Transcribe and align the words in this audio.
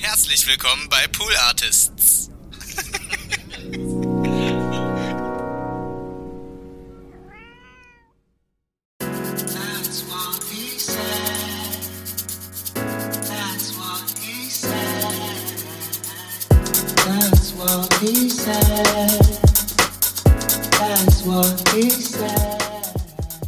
Herzlich 0.00 0.46
willkommen 0.46 0.88
bei 0.88 1.06
Pool 1.08 1.32
Artists. 1.48 2.30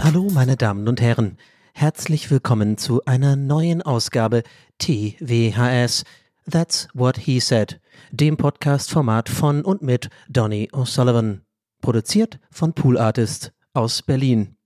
Hallo, 0.01 0.29
meine 0.31 0.57
Damen 0.57 0.89
und 0.89 1.01
Herren. 1.01 1.39
Herzlich 1.75 2.31
willkommen 2.31 2.77
zu 2.77 3.05
einer 3.05 3.37
neuen 3.37 3.83
Ausgabe 3.83 4.43
TWHS. 4.79 6.03
That's 6.51 6.89
What 6.95 7.19
He 7.19 7.39
Said, 7.39 7.81
dem 8.11 8.37
Podcast-Format 8.37 9.29
von 9.29 9.65
und 9.65 9.83
mit 9.83 10.11
Donny 10.29 10.69
O'Sullivan. 10.73 11.43
Produziert 11.81 12.41
von 12.51 12.75
Pool 12.75 12.99
Artist 12.99 13.53
aus 13.73 14.03
Berlin. 14.03 14.57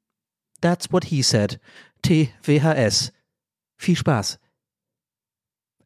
That's 0.62 0.90
What 0.92 1.04
He 1.04 1.22
Said, 1.22 1.60
TWHS. 2.02 3.12
Viel 3.76 3.96
Spaß. 3.96 4.38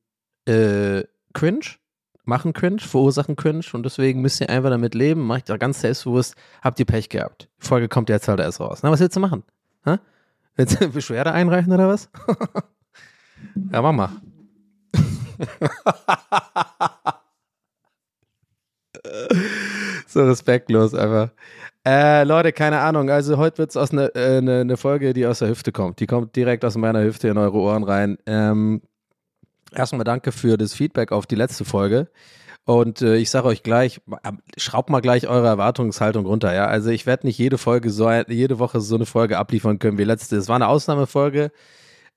äh, 0.46 1.04
cringe 1.34 1.78
machen 2.26 2.54
cringe, 2.54 2.80
verursachen 2.80 3.36
cringe 3.36 3.66
und 3.74 3.84
deswegen 3.84 4.22
müsst 4.22 4.42
ihr 4.42 4.50
einfach 4.50 4.70
damit 4.70 4.96
leben. 4.96 5.26
Macht 5.26 5.50
da 5.50 5.58
ganz 5.58 5.82
selbstbewusst, 5.82 6.36
habt 6.62 6.80
ihr 6.80 6.86
Pech 6.86 7.10
gehabt. 7.10 7.50
Die 7.62 7.68
Folge 7.68 7.88
kommt 7.88 8.10
jetzt 8.10 8.28
halt 8.28 8.40
erst 8.40 8.60
raus. 8.60 8.80
Na, 8.84 8.92
was 8.92 9.00
willst 9.00 9.16
du 9.16 9.20
machen? 9.20 9.44
Ha? 9.86 10.00
Willst 10.56 10.82
du 10.82 10.88
Beschwerde 10.90 11.32
einreichen 11.32 11.72
oder 11.72 11.88
was? 11.88 12.10
ja, 13.72 13.82
mach 13.82 13.92
mal. 13.92 14.10
so 20.08 20.24
respektlos 20.24 20.94
einfach. 20.94 21.32
Äh, 21.86 22.24
Leute, 22.24 22.54
keine 22.54 22.80
Ahnung. 22.80 23.10
Also 23.10 23.38
heute 23.38 23.58
wird 23.58 23.72
es 23.72 23.78
aus 23.78 23.92
eine 23.92 24.14
äh, 24.16 24.42
ne, 24.42 24.64
ne 24.64 24.78
Folge, 24.78 25.14
die 25.14 25.26
aus 25.26 25.40
der 25.40 25.50
Hüfte 25.50 25.74
kommt. 25.74 26.00
Die 26.00 26.08
kommt 26.08 26.36
direkt 26.36 26.64
aus 26.64 26.78
meiner 26.78 27.04
Hüfte 27.04 27.28
in 27.28 27.38
eure 27.38 27.58
Ohren 27.58 27.84
rein. 27.84 28.18
Ähm, 28.26 28.82
Erstmal 29.76 30.04
danke 30.04 30.32
für 30.32 30.58
das 30.58 30.74
Feedback 30.74 31.12
auf 31.12 31.26
die 31.26 31.36
letzte 31.36 31.66
Folge. 31.66 32.10
Und 32.66 33.02
äh, 33.02 33.18
ich 33.18 33.30
sage 33.30 33.48
euch 33.48 33.62
gleich, 33.62 34.00
schraubt 34.58 34.90
mal 34.90 35.02
gleich 35.02 35.28
eure 35.28 35.48
Erwartungshaltung 35.48 36.26
runter, 36.26 36.54
ja. 36.54 36.68
Also 36.68 36.92
ich 36.92 37.06
werde 37.06 37.28
nicht 37.28 37.38
jede 37.38 37.58
Folge 37.58 37.90
so 37.90 38.10
jede 38.10 38.60
Woche 38.60 38.80
so 38.80 38.96
eine 38.96 39.06
Folge 39.06 39.38
abliefern 39.38 39.80
können 39.80 39.98
wie 39.98 40.06
letzte. 40.06 40.38
Es 40.38 40.48
war 40.48 40.56
eine 40.56 40.68
Ausnahmefolge. 40.68 41.52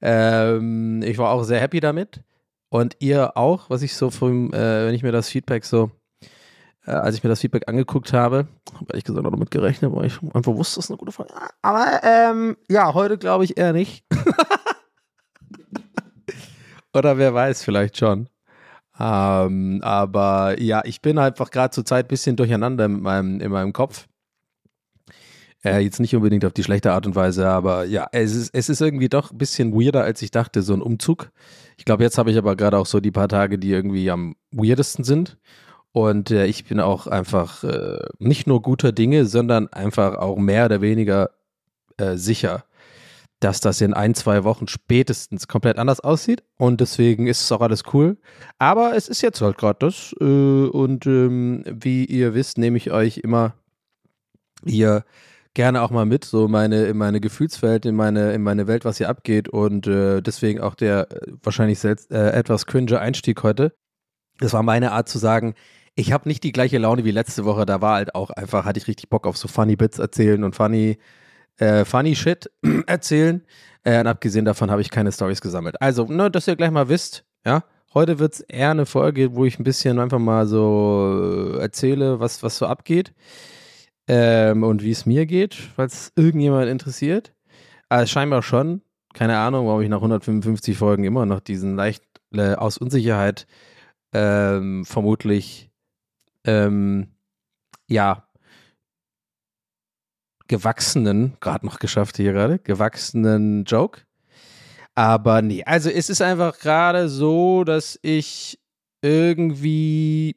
Ähm, 0.01 1.03
ich 1.03 1.19
war 1.19 1.31
auch 1.33 1.43
sehr 1.43 1.61
happy 1.61 1.81
damit. 1.81 2.23
Und 2.69 2.97
ihr 3.01 3.37
auch, 3.37 3.71
was 3.71 3.83
ich 3.83 3.95
so 3.95 4.11
vom, 4.11 4.53
äh, 4.53 4.87
wenn 4.87 4.95
ich 4.95 5.03
mir 5.03 5.13
das 5.13 5.29
Feedback 5.29 5.65
so, 5.65 5.91
äh, 6.87 6.93
als 6.93 7.17
ich 7.17 7.25
mir 7.25 7.31
das 7.31 7.41
Feedback 7.41 7.69
angeguckt 7.69 8.13
habe, 8.13 8.47
habe 8.75 8.97
ich 8.97 9.05
gesagt 9.05 9.27
auch 9.27 9.31
damit 9.31 9.51
gerechnet, 9.51 9.93
weil 9.95 10.07
ich 10.07 10.21
einfach 10.23 10.55
wusste, 10.55 10.77
das 10.77 10.87
ist 10.87 10.91
eine 10.91 10.99
gute 10.99 11.13
Folge. 11.13 11.33
Aber 11.63 12.01
ähm, 12.05 12.57
ja, 12.69 12.95
heute 12.95 13.19
glaube 13.19 13.45
ich 13.45 13.57
eher 13.57 13.73
nicht. 13.73 14.05
Oder 16.97 17.19
wer 17.19 17.35
weiß, 17.35 17.63
vielleicht 17.63 17.99
schon. 17.99 18.29
Ähm, 18.99 19.81
aber 19.83 20.61
ja, 20.61 20.83
ich 20.85 21.03
bin 21.03 21.19
einfach 21.19 21.51
gerade 21.51 21.71
zur 21.71 21.85
Zeit 21.85 22.07
ein 22.07 22.09
bisschen 22.09 22.37
durcheinander 22.37 22.89
mit 22.89 23.03
meinem, 23.03 23.41
in 23.41 23.51
meinem 23.51 23.75
Kopf. 23.75 24.07
Äh, 25.63 25.81
jetzt 25.81 26.01
nicht 26.01 26.17
unbedingt 26.17 26.45
auf 26.45 26.55
die 26.55 26.63
schlechte 26.63 26.93
Art 26.93 27.07
und 27.07 27.15
Weise, 27.15 27.49
aber 27.49 27.85
ja, 27.85 28.07
es 28.13 28.35
ist, 28.35 28.55
es 28.55 28.69
ist 28.69 28.81
irgendwie 28.81 29.09
doch 29.09 29.31
ein 29.31 29.39
bisschen 29.39 29.75
weirder, 29.75 30.05
als 30.05 30.23
ich 30.23 30.31
dachte, 30.31 30.63
so 30.63 30.73
ein 30.73 30.81
Umzug. 30.81 31.31
Ich 31.77 31.85
glaube, 31.85 32.03
jetzt 32.03 32.17
habe 32.17 32.31
ich 32.31 32.39
aber 32.39 32.57
gerade 32.57 32.79
auch 32.79 32.87
so 32.87 33.01
die 33.01 33.11
paar 33.11 33.29
Tage, 33.29 33.59
die 33.59 33.73
irgendwie 33.73 34.11
am 34.11 34.37
weirdesten 34.51 35.05
sind. 35.05 35.37
Und 35.93 36.31
äh, 36.31 36.47
ich 36.47 36.65
bin 36.65 36.81
auch 36.81 37.07
einfach 37.07 37.65
äh, 37.65 37.99
nicht 38.19 38.47
nur 38.47 38.63
guter 38.63 38.93
Dinge, 38.93 39.27
sondern 39.27 39.69
einfach 39.69 40.17
auch 40.17 40.37
mehr 40.37 40.67
oder 40.67 40.81
weniger 40.81 41.31
äh, 41.99 42.17
sicher, 42.17 42.65
dass 43.41 43.61
das 43.61 43.81
in 43.81 43.93
ein, 43.93 44.15
zwei 44.15 44.45
Wochen 44.45 44.67
spätestens 44.67 45.47
komplett 45.47 45.79
anders 45.79 46.01
aussieht. 46.01 46.43
Und 46.57 46.81
deswegen 46.81 47.27
ist 47.27 47.43
es 47.43 47.53
auch 47.53 47.61
alles 47.61 47.83
cool. 47.93 48.17
Aber 48.59 48.97
es 48.97 49.09
ist 49.09 49.23
jetzt 49.23 49.41
halt 49.41 49.59
gerade 49.59 49.79
das. 49.81 50.15
Äh, 50.21 50.25
und 50.25 51.07
ähm, 51.07 51.63
wie 51.67 52.05
ihr 52.05 52.35
wisst, 52.35 52.59
nehme 52.59 52.79
ich 52.79 52.91
euch 52.91 53.19
immer 53.19 53.55
hier 54.65 55.05
gerne 55.53 55.83
auch 55.83 55.91
mal 55.91 56.07
mit, 56.07 56.25
so 56.25 56.49
meine, 56.49 56.85
in 56.85 56.97
meine 56.97 57.21
Gefühlswelt, 57.21 57.87
in 57.87 57.95
meine, 57.95 58.33
in 58.33 58.43
meine 58.43 58.67
Welt, 58.67 58.85
was 58.85 58.99
hier 58.99 59.09
abgeht. 59.09 59.49
Und 59.49 59.87
äh, 59.87 60.23
deswegen 60.23 60.61
auch 60.61 60.75
der 60.75 61.11
äh, 61.11 61.33
wahrscheinlich 61.43 61.79
selbst, 61.79 62.11
etwas 62.11 62.67
cringe 62.67 62.99
Einstieg 63.01 63.43
heute. 63.43 63.75
Das 64.39 64.53
war 64.53 64.63
meine 64.63 64.93
Art 64.93 65.09
zu 65.09 65.19
sagen, 65.19 65.55
ich 65.95 66.13
habe 66.13 66.29
nicht 66.29 66.45
die 66.45 66.53
gleiche 66.53 66.79
Laune 66.79 67.05
wie 67.05 67.11
letzte 67.11 67.45
Woche. 67.47 67.65
Da 67.65 67.81
war 67.81 67.97
halt 67.97 68.15
auch 68.15 68.31
einfach, 68.31 68.65
hatte 68.65 68.79
ich 68.79 68.87
richtig 68.87 69.09
Bock 69.09 69.27
auf 69.27 69.37
so 69.37 69.49
Funny 69.49 69.77
Bits 69.77 69.99
erzählen 69.99 70.45
und 70.45 70.55
Funny 70.55 70.99
äh, 71.59 71.85
funny 71.85 72.15
Shit 72.15 72.51
erzählen. 72.87 73.43
Äh, 73.85 74.01
und 74.01 74.07
abgesehen 74.07 74.45
davon 74.45 74.71
habe 74.71 74.81
ich 74.81 74.91
keine 74.91 75.13
Stories 75.13 75.41
gesammelt. 75.41 75.81
Also, 75.81 76.05
nur, 76.05 76.31
dass 76.31 76.49
ihr 76.49 76.57
gleich 76.57 76.71
mal 76.71 76.89
wisst, 76.89 77.25
ja, 77.45 77.65
heute 77.95 78.19
wird 78.19 78.35
es 78.35 78.41
eher 78.41 78.71
eine 78.71 78.87
Folge, 78.87 79.35
wo 79.35 79.45
ich 79.45 79.59
ein 79.59 79.65
bisschen 79.65 79.99
einfach 79.99 80.19
mal 80.19 80.47
so 80.47 81.55
äh, 81.55 81.61
erzähle, 81.61 82.21
was, 82.21 82.43
was 82.43 82.59
so 82.59 82.67
abgeht. 82.67 83.13
Ähm, 84.09 84.63
und 84.63 84.83
wie 84.83 84.93
es 84.93 85.07
mir 85.07 85.27
geht, 85.27 85.55
falls 85.55 86.13
irgendjemand 86.15 86.69
interessiert. 86.69 87.33
Also 87.89 88.07
scheinbar 88.07 88.43
schon. 88.43 88.83
Keine 89.15 89.39
Ahnung, 89.39 89.67
warum 89.67 89.81
ich 89.81 89.89
nach 89.89 89.97
155 89.97 90.77
Folgen 90.77 91.05
immer 91.05 91.27
noch 91.27 91.41
diesen 91.41 91.75
leicht 91.75 92.05
äh, 92.33 92.55
aus 92.55 92.79
Unsicherheit 92.79 93.47
ähm, 94.13 94.85
vermutlich 94.85 95.71
ähm, 96.45 97.09
ja 97.89 98.26
gewachsenen, 100.49 101.37
gerade 101.41 101.67
noch 101.67 101.79
geschafft 101.79 102.17
hier 102.17 102.33
gerade, 102.33 102.59
gewachsenen 102.59 103.65
Joke. 103.65 104.03
Aber 104.95 105.43
nee, 105.43 105.63
also 105.65 105.91
es 105.91 106.09
ist 106.09 106.23
einfach 106.23 106.59
gerade 106.59 107.09
so, 107.09 107.65
dass 107.65 107.99
ich 108.03 108.59
irgendwie, 109.03 110.37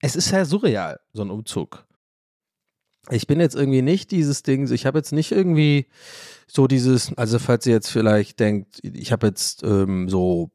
es 0.00 0.16
ist 0.16 0.30
ja 0.30 0.44
surreal, 0.44 1.00
so 1.12 1.22
ein 1.22 1.30
Umzug. 1.30 1.86
ich 3.10 3.26
bin 3.26 3.40
jetzt 3.40 3.56
irgendwie 3.56 3.82
nicht 3.82 4.10
dieses 4.10 4.42
Ding, 4.42 4.70
ich 4.70 4.86
habe 4.86 4.98
jetzt 4.98 5.12
nicht 5.12 5.32
irgendwie 5.32 5.86
so 6.46 6.66
dieses, 6.66 7.16
also 7.16 7.38
falls 7.38 7.66
ihr 7.66 7.72
jetzt 7.72 7.90
vielleicht 7.90 8.40
denkt, 8.40 8.80
ich 8.82 9.12
habe 9.12 9.26
jetzt 9.26 9.62
ähm, 9.62 10.08
so, 10.08 10.50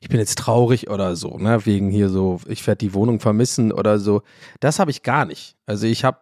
ich 0.00 0.08
bin 0.08 0.18
jetzt 0.18 0.38
traurig 0.38 0.90
oder 0.90 1.16
so, 1.16 1.38
ne, 1.38 1.64
wegen 1.66 1.90
hier 1.90 2.08
so, 2.08 2.40
ich 2.46 2.66
werde 2.66 2.78
die 2.78 2.94
Wohnung 2.94 3.20
vermissen 3.20 3.72
oder 3.72 3.98
so, 3.98 4.22
das 4.60 4.78
habe 4.78 4.90
ich 4.90 5.02
gar 5.02 5.24
nicht. 5.26 5.56
Also 5.66 5.86
ich 5.86 6.04
habe, 6.04 6.18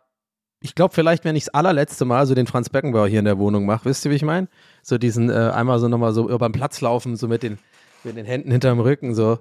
ich 0.66 0.74
glaube 0.74 0.92
vielleicht, 0.92 1.24
wenn 1.24 1.36
ich 1.36 1.44
das 1.44 1.54
allerletzte 1.54 2.04
Mal 2.04 2.26
so 2.26 2.34
den 2.34 2.48
Franz 2.48 2.68
Beckenbauer 2.68 3.06
hier 3.06 3.20
in 3.20 3.24
der 3.24 3.38
Wohnung 3.38 3.66
mache, 3.66 3.84
wisst 3.84 4.04
ihr, 4.04 4.10
wie 4.10 4.16
ich 4.16 4.24
meine? 4.24 4.48
So 4.82 4.98
diesen, 4.98 5.30
äh, 5.30 5.34
einmal 5.54 5.78
so 5.78 5.86
nochmal 5.86 6.12
so 6.12 6.28
über 6.28 6.48
den 6.48 6.52
Platz 6.52 6.80
laufen, 6.80 7.14
so 7.14 7.28
mit 7.28 7.44
den, 7.44 7.58
mit 8.02 8.16
den 8.16 8.26
Händen 8.26 8.50
hinterm 8.50 8.80
Rücken, 8.80 9.14
so. 9.14 9.38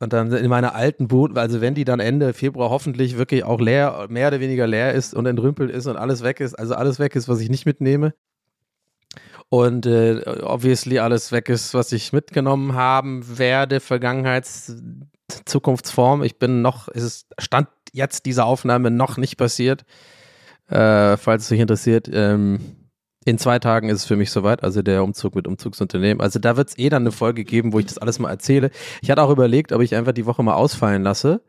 Und 0.00 0.12
dann 0.12 0.32
in 0.32 0.48
meiner 0.48 0.74
alten 0.74 1.06
Bude, 1.06 1.40
also 1.40 1.60
wenn 1.60 1.74
die 1.74 1.84
dann 1.84 2.00
Ende 2.00 2.32
Februar 2.32 2.70
hoffentlich 2.70 3.16
wirklich 3.16 3.44
auch 3.44 3.60
leer, 3.60 4.06
mehr 4.08 4.28
oder 4.28 4.40
weniger 4.40 4.66
leer 4.66 4.94
ist 4.94 5.14
und 5.14 5.26
entrümpelt 5.26 5.70
ist 5.70 5.86
und 5.86 5.96
alles 5.96 6.24
weg 6.24 6.40
ist, 6.40 6.54
also 6.54 6.74
alles 6.74 6.98
weg 6.98 7.14
ist, 7.14 7.28
was 7.28 7.38
ich 7.38 7.50
nicht 7.50 7.66
mitnehme. 7.66 8.12
Und 9.50 9.86
äh, 9.86 10.22
obviously 10.42 10.98
alles 10.98 11.30
weg 11.30 11.48
ist, 11.50 11.72
was 11.74 11.92
ich 11.92 12.12
mitgenommen 12.12 12.74
haben 12.74 13.38
werde, 13.38 13.78
Vergangenheits-, 13.78 14.74
Zukunftsform. 15.44 16.24
Ich 16.24 16.40
bin 16.40 16.62
noch, 16.62 16.88
es 16.92 17.04
ist, 17.04 17.26
stand 17.38 17.68
jetzt 17.92 18.26
diese 18.26 18.44
Aufnahme 18.44 18.90
noch 18.90 19.18
nicht 19.18 19.36
passiert. 19.36 19.84
Äh, 20.68 21.16
falls 21.16 21.44
es 21.44 21.48
dich 21.48 21.60
interessiert, 21.60 22.08
ähm, 22.12 22.60
in 23.24 23.38
zwei 23.38 23.58
Tagen 23.58 23.88
ist 23.88 24.00
es 24.00 24.04
für 24.04 24.16
mich 24.16 24.30
soweit, 24.30 24.62
also 24.62 24.82
der 24.82 25.02
Umzug 25.02 25.34
mit 25.34 25.46
Umzugsunternehmen. 25.46 26.20
Also 26.20 26.38
da 26.38 26.56
wird 26.56 26.68
es 26.68 26.78
eh 26.78 26.90
dann 26.90 27.02
eine 27.02 27.12
Folge 27.12 27.44
geben, 27.44 27.72
wo 27.72 27.78
ich 27.78 27.86
das 27.86 27.98
alles 27.98 28.18
mal 28.18 28.30
erzähle. 28.30 28.70
Ich 29.00 29.10
hatte 29.10 29.22
auch 29.22 29.30
überlegt, 29.30 29.72
ob 29.72 29.80
ich 29.80 29.94
einfach 29.94 30.12
die 30.12 30.26
Woche 30.26 30.42
mal 30.42 30.54
ausfallen 30.54 31.02
lasse. 31.02 31.40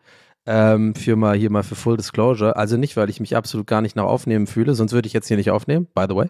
Ähm, 0.48 0.94
für 0.96 1.16
mal 1.16 1.36
hier 1.36 1.50
mal 1.50 1.64
für 1.64 1.76
Full 1.76 1.98
Disclosure. 1.98 2.56
Also 2.56 2.78
nicht, 2.78 2.96
weil 2.98 3.10
ich 3.10 3.20
mich 3.20 3.36
absolut 3.36 3.68
gar 3.68 3.82
nicht 3.82 3.96
nach 3.96 4.04
Aufnehmen 4.04 4.48
fühle, 4.48 4.76
sonst 4.76 4.94
würde 4.94 5.08
ich 5.08 5.14
jetzt 5.14 5.28
hier 5.28 5.38
nicht 5.38 5.52
aufnehmen, 5.52 5.88
by 5.94 6.06
the 6.08 6.16
way. 6.16 6.30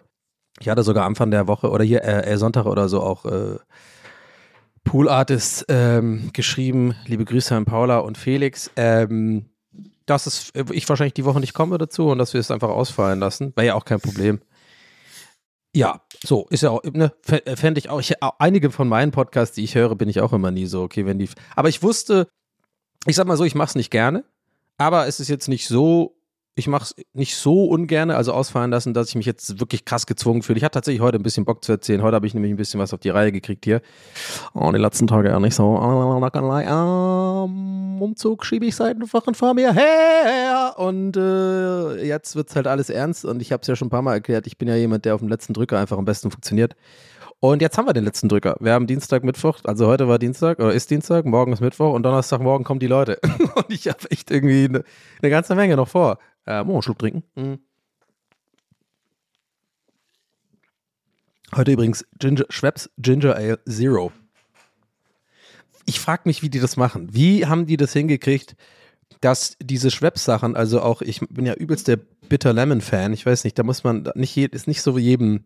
Ich 0.58 0.68
hatte 0.68 0.82
sogar 0.82 1.04
Anfang 1.04 1.30
der 1.30 1.46
Woche 1.46 1.70
oder 1.70 1.84
hier 1.84 2.02
äh, 2.02 2.32
äh, 2.32 2.36
Sonntag 2.38 2.64
oder 2.64 2.88
so 2.88 3.02
auch 3.02 3.26
äh, 3.26 3.58
Pool 4.84 5.08
Artists 5.08 5.64
ähm, 5.68 6.30
geschrieben. 6.32 6.94
Liebe 7.06 7.24
Grüße 7.24 7.54
an 7.54 7.66
Paula 7.66 7.98
und 7.98 8.16
Felix. 8.16 8.70
Ähm, 8.76 9.46
dass 10.06 10.26
es, 10.26 10.52
ich 10.70 10.88
wahrscheinlich 10.88 11.14
die 11.14 11.24
Woche 11.24 11.40
nicht 11.40 11.54
komme 11.54 11.78
dazu 11.78 12.08
und 12.08 12.18
dass 12.18 12.32
wir 12.32 12.40
es 12.40 12.50
einfach 12.50 12.68
ausfallen 12.68 13.18
lassen. 13.20 13.52
Wäre 13.56 13.66
ja 13.66 13.74
auch 13.74 13.84
kein 13.84 14.00
Problem. 14.00 14.40
Ja, 15.74 16.00
so, 16.24 16.46
ist 16.48 16.62
ja 16.62 16.70
auch, 16.70 16.82
ne, 16.84 17.12
fände 17.22 17.78
ich 17.78 17.90
auch, 17.90 18.00
ich, 18.00 18.14
einige 18.38 18.70
von 18.70 18.88
meinen 18.88 19.10
Podcasts, 19.12 19.54
die 19.54 19.64
ich 19.64 19.74
höre, 19.74 19.94
bin 19.94 20.08
ich 20.08 20.22
auch 20.22 20.32
immer 20.32 20.50
nie 20.50 20.64
so, 20.64 20.82
okay, 20.82 21.04
wenn 21.04 21.18
die, 21.18 21.28
aber 21.54 21.68
ich 21.68 21.82
wusste, 21.82 22.28
ich 23.04 23.14
sag 23.14 23.26
mal 23.26 23.36
so, 23.36 23.44
ich 23.44 23.54
mache 23.54 23.68
es 23.68 23.74
nicht 23.74 23.90
gerne, 23.90 24.24
aber 24.78 25.06
es 25.06 25.20
ist 25.20 25.28
jetzt 25.28 25.48
nicht 25.48 25.68
so 25.68 26.15
ich 26.58 26.68
mache 26.68 26.84
es 26.84 26.94
nicht 27.12 27.36
so 27.36 27.66
ungern, 27.66 28.10
also 28.10 28.32
ausfallen 28.32 28.70
lassen, 28.70 28.94
dass 28.94 29.10
ich 29.10 29.14
mich 29.14 29.26
jetzt 29.26 29.60
wirklich 29.60 29.84
krass 29.84 30.06
gezwungen 30.06 30.40
fühle. 30.40 30.56
Ich 30.56 30.64
hatte 30.64 30.72
tatsächlich 30.72 31.02
heute 31.02 31.18
ein 31.18 31.22
bisschen 31.22 31.44
Bock 31.44 31.62
zu 31.62 31.72
erzählen. 31.72 32.02
Heute 32.02 32.14
habe 32.14 32.26
ich 32.26 32.32
nämlich 32.32 32.50
ein 32.50 32.56
bisschen 32.56 32.80
was 32.80 32.94
auf 32.94 33.00
die 33.00 33.10
Reihe 33.10 33.30
gekriegt 33.30 33.66
hier. 33.66 33.82
Oh, 34.54 34.72
die 34.72 34.78
letzten 34.78 35.06
Tage 35.06 35.28
eher 35.28 35.38
nicht 35.38 35.54
so. 35.54 35.76
Um, 35.76 36.22
Umzug 38.00 38.46
schiebe 38.46 38.64
ich 38.64 38.74
seit 38.74 38.96
vor 39.06 39.52
mir 39.52 39.74
her. 39.74 40.76
Und 40.78 41.18
äh, 41.18 42.06
jetzt 42.06 42.36
wird 42.36 42.48
es 42.48 42.56
halt 42.56 42.66
alles 42.66 42.88
ernst. 42.88 43.26
Und 43.26 43.42
ich 43.42 43.52
habe 43.52 43.60
es 43.60 43.66
ja 43.66 43.76
schon 43.76 43.88
ein 43.88 43.90
paar 43.90 44.00
Mal 44.00 44.14
erklärt. 44.14 44.46
Ich 44.46 44.56
bin 44.56 44.66
ja 44.66 44.76
jemand, 44.76 45.04
der 45.04 45.14
auf 45.14 45.20
dem 45.20 45.28
letzten 45.28 45.52
Drücker 45.52 45.78
einfach 45.78 45.98
am 45.98 46.06
besten 46.06 46.30
funktioniert. 46.30 46.74
Und 47.38 47.60
jetzt 47.60 47.76
haben 47.76 47.86
wir 47.86 47.92
den 47.92 48.04
letzten 48.04 48.30
Drücker. 48.30 48.56
Wir 48.60 48.72
haben 48.72 48.86
Dienstag, 48.86 49.22
Mittwoch, 49.22 49.58
also 49.64 49.88
heute 49.88 50.08
war 50.08 50.18
Dienstag 50.18 50.58
oder 50.58 50.72
ist 50.72 50.90
Dienstag, 50.90 51.26
morgen 51.26 51.52
ist 51.52 51.60
Mittwoch 51.60 51.92
und 51.92 52.02
Donnerstagmorgen 52.02 52.64
kommen 52.64 52.80
die 52.80 52.86
Leute. 52.86 53.18
und 53.54 53.66
ich 53.68 53.88
habe 53.88 54.10
echt 54.10 54.30
irgendwie 54.30 54.64
eine, 54.64 54.84
eine 55.20 55.30
ganze 55.30 55.54
Menge 55.54 55.76
noch 55.76 55.88
vor. 55.88 56.16
Äh, 56.46 56.64
muss 56.64 56.74
einen 56.74 56.82
Schluck 56.82 56.98
trinken. 56.98 57.24
Mhm. 57.34 57.58
Heute 61.54 61.72
übrigens 61.72 62.06
Ginger, 62.18 62.44
Schweppes 62.48 62.90
Ginger 62.98 63.36
Ale 63.36 63.60
Zero. 63.64 64.12
Ich 65.86 66.00
frage 66.00 66.22
mich, 66.24 66.42
wie 66.42 66.50
die 66.50 66.58
das 66.58 66.76
machen. 66.76 67.14
Wie 67.14 67.46
haben 67.46 67.66
die 67.66 67.76
das 67.76 67.92
hingekriegt, 67.92 68.56
dass 69.20 69.56
diese 69.62 69.90
Schweppes-Sachen, 69.90 70.56
also 70.56 70.82
auch, 70.82 71.00
ich 71.00 71.20
bin 71.30 71.46
ja 71.46 71.54
übelst 71.54 71.88
der 71.88 71.96
Bitter 71.96 72.52
Lemon-Fan, 72.52 73.12
ich 73.12 73.24
weiß 73.24 73.44
nicht, 73.44 73.58
da 73.58 73.62
muss 73.62 73.84
man 73.84 74.10
nicht, 74.14 74.36
ist 74.36 74.66
nicht 74.66 74.82
so 74.82 74.96
wie 74.96 75.02
jedem, 75.02 75.42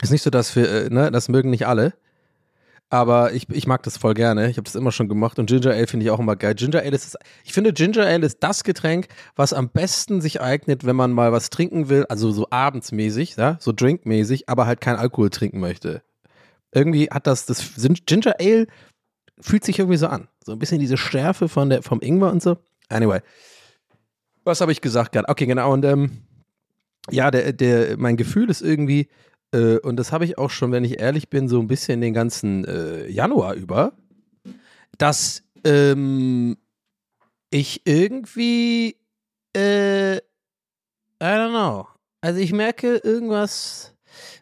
ist 0.00 0.10
nicht 0.10 0.22
so, 0.22 0.30
dass 0.30 0.56
wir, 0.56 0.86
äh, 0.86 0.90
ne, 0.90 1.10
das 1.10 1.28
mögen 1.28 1.50
nicht 1.50 1.66
alle. 1.66 1.92
Aber 2.92 3.32
ich, 3.32 3.48
ich 3.48 3.66
mag 3.66 3.82
das 3.84 3.96
voll 3.96 4.12
gerne. 4.12 4.50
Ich 4.50 4.58
habe 4.58 4.64
das 4.64 4.74
immer 4.74 4.92
schon 4.92 5.08
gemacht 5.08 5.38
und 5.38 5.46
Ginger 5.46 5.70
Ale 5.70 5.86
finde 5.86 6.04
ich 6.04 6.10
auch 6.10 6.20
immer 6.20 6.36
geil. 6.36 6.54
Ginger 6.54 6.80
Ale 6.80 6.90
ist, 6.90 7.16
ich 7.42 7.54
finde 7.54 7.72
Ginger 7.72 8.04
Ale 8.04 8.26
ist 8.26 8.40
das 8.40 8.64
Getränk, 8.64 9.08
was 9.34 9.54
am 9.54 9.70
besten 9.70 10.20
sich 10.20 10.42
eignet, 10.42 10.84
wenn 10.84 10.94
man 10.94 11.10
mal 11.10 11.32
was 11.32 11.48
trinken 11.48 11.88
will, 11.88 12.04
also 12.10 12.32
so 12.32 12.48
abendsmäßig, 12.50 13.36
ja, 13.36 13.56
so 13.60 13.72
drinkmäßig, 13.72 14.50
aber 14.50 14.66
halt 14.66 14.82
kein 14.82 14.96
Alkohol 14.96 15.30
trinken 15.30 15.58
möchte. 15.58 16.02
Irgendwie 16.70 17.08
hat 17.10 17.26
das, 17.26 17.46
das 17.46 17.64
Ginger 18.04 18.34
Ale 18.38 18.66
fühlt 19.40 19.64
sich 19.64 19.78
irgendwie 19.78 19.96
so 19.96 20.08
an. 20.08 20.28
So 20.44 20.52
ein 20.52 20.58
bisschen 20.58 20.78
diese 20.78 20.98
Schärfe 20.98 21.48
von 21.48 21.70
der, 21.70 21.82
vom 21.82 22.02
Ingwer 22.02 22.30
und 22.30 22.42
so. 22.42 22.58
Anyway. 22.90 23.20
Was 24.44 24.60
habe 24.60 24.70
ich 24.70 24.82
gesagt 24.82 25.12
gerade? 25.12 25.30
Okay, 25.30 25.46
genau. 25.46 25.72
Und 25.72 25.86
ähm, 25.86 26.24
ja, 27.10 27.30
der, 27.30 27.54
der, 27.54 27.96
mein 27.96 28.18
Gefühl 28.18 28.50
ist 28.50 28.60
irgendwie, 28.60 29.08
äh, 29.52 29.78
und 29.78 29.96
das 29.96 30.12
habe 30.12 30.24
ich 30.24 30.38
auch 30.38 30.50
schon, 30.50 30.72
wenn 30.72 30.84
ich 30.84 31.00
ehrlich 31.00 31.28
bin, 31.28 31.48
so 31.48 31.60
ein 31.60 31.68
bisschen 31.68 32.00
den 32.00 32.14
ganzen 32.14 32.64
äh, 32.64 33.08
Januar 33.08 33.54
über, 33.54 33.92
dass 34.98 35.42
ähm, 35.64 36.56
ich 37.50 37.82
irgendwie, 37.84 38.96
äh, 39.56 40.16
I 40.16 40.20
don't 41.20 41.50
know. 41.50 41.86
Also 42.20 42.40
ich 42.40 42.52
merke 42.52 42.96
irgendwas, 42.96 43.94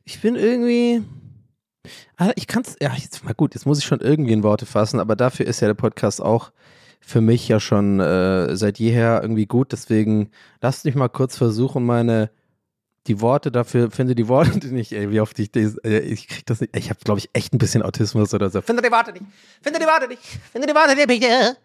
ich 0.04 0.20
bin 0.20 0.36
irgendwie, 0.36 1.02
ah, 2.16 2.32
ich 2.36 2.46
kann 2.46 2.62
es, 2.62 2.76
ja, 2.80 2.94
jetzt 2.94 3.24
mal 3.24 3.34
gut, 3.34 3.54
jetzt 3.54 3.66
muss 3.66 3.78
ich 3.78 3.84
schon 3.84 4.00
irgendwie 4.00 4.32
in 4.32 4.42
Worte 4.42 4.66
fassen, 4.66 5.00
aber 5.00 5.16
dafür 5.16 5.46
ist 5.46 5.60
ja 5.60 5.68
der 5.68 5.74
Podcast 5.74 6.20
auch 6.22 6.52
für 7.00 7.20
mich 7.20 7.48
ja 7.48 7.58
schon 7.58 7.98
äh, 7.98 8.54
seit 8.56 8.78
jeher 8.78 9.20
irgendwie 9.22 9.46
gut. 9.46 9.72
Deswegen 9.72 10.30
lasst 10.60 10.84
mich 10.84 10.94
mal 10.94 11.08
kurz 11.08 11.36
versuchen, 11.36 11.84
meine 11.84 12.30
die 13.10 13.20
Worte 13.20 13.50
dafür, 13.50 13.90
finde 13.90 14.14
die 14.14 14.28
Worte 14.28 14.68
nicht, 14.72 14.92
ey, 14.92 15.10
wie 15.10 15.20
oft 15.20 15.38
ich 15.38 15.50
das, 15.50 15.76
ich 15.82 16.28
krieg 16.28 16.46
das 16.46 16.60
nicht, 16.60 16.76
ich 16.76 16.90
habe, 16.90 17.00
glaube 17.04 17.18
ich, 17.18 17.28
echt 17.32 17.52
ein 17.52 17.58
bisschen 17.58 17.82
Autismus 17.82 18.32
oder 18.32 18.50
so. 18.50 18.62
Finde 18.62 18.82
die 18.82 18.92
Worte 18.92 19.12
nicht, 19.12 19.24
finde 19.60 19.80
die 19.80 19.86
Worte 19.86 20.08
nicht, 20.08 20.22
finde 20.52 20.68
die 20.68 20.74
Worte 20.74 20.94
nicht, 20.94 21.08
bitte. 21.08 21.56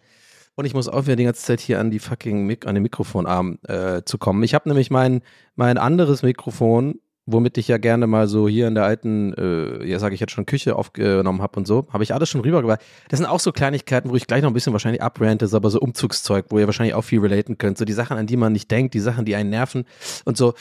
Und 0.56 0.66
ich 0.66 0.74
muss 0.74 0.88
aufhören, 0.88 1.18
die 1.18 1.26
ganze 1.26 1.44
Zeit 1.44 1.60
hier 1.60 1.80
an 1.80 1.92
die 1.92 2.00
fucking, 2.00 2.46
Mik 2.46 2.66
an 2.66 2.76
den 2.76 2.82
Mikrofonarm 2.82 3.60
äh, 3.68 4.02
zu 4.06 4.18
kommen. 4.18 4.42
Ich 4.42 4.56
habe 4.56 4.70
nämlich 4.70 4.90
mein, 4.90 5.22
mein 5.56 5.78
anderes 5.78 6.24
Mikrofon, 6.24 7.00
womit 7.26 7.58
ich 7.58 7.68
ja 7.68 7.78
gerne 7.78 8.08
mal 8.08 8.28
so 8.28 8.48
hier 8.48 8.68
in 8.68 8.74
der 8.74 8.86
alten, 8.86 9.34
äh, 9.34 9.86
ja 9.86 10.00
sage 10.00 10.16
ich 10.16 10.22
jetzt 10.22 10.32
schon, 10.32 10.46
Küche 10.46 10.75
aufgenommen 10.75 11.42
habe 11.42 11.60
und 11.60 11.68
so, 11.68 11.88
habe 11.92 12.04
ich 12.04 12.14
alles 12.14 12.30
schon 12.30 12.42
rübergebracht. 12.42 12.82
Das 13.10 13.20
sind 13.20 13.28
auch 13.28 13.40
so 13.40 13.52
Kleinigkeiten, 13.52 14.10
wo 14.10 14.16
ich 14.16 14.25
gleich 14.25 14.42
noch 14.42 14.50
ein 14.50 14.54
bisschen 14.54 14.74
wahrscheinlich 14.74 15.04
abrante, 15.04 15.48
aber 15.52 15.70
so 15.70 15.80
Umzugszeug, 15.80 16.46
wo 16.50 16.58
ihr 16.58 16.68
wahrscheinlich 16.68 16.96
auch 16.96 17.04
viel 17.04 17.20
relaten 17.20 17.58
könnt. 17.58 17.78
So 17.78 17.86
die 17.86 17.94
Sachen, 17.94 18.18
an 18.18 18.25
die 18.25 18.38
man 18.38 18.54
nicht 18.54 18.72
denkt, 18.72 18.94
die 18.94 19.00
Sachen, 19.00 19.25
die 19.25 19.36
einen 19.36 19.50
nerven 19.52 19.86
und 20.24 20.38
so 20.38 20.54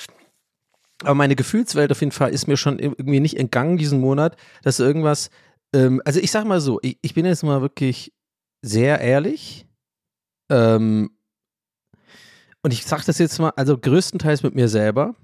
aber 1.05 1.15
meine 1.15 1.37
Gefühlswelt 1.37 1.91
auf 1.93 2.01
jeden 2.01 2.13
Fall 2.13 2.33
ist 2.33 2.47
mir 2.47 2.57
schon 2.57 2.79
irgendwie 2.79 3.21
nicht 3.21 3.37
entgangen 3.37 3.77
diesen 3.77 4.01
Monat, 4.01 4.37
dass 4.63 4.81
irgendwas, 4.81 5.31
ähm, 5.75 6.01
also 6.05 6.21
ich 6.21 6.31
sag 6.31 6.45
mal 6.45 6.61
so, 6.61 6.79
ich, 6.83 6.99
ich, 7.03 7.15
bin 7.15 7.27
jetzt 7.27 7.43
mal 7.43 7.61
wirklich 7.61 8.13
sehr 8.63 9.01
ehrlich. 9.01 9.67
Ähm, 10.51 11.17
und 12.63 12.73
ich 12.73 12.87
sag 12.87 13.05
das 13.05 13.19
jetzt 13.19 13.39
mal, 13.39 13.53
also 13.57 13.77
größtenteils 13.77 14.43
mit 14.43 14.55
mir 14.55 14.69
selber, 14.69 15.15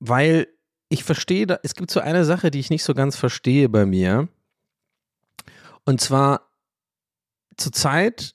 weil 0.00 0.48
ich 0.88 1.04
verstehe, 1.04 1.46
da, 1.46 1.58
es 1.62 1.74
gibt 1.74 1.90
so 1.90 2.00
eine 2.00 2.24
Sache, 2.24 2.50
die 2.50 2.60
ich 2.60 2.70
nicht 2.70 2.84
so 2.84 2.94
ganz 2.94 3.16
verstehe 3.16 3.68
bei 3.68 3.86
mir. 3.86 4.28
Und 5.84 6.00
zwar 6.00 6.50
zur 7.56 7.72
Zeit, 7.72 8.34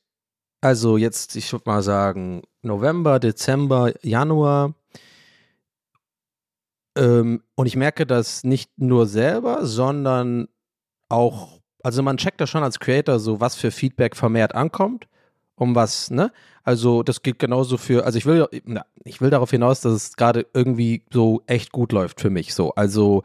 also 0.62 0.98
jetzt, 0.98 1.36
ich 1.36 1.52
würde 1.52 1.70
mal 1.70 1.84
sagen, 1.84 2.44
November, 2.62 3.20
Dezember, 3.20 3.94
Januar, 4.02 4.76
ähm, 6.96 7.42
und 7.56 7.66
ich 7.66 7.76
merke 7.76 8.06
das 8.06 8.44
nicht 8.44 8.72
nur 8.78 9.08
selber, 9.08 9.66
sondern 9.66 10.48
auch, 11.10 11.60
also 11.84 12.04
man 12.04 12.18
checkt 12.18 12.42
da 12.42 12.48
schon 12.48 12.64
als 12.64 12.80
Creator 12.80 13.20
so, 13.20 13.40
was 13.40 13.56
für 13.56 13.72
Feedback 13.72 14.16
vermehrt 14.16 14.56
ankommt, 14.56 15.08
um 15.56 15.76
was, 15.76 16.12
ne? 16.12 16.32
Also 16.64 17.04
das 17.04 17.22
gilt 17.22 17.40
genauso 17.40 17.78
für, 17.78 18.06
also 18.06 18.18
ich 18.18 18.26
will, 18.26 18.48
na, 18.66 18.86
ich 19.04 19.20
will 19.22 19.30
darauf 19.30 19.52
hinaus, 19.52 19.82
dass 19.82 19.94
es 19.94 20.16
gerade 20.16 20.46
irgendwie 20.54 21.04
so 21.12 21.42
echt 21.46 21.72
gut 21.72 21.92
läuft 21.92 22.22
für 22.22 22.30
mich. 22.30 22.54
So, 22.54 22.74
also 22.76 23.24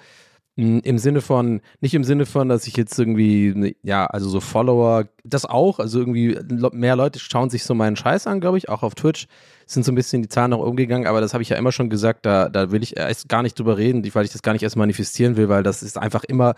im 0.59 0.99
Sinne 0.99 1.21
von, 1.21 1.61
nicht 1.81 1.95
im 1.95 2.03
Sinne 2.03 2.27
von, 2.27 2.49
dass 2.49 2.67
ich 2.67 2.77
jetzt 2.77 2.99
irgendwie, 2.99 3.53
ne, 3.55 3.77
ja, 3.83 4.07
also 4.07 4.29
so 4.29 4.41
Follower, 4.41 5.05
das 5.23 5.45
auch, 5.47 5.79
also 5.79 6.01
irgendwie 6.01 6.37
mehr 6.73 6.97
Leute 6.97 7.21
schauen 7.21 7.49
sich 7.49 7.63
so 7.63 7.75
meinen 7.75 7.95
Scheiß 7.95 8.27
an, 8.27 8.41
glaube 8.41 8.59
ich, 8.59 8.69
auch 8.69 8.83
auf 8.83 8.97
Twitch 8.97 9.29
sind 9.67 9.85
so 9.85 9.93
ein 9.93 9.95
bisschen 9.95 10.23
die 10.23 10.29
Zahlen 10.29 10.51
noch 10.51 10.59
umgegangen, 10.59 11.07
aber 11.07 11.21
das 11.21 11.33
habe 11.33 11.43
ich 11.43 11.51
ja 11.51 11.57
immer 11.57 11.71
schon 11.71 11.91
gesagt, 11.91 12.27
da, 12.27 12.49
da 12.49 12.73
will 12.73 12.83
ich 12.83 12.97
erst 12.97 13.29
gar 13.29 13.43
nicht 13.43 13.59
drüber 13.59 13.79
reden, 13.79 14.03
weil 14.15 14.25
ich 14.25 14.33
das 14.33 14.43
gar 14.43 14.53
nicht 14.53 14.65
erst 14.65 14.77
manifestieren 14.77 15.37
will, 15.37 15.49
weil 15.49 15.63
das 15.63 15.85
ist 15.85 15.97
einfach 15.97 16.25
immer, 16.25 16.55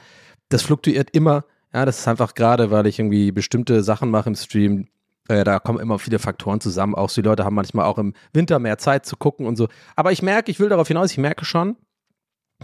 das 0.49 0.62
fluktuiert 0.62 1.11
immer, 1.11 1.45
ja, 1.75 1.85
das 1.85 1.99
ist 1.99 2.09
einfach 2.09 2.35
gerade, 2.35 2.71
weil 2.71 2.87
ich 2.87 2.99
irgendwie 2.99 3.33
bestimmte 3.33 3.83
Sachen 3.83 4.11
mache 4.11 4.30
im 4.30 4.35
Stream, 4.35 4.88
Äh, 5.28 5.45
da 5.45 5.61
kommen 5.61 5.78
immer 5.78 5.99
viele 5.99 6.19
Faktoren 6.19 6.61
zusammen. 6.61 6.97
Auch 6.97 7.11
so 7.11 7.23
die 7.23 7.28
Leute 7.28 7.45
haben 7.45 7.54
manchmal 7.54 7.85
auch 7.85 7.99
im 7.99 8.14
Winter 8.33 8.59
mehr 8.59 8.78
Zeit 8.78 9.07
zu 9.07 9.16
gucken 9.16 9.47
und 9.47 9.57
so. 9.57 9.69
Aber 9.95 10.11
ich 10.11 10.23
merke, 10.23 10.50
ich 10.50 10.59
will 10.59 10.69
darauf 10.69 10.88
hinaus, 10.88 11.12
ich 11.12 11.19
merke 11.19 11.45
schon, 11.45 11.76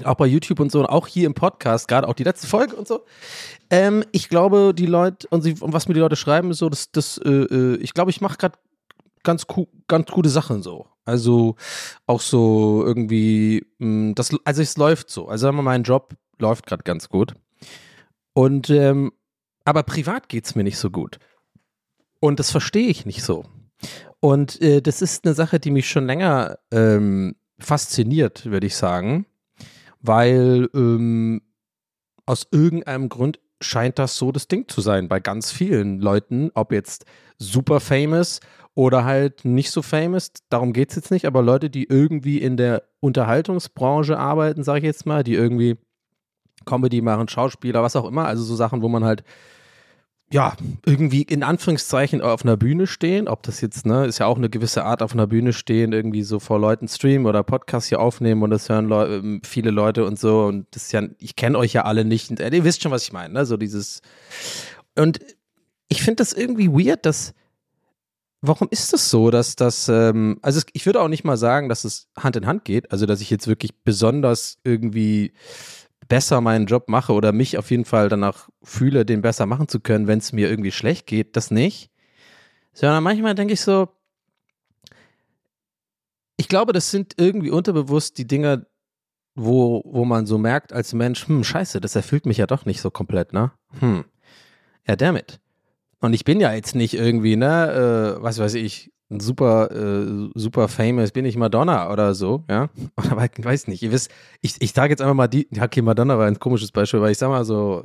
auch 0.04 0.16
bei 0.16 0.26
YouTube 0.26 0.60
und 0.60 0.70
so 0.70 0.80
und 0.80 0.86
auch 0.86 1.06
hier 1.06 1.26
im 1.26 1.34
Podcast, 1.34 1.88
gerade 1.88 2.08
auch 2.08 2.14
die 2.14 2.24
letzte 2.24 2.46
Folge 2.46 2.76
und 2.76 2.86
so. 2.86 3.04
Ähm, 3.70 4.04
ich 4.12 4.28
glaube, 4.28 4.74
die 4.74 4.86
Leute 4.86 5.26
und, 5.30 5.42
sie, 5.42 5.54
und 5.60 5.72
was 5.72 5.88
mir 5.88 5.94
die 5.94 6.00
Leute 6.00 6.16
schreiben, 6.16 6.50
ist 6.50 6.58
so, 6.58 6.68
dass 6.68 6.90
das, 6.90 7.18
äh, 7.18 7.30
äh, 7.30 7.76
ich 7.76 7.94
glaube, 7.94 8.10
ich 8.10 8.20
mache 8.20 8.36
gerade 8.36 8.58
ganz, 9.22 9.46
ganz 9.88 10.10
gute 10.10 10.28
Sachen 10.28 10.62
so. 10.62 10.86
Also 11.04 11.56
auch 12.06 12.20
so 12.20 12.82
irgendwie, 12.84 13.66
mh, 13.78 14.12
das, 14.14 14.30
also 14.44 14.62
es 14.62 14.76
läuft 14.76 15.10
so. 15.10 15.28
Also 15.28 15.42
sagen 15.42 15.56
wir 15.56 15.62
mal, 15.62 15.72
mein 15.72 15.82
Job 15.82 16.14
läuft 16.38 16.66
gerade 16.66 16.82
ganz 16.82 17.08
gut. 17.08 17.34
Und 18.34 18.70
ähm, 18.70 19.12
aber 19.64 19.82
privat 19.82 20.28
geht 20.28 20.44
es 20.44 20.54
mir 20.54 20.62
nicht 20.62 20.78
so 20.78 20.90
gut. 20.90 21.18
Und 22.20 22.38
das 22.38 22.50
verstehe 22.50 22.88
ich 22.88 23.06
nicht 23.06 23.22
so. 23.22 23.44
Und 24.20 24.60
äh, 24.60 24.80
das 24.80 25.02
ist 25.02 25.24
eine 25.24 25.34
Sache, 25.34 25.58
die 25.58 25.70
mich 25.70 25.88
schon 25.88 26.06
länger 26.06 26.58
ähm, 26.70 27.34
fasziniert, 27.58 28.46
würde 28.46 28.66
ich 28.66 28.76
sagen 28.76 29.26
weil 30.06 30.68
ähm, 30.74 31.42
aus 32.26 32.46
irgendeinem 32.50 33.08
Grund 33.08 33.38
scheint 33.60 33.98
das 33.98 34.16
so 34.16 34.32
das 34.32 34.48
Ding 34.48 34.68
zu 34.68 34.80
sein 34.80 35.08
bei 35.08 35.20
ganz 35.20 35.50
vielen 35.50 36.00
Leuten, 36.00 36.50
ob 36.54 36.72
jetzt 36.72 37.04
super 37.38 37.80
famous 37.80 38.40
oder 38.74 39.04
halt 39.04 39.44
nicht 39.44 39.70
so 39.70 39.80
famous, 39.80 40.32
darum 40.50 40.72
geht 40.74 40.90
es 40.90 40.96
jetzt 40.96 41.10
nicht, 41.10 41.24
aber 41.24 41.40
Leute, 41.40 41.70
die 41.70 41.84
irgendwie 41.84 42.38
in 42.38 42.58
der 42.58 42.82
Unterhaltungsbranche 43.00 44.18
arbeiten, 44.18 44.62
sage 44.64 44.80
ich 44.80 44.84
jetzt 44.84 45.06
mal, 45.06 45.24
die 45.24 45.34
irgendwie 45.34 45.78
Comedy 46.66 47.00
machen, 47.00 47.28
Schauspieler, 47.28 47.82
was 47.82 47.96
auch 47.96 48.06
immer, 48.06 48.26
also 48.26 48.44
so 48.44 48.54
Sachen, 48.54 48.82
wo 48.82 48.88
man 48.88 49.04
halt 49.04 49.24
ja, 50.32 50.56
irgendwie 50.84 51.22
in 51.22 51.44
Anführungszeichen 51.44 52.20
auf 52.20 52.44
einer 52.44 52.56
Bühne 52.56 52.88
stehen, 52.88 53.28
ob 53.28 53.44
das 53.44 53.60
jetzt, 53.60 53.86
ne, 53.86 54.06
ist 54.06 54.18
ja 54.18 54.26
auch 54.26 54.36
eine 54.36 54.50
gewisse 54.50 54.84
Art 54.84 55.00
auf 55.00 55.12
einer 55.12 55.28
Bühne 55.28 55.52
stehen, 55.52 55.92
irgendwie 55.92 56.24
so 56.24 56.40
vor 56.40 56.58
Leuten 56.58 56.88
streamen 56.88 57.26
oder 57.26 57.44
Podcast 57.44 57.88
hier 57.88 58.00
aufnehmen 58.00 58.42
und 58.42 58.50
das 58.50 58.68
hören 58.68 58.88
Leu 58.88 59.06
ähm, 59.06 59.40
viele 59.44 59.70
Leute 59.70 60.04
und 60.04 60.18
so. 60.18 60.44
Und 60.46 60.66
das 60.72 60.84
ist 60.84 60.92
ja, 60.92 61.02
ich 61.18 61.36
kenne 61.36 61.56
euch 61.56 61.72
ja 61.74 61.84
alle 61.84 62.04
nicht, 62.04 62.30
und, 62.30 62.40
äh, 62.40 62.50
ihr 62.50 62.64
wisst 62.64 62.82
schon, 62.82 62.90
was 62.90 63.04
ich 63.04 63.12
meine, 63.12 63.34
ne, 63.34 63.46
so 63.46 63.56
dieses. 63.56 64.00
Und 64.96 65.20
ich 65.88 66.02
finde 66.02 66.16
das 66.16 66.32
irgendwie 66.32 66.70
weird, 66.70 67.06
dass 67.06 67.32
warum 68.42 68.68
ist 68.70 68.92
das 68.92 69.10
so, 69.10 69.30
dass 69.30 69.54
das, 69.54 69.88
ähm, 69.88 70.38
also 70.42 70.58
es, 70.58 70.66
ich 70.72 70.86
würde 70.86 71.00
auch 71.00 71.08
nicht 71.08 71.24
mal 71.24 71.36
sagen, 71.36 71.68
dass 71.68 71.84
es 71.84 72.08
Hand 72.18 72.36
in 72.36 72.46
Hand 72.46 72.64
geht, 72.64 72.90
also 72.90 73.06
dass 73.06 73.20
ich 73.20 73.30
jetzt 73.30 73.46
wirklich 73.46 73.74
besonders 73.84 74.58
irgendwie 74.64 75.32
besser 76.08 76.40
meinen 76.40 76.66
Job 76.66 76.88
mache 76.88 77.12
oder 77.12 77.32
mich 77.32 77.58
auf 77.58 77.70
jeden 77.70 77.84
Fall 77.84 78.08
danach 78.08 78.48
fühle, 78.62 79.04
den 79.04 79.22
besser 79.22 79.46
machen 79.46 79.68
zu 79.68 79.80
können, 79.80 80.06
wenn 80.06 80.18
es 80.18 80.32
mir 80.32 80.48
irgendwie 80.48 80.72
schlecht 80.72 81.06
geht, 81.06 81.36
das 81.36 81.50
nicht. 81.50 81.90
Sondern 82.72 83.02
manchmal 83.02 83.34
denke 83.34 83.54
ich 83.54 83.60
so, 83.60 83.88
ich 86.36 86.48
glaube, 86.48 86.72
das 86.72 86.90
sind 86.90 87.14
irgendwie 87.16 87.50
unterbewusst 87.50 88.18
die 88.18 88.26
Dinge, 88.26 88.66
wo, 89.34 89.82
wo 89.84 90.04
man 90.04 90.26
so 90.26 90.38
merkt 90.38 90.72
als 90.72 90.92
Mensch, 90.92 91.26
hm, 91.28 91.44
scheiße, 91.44 91.80
das 91.80 91.96
erfüllt 91.96 92.26
mich 92.26 92.38
ja 92.38 92.46
doch 92.46 92.64
nicht 92.66 92.80
so 92.80 92.90
komplett, 92.90 93.32
ne? 93.32 93.52
Hm. 93.80 94.04
Ja, 94.86 94.96
damit. 94.96 95.40
Und 96.00 96.12
ich 96.12 96.24
bin 96.24 96.40
ja 96.40 96.52
jetzt 96.52 96.74
nicht 96.74 96.94
irgendwie, 96.94 97.36
ne, 97.36 98.16
äh, 98.18 98.22
was 98.22 98.38
weiß 98.38 98.54
ich, 98.54 98.92
super, 99.10 99.70
äh, 99.70 100.30
super 100.34 100.68
famous, 100.68 101.12
bin 101.12 101.24
ich 101.24 101.36
Madonna 101.36 101.92
oder 101.92 102.14
so, 102.14 102.44
ja. 102.48 102.68
Ich 103.36 103.44
weiß 103.44 103.68
nicht, 103.68 103.82
ihr 103.82 103.92
wisst, 103.92 104.10
ich, 104.40 104.56
ich 104.60 104.72
sage 104.72 104.90
jetzt 104.92 105.00
einfach 105.00 105.14
mal 105.14 105.28
die, 105.28 105.48
okay, 105.60 105.82
Madonna 105.82 106.18
war 106.18 106.26
ein 106.26 106.38
komisches 106.38 106.72
Beispiel, 106.72 107.00
weil 107.00 107.12
ich 107.12 107.18
sag 107.18 107.28
mal 107.28 107.44
so, 107.44 107.84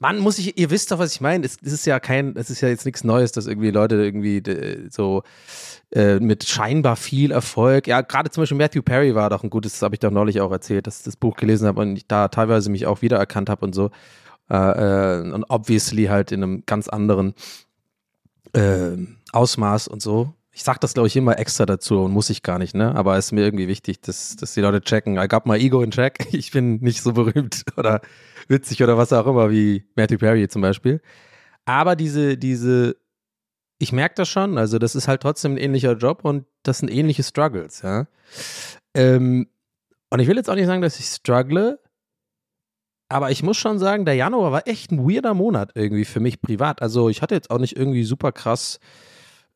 Mann, 0.00 0.18
muss 0.18 0.38
ich, 0.38 0.58
ihr 0.58 0.70
wisst 0.70 0.90
doch, 0.90 0.98
was 0.98 1.14
ich 1.14 1.20
meine. 1.20 1.46
Es, 1.46 1.56
es 1.62 1.72
ist 1.72 1.86
ja 1.86 2.00
kein, 2.00 2.36
es 2.36 2.50
ist 2.50 2.60
ja 2.60 2.68
jetzt 2.68 2.84
nichts 2.84 3.04
Neues, 3.04 3.32
dass 3.32 3.46
irgendwie 3.46 3.70
Leute 3.70 3.94
irgendwie 3.94 4.42
so 4.90 5.22
äh, 5.92 6.18
mit 6.18 6.44
scheinbar 6.44 6.96
viel 6.96 7.30
Erfolg, 7.30 7.86
ja, 7.86 8.00
gerade 8.00 8.30
zum 8.30 8.42
Beispiel 8.42 8.58
Matthew 8.58 8.82
Perry 8.82 9.14
war 9.14 9.30
doch 9.30 9.44
ein 9.44 9.50
gutes, 9.50 9.72
das 9.72 9.82
habe 9.82 9.94
ich 9.94 10.00
doch 10.00 10.10
neulich 10.10 10.40
auch 10.40 10.50
erzählt, 10.50 10.86
dass 10.86 10.98
ich 10.98 11.04
das 11.04 11.16
Buch 11.16 11.36
gelesen 11.36 11.68
habe 11.68 11.80
und 11.80 11.96
ich 11.96 12.06
da 12.06 12.28
teilweise 12.28 12.70
mich 12.70 12.86
auch 12.86 13.00
wiedererkannt 13.02 13.48
habe 13.48 13.64
und 13.64 13.74
so. 13.74 13.90
Äh, 14.50 14.56
äh, 14.56 15.32
und 15.32 15.44
obviously 15.44 16.06
halt 16.06 16.32
in 16.32 16.42
einem 16.42 16.62
ganz 16.66 16.88
anderen 16.88 17.34
äh, 18.54 18.96
Ausmaß 19.32 19.88
und 19.88 20.02
so. 20.02 20.32
Ich 20.52 20.62
sag 20.62 20.80
das, 20.80 20.94
glaube 20.94 21.08
ich, 21.08 21.16
immer 21.16 21.38
extra 21.38 21.66
dazu 21.66 22.00
und 22.00 22.12
muss 22.12 22.30
ich 22.30 22.42
gar 22.42 22.58
nicht, 22.58 22.74
ne? 22.74 22.94
Aber 22.94 23.16
es 23.16 23.26
ist 23.26 23.32
mir 23.32 23.44
irgendwie 23.44 23.66
wichtig, 23.66 24.00
dass, 24.02 24.36
dass 24.36 24.54
die 24.54 24.60
Leute 24.60 24.80
checken. 24.80 25.18
I 25.18 25.26
got 25.26 25.46
my 25.46 25.58
ego 25.58 25.82
in 25.82 25.90
check. 25.90 26.28
Ich 26.32 26.52
bin 26.52 26.76
nicht 26.76 27.02
so 27.02 27.12
berühmt 27.12 27.64
oder 27.76 28.00
witzig 28.48 28.82
oder 28.82 28.96
was 28.96 29.12
auch 29.12 29.26
immer 29.26 29.50
wie 29.50 29.84
Matthew 29.96 30.18
Perry 30.18 30.48
zum 30.48 30.62
Beispiel. 30.62 31.00
Aber 31.64 31.96
diese, 31.96 32.36
diese, 32.36 32.96
ich 33.78 33.92
merke 33.92 34.14
das 34.16 34.28
schon, 34.28 34.58
also 34.58 34.78
das 34.78 34.94
ist 34.94 35.08
halt 35.08 35.22
trotzdem 35.22 35.54
ein 35.54 35.58
ähnlicher 35.58 35.94
Job 35.94 36.20
und 36.24 36.44
das 36.62 36.78
sind 36.78 36.90
ähnliche 36.90 37.22
Struggles, 37.22 37.82
ja. 37.82 38.06
Ähm, 38.94 39.48
und 40.10 40.20
ich 40.20 40.28
will 40.28 40.36
jetzt 40.36 40.48
auch 40.48 40.54
nicht 40.54 40.66
sagen, 40.66 40.82
dass 40.82 41.00
ich 41.00 41.06
struggle, 41.06 41.80
aber 43.14 43.30
ich 43.30 43.44
muss 43.44 43.56
schon 43.56 43.78
sagen, 43.78 44.04
der 44.04 44.16
Januar 44.16 44.50
war 44.50 44.66
echt 44.66 44.90
ein 44.90 45.08
weirder 45.08 45.34
Monat 45.34 45.70
irgendwie 45.76 46.04
für 46.04 46.18
mich 46.18 46.42
privat. 46.42 46.82
Also 46.82 47.08
ich 47.08 47.22
hatte 47.22 47.36
jetzt 47.36 47.48
auch 47.48 47.60
nicht 47.60 47.76
irgendwie 47.76 48.02
super 48.02 48.32
krass 48.32 48.80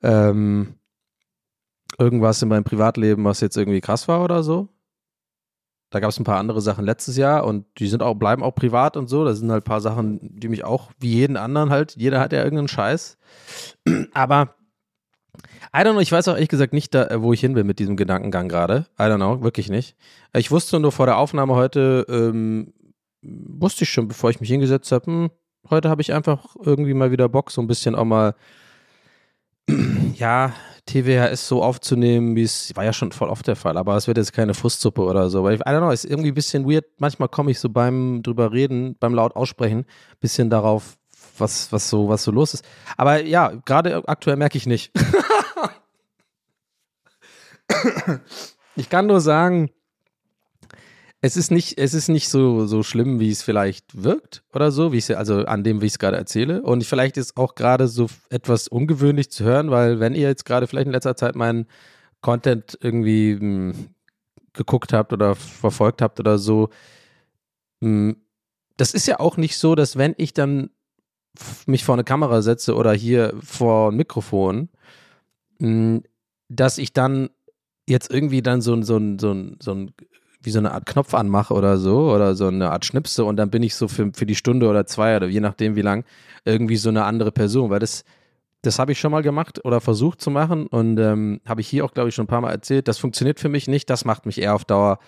ähm, 0.00 0.74
irgendwas 1.98 2.40
in 2.40 2.50
meinem 2.50 2.62
Privatleben, 2.62 3.24
was 3.24 3.40
jetzt 3.40 3.56
irgendwie 3.56 3.80
krass 3.80 4.06
war 4.06 4.22
oder 4.22 4.44
so. 4.44 4.68
Da 5.90 5.98
gab 5.98 6.10
es 6.10 6.20
ein 6.20 6.24
paar 6.24 6.38
andere 6.38 6.60
Sachen 6.60 6.84
letztes 6.84 7.16
Jahr 7.16 7.44
und 7.44 7.66
die 7.78 7.88
sind 7.88 8.00
auch, 8.00 8.14
bleiben 8.14 8.44
auch 8.44 8.54
privat 8.54 8.96
und 8.96 9.08
so. 9.08 9.24
Da 9.24 9.34
sind 9.34 9.50
halt 9.50 9.64
ein 9.64 9.68
paar 9.68 9.80
Sachen, 9.80 10.38
die 10.38 10.46
mich 10.46 10.62
auch, 10.62 10.92
wie 11.00 11.14
jeden 11.14 11.36
anderen 11.36 11.70
halt, 11.70 11.96
jeder 11.96 12.20
hat 12.20 12.32
ja 12.32 12.44
irgendeinen 12.44 12.68
Scheiß. 12.68 13.18
Aber 14.14 14.54
I 15.74 15.78
don't 15.78 15.94
know, 15.94 16.00
ich 16.00 16.12
weiß 16.12 16.28
auch 16.28 16.34
ehrlich 16.34 16.48
gesagt 16.48 16.72
nicht, 16.72 16.94
da, 16.94 17.20
wo 17.22 17.32
ich 17.32 17.40
hin 17.40 17.56
will 17.56 17.64
mit 17.64 17.80
diesem 17.80 17.96
Gedankengang 17.96 18.48
gerade. 18.48 18.86
I 19.00 19.02
don't 19.02 19.16
know, 19.16 19.42
wirklich 19.42 19.68
nicht. 19.68 19.96
Ich 20.32 20.52
wusste 20.52 20.78
nur 20.78 20.92
vor 20.92 21.06
der 21.06 21.18
Aufnahme 21.18 21.56
heute, 21.56 22.06
ähm, 22.08 22.72
wusste 23.22 23.84
ich 23.84 23.90
schon, 23.90 24.08
bevor 24.08 24.30
ich 24.30 24.40
mich 24.40 24.50
hingesetzt 24.50 24.92
habe, 24.92 25.06
hm, 25.06 25.30
heute 25.70 25.88
habe 25.88 26.02
ich 26.02 26.12
einfach 26.12 26.56
irgendwie 26.62 26.94
mal 26.94 27.10
wieder 27.10 27.28
Bock, 27.28 27.50
so 27.50 27.60
ein 27.60 27.66
bisschen 27.66 27.94
auch 27.94 28.04
mal, 28.04 28.34
ja, 30.14 30.54
TWHS 30.88 31.46
so 31.46 31.62
aufzunehmen, 31.62 32.34
wie 32.34 32.42
es 32.42 32.74
war 32.74 32.84
ja 32.84 32.92
schon 32.92 33.12
voll 33.12 33.28
oft 33.28 33.46
der 33.46 33.56
Fall, 33.56 33.76
aber 33.76 33.96
es 33.96 34.06
wird 34.06 34.16
jetzt 34.16 34.32
keine 34.32 34.54
Frustsuppe 34.54 35.02
oder 35.02 35.28
so. 35.28 35.44
Weil 35.44 35.54
ich, 35.54 35.60
I 35.60 35.64
don't 35.64 35.80
know, 35.80 35.90
ist 35.90 36.06
irgendwie 36.06 36.30
ein 36.30 36.34
bisschen 36.34 36.68
weird. 36.68 36.86
Manchmal 36.98 37.28
komme 37.28 37.50
ich 37.50 37.60
so 37.60 37.68
beim 37.68 38.22
drüber 38.22 38.52
reden, 38.52 38.96
beim 38.98 39.14
laut 39.14 39.36
aussprechen, 39.36 39.84
bisschen 40.20 40.48
darauf, 40.48 40.96
was, 41.36 41.70
was 41.72 41.90
so, 41.90 42.08
was 42.08 42.24
so 42.24 42.30
los 42.30 42.54
ist. 42.54 42.64
Aber 42.96 43.22
ja, 43.22 43.52
gerade 43.66 44.08
aktuell 44.08 44.36
merke 44.36 44.56
ich 44.56 44.66
nicht. 44.66 44.92
ich 48.76 48.88
kann 48.88 49.06
nur 49.06 49.20
sagen, 49.20 49.70
es 51.20 51.36
ist 51.36 51.50
nicht, 51.50 51.78
es 51.78 51.94
ist 51.94 52.08
nicht 52.08 52.28
so, 52.28 52.66
so 52.66 52.82
schlimm, 52.82 53.18
wie 53.18 53.30
es 53.30 53.42
vielleicht 53.42 54.02
wirkt 54.02 54.44
oder 54.54 54.70
so, 54.70 54.92
wie 54.92 54.98
ich 54.98 55.16
also 55.16 55.44
an 55.46 55.64
dem, 55.64 55.80
wie 55.80 55.86
ich 55.86 55.92
es 55.92 55.98
gerade 55.98 56.16
erzähle. 56.16 56.62
Und 56.62 56.84
vielleicht 56.84 57.16
ist 57.16 57.36
auch 57.36 57.56
gerade 57.56 57.88
so 57.88 58.06
etwas 58.30 58.68
ungewöhnlich 58.68 59.30
zu 59.30 59.44
hören, 59.44 59.70
weil 59.70 59.98
wenn 59.98 60.14
ihr 60.14 60.28
jetzt 60.28 60.44
gerade 60.44 60.66
vielleicht 60.68 60.86
in 60.86 60.92
letzter 60.92 61.16
Zeit 61.16 61.34
meinen 61.34 61.66
Content 62.20 62.78
irgendwie 62.80 63.34
mh, 63.34 63.40
hm, 63.40 63.88
geguckt 64.52 64.92
habt 64.92 65.12
oder 65.12 65.34
verfolgt 65.34 66.02
habt 66.02 66.20
oder 66.20 66.38
so, 66.38 66.68
mh, 67.80 67.88
hm, 68.10 68.16
das 68.76 68.94
ist 68.94 69.08
ja 69.08 69.18
auch 69.18 69.36
nicht 69.36 69.56
so, 69.58 69.74
dass 69.74 69.96
wenn 69.96 70.14
ich 70.18 70.34
dann 70.34 70.70
mich 71.66 71.84
vor 71.84 71.96
eine 71.96 72.04
Kamera 72.04 72.42
setze 72.42 72.76
oder 72.76 72.92
hier 72.92 73.34
vor 73.42 73.90
ein 73.90 73.96
Mikrofon, 73.96 74.68
mh, 75.58 75.68
hm, 75.68 76.02
dass 76.48 76.78
ich 76.78 76.92
dann 76.92 77.30
jetzt 77.88 78.10
irgendwie 78.10 78.42
dann 78.42 78.62
so, 78.62 78.80
so, 78.82 79.00
so, 79.18 79.46
so 79.60 79.72
ein 79.72 79.92
wie 80.40 80.50
so 80.50 80.58
eine 80.58 80.72
Art 80.72 80.86
Knopf 80.86 81.14
anmache 81.14 81.54
oder 81.54 81.78
so 81.78 82.12
oder 82.12 82.34
so 82.34 82.46
eine 82.46 82.70
Art 82.70 82.84
Schnipse 82.84 83.24
und 83.24 83.36
dann 83.36 83.50
bin 83.50 83.62
ich 83.62 83.74
so 83.74 83.88
für, 83.88 84.10
für 84.14 84.26
die 84.26 84.36
Stunde 84.36 84.68
oder 84.68 84.86
zwei 84.86 85.16
oder 85.16 85.26
je 85.26 85.40
nachdem 85.40 85.76
wie 85.76 85.82
lang 85.82 86.04
irgendwie 86.44 86.76
so 86.76 86.88
eine 86.88 87.04
andere 87.04 87.32
Person, 87.32 87.70
weil 87.70 87.80
das 87.80 88.04
das 88.62 88.78
habe 88.80 88.90
ich 88.92 88.98
schon 88.98 89.12
mal 89.12 89.22
gemacht 89.22 89.64
oder 89.64 89.80
versucht 89.80 90.20
zu 90.20 90.30
machen 90.30 90.66
und 90.66 90.98
ähm, 90.98 91.40
habe 91.46 91.60
ich 91.60 91.68
hier 91.68 91.84
auch 91.84 91.92
glaube 91.92 92.08
ich 92.08 92.14
schon 92.14 92.24
ein 92.24 92.28
paar 92.28 92.40
Mal 92.40 92.50
erzählt. 92.50 92.88
Das 92.88 92.98
funktioniert 92.98 93.38
für 93.38 93.48
mich 93.48 93.68
nicht. 93.68 93.88
Das 93.88 94.04
macht 94.04 94.26
mich 94.26 94.40
eher 94.40 94.54
auf 94.54 94.64
Dauer 94.64 94.98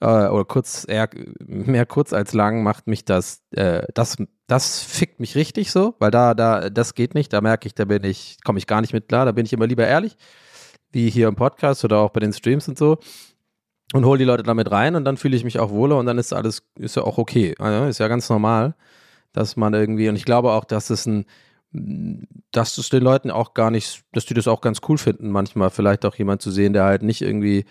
äh, 0.00 0.06
oder 0.06 0.44
kurz 0.44 0.86
eher 0.88 1.08
mehr 1.44 1.86
kurz 1.86 2.12
als 2.12 2.32
lang 2.32 2.62
macht 2.62 2.86
mich 2.86 3.04
das 3.04 3.42
äh, 3.52 3.82
das 3.94 4.16
das 4.46 4.82
fickt 4.82 5.20
mich 5.20 5.34
richtig 5.34 5.72
so, 5.72 5.94
weil 5.98 6.10
da 6.10 6.34
da 6.34 6.70
das 6.70 6.94
geht 6.94 7.14
nicht. 7.14 7.32
Da 7.32 7.40
merke 7.40 7.66
ich, 7.66 7.74
da 7.74 7.84
bin 7.86 8.04
ich 8.04 8.38
komme 8.44 8.58
ich 8.58 8.66
gar 8.66 8.80
nicht 8.80 8.92
mit 8.92 9.08
klar. 9.08 9.24
Da 9.26 9.32
bin 9.32 9.46
ich 9.46 9.52
immer 9.52 9.66
lieber 9.66 9.86
ehrlich, 9.86 10.16
wie 10.92 11.10
hier 11.10 11.28
im 11.28 11.36
Podcast 11.36 11.84
oder 11.84 11.98
auch 11.98 12.10
bei 12.10 12.20
den 12.20 12.32
Streams 12.32 12.68
und 12.68 12.78
so 12.78 12.98
und 13.92 14.04
hole 14.04 14.18
die 14.18 14.24
Leute 14.24 14.42
damit 14.42 14.70
rein 14.70 14.96
und 14.96 15.04
dann 15.04 15.16
fühle 15.16 15.36
ich 15.36 15.44
mich 15.44 15.58
auch 15.58 15.70
wohler 15.70 15.98
und 15.98 16.06
dann 16.06 16.18
ist 16.18 16.32
alles, 16.32 16.62
ist 16.76 16.96
ja 16.96 17.02
auch 17.02 17.18
okay. 17.18 17.54
Also 17.58 17.86
ist 17.86 17.98
ja 17.98 18.08
ganz 18.08 18.28
normal, 18.28 18.74
dass 19.32 19.56
man 19.56 19.74
irgendwie, 19.74 20.08
und 20.08 20.16
ich 20.16 20.24
glaube 20.24 20.52
auch, 20.52 20.64
dass 20.64 20.90
es 20.90 21.06
ein, 21.06 21.26
dass 22.50 22.76
es 22.76 22.90
den 22.90 23.02
Leuten 23.02 23.30
auch 23.30 23.54
gar 23.54 23.70
nicht, 23.70 24.02
dass 24.12 24.26
die 24.26 24.34
das 24.34 24.46
auch 24.46 24.60
ganz 24.60 24.80
cool 24.88 24.98
finden, 24.98 25.30
manchmal 25.30 25.70
vielleicht 25.70 26.04
auch 26.04 26.14
jemand 26.16 26.42
zu 26.42 26.50
sehen, 26.50 26.74
der 26.74 26.84
halt 26.84 27.02
nicht 27.02 27.22
irgendwie, 27.22 27.64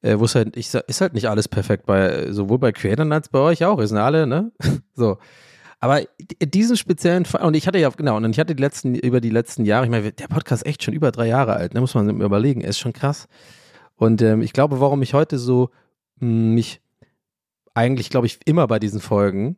äh, 0.00 0.18
wo 0.18 0.24
es 0.24 0.34
halt, 0.34 0.56
ich, 0.56 0.72
ist 0.72 1.00
halt 1.00 1.14
nicht 1.14 1.28
alles 1.28 1.48
perfekt 1.48 1.86
bei, 1.86 2.32
sowohl 2.32 2.58
bei 2.58 2.72
Creators 2.72 3.10
als 3.10 3.28
bei 3.28 3.38
euch 3.38 3.64
auch, 3.64 3.78
ist 3.78 3.92
alle, 3.92 4.26
ne? 4.26 4.52
so. 4.94 5.18
Aber 5.80 6.00
diesen 6.40 6.76
speziellen 6.76 7.24
Fall, 7.24 7.42
und 7.42 7.54
ich 7.54 7.66
hatte 7.66 7.78
ja, 7.78 7.88
genau, 7.90 8.16
und 8.16 8.30
ich 8.30 8.38
hatte 8.38 8.54
die 8.54 8.62
letzten, 8.62 8.94
über 8.94 9.20
die 9.20 9.30
letzten 9.30 9.64
Jahre, 9.64 9.84
ich 9.84 9.90
meine, 9.90 10.12
der 10.12 10.28
Podcast 10.28 10.62
ist 10.62 10.68
echt 10.68 10.84
schon 10.84 10.94
über 10.94 11.10
drei 11.10 11.26
Jahre 11.26 11.54
alt, 11.54 11.74
ne, 11.74 11.80
muss 11.80 11.94
man 11.94 12.20
überlegen, 12.20 12.60
ist 12.60 12.78
schon 12.78 12.92
krass. 12.92 13.26
Und 14.02 14.20
ähm, 14.22 14.42
ich 14.42 14.52
glaube, 14.52 14.80
warum 14.80 15.02
ich 15.02 15.14
heute 15.14 15.38
so 15.38 15.70
mh, 16.20 16.26
hm, 16.26 16.54
mich 16.54 16.80
eigentlich, 17.74 18.10
glaube 18.10 18.26
ich, 18.26 18.38
immer 18.44 18.66
bei 18.66 18.78
diesen 18.78 19.00
Folgen 19.00 19.56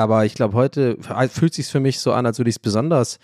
aber 0.00 0.24
ich 0.24 0.34
glaube, 0.34 0.54
heute 0.54 0.96
fühlt 1.28 1.52
sich 1.52 1.66
für 1.66 1.80
mich 1.80 1.98
so 1.98 2.12
an, 2.12 2.24
als 2.24 2.38
würde 2.38 2.48
ich 2.48 2.54
es 2.54 2.60
besonders 2.60 3.18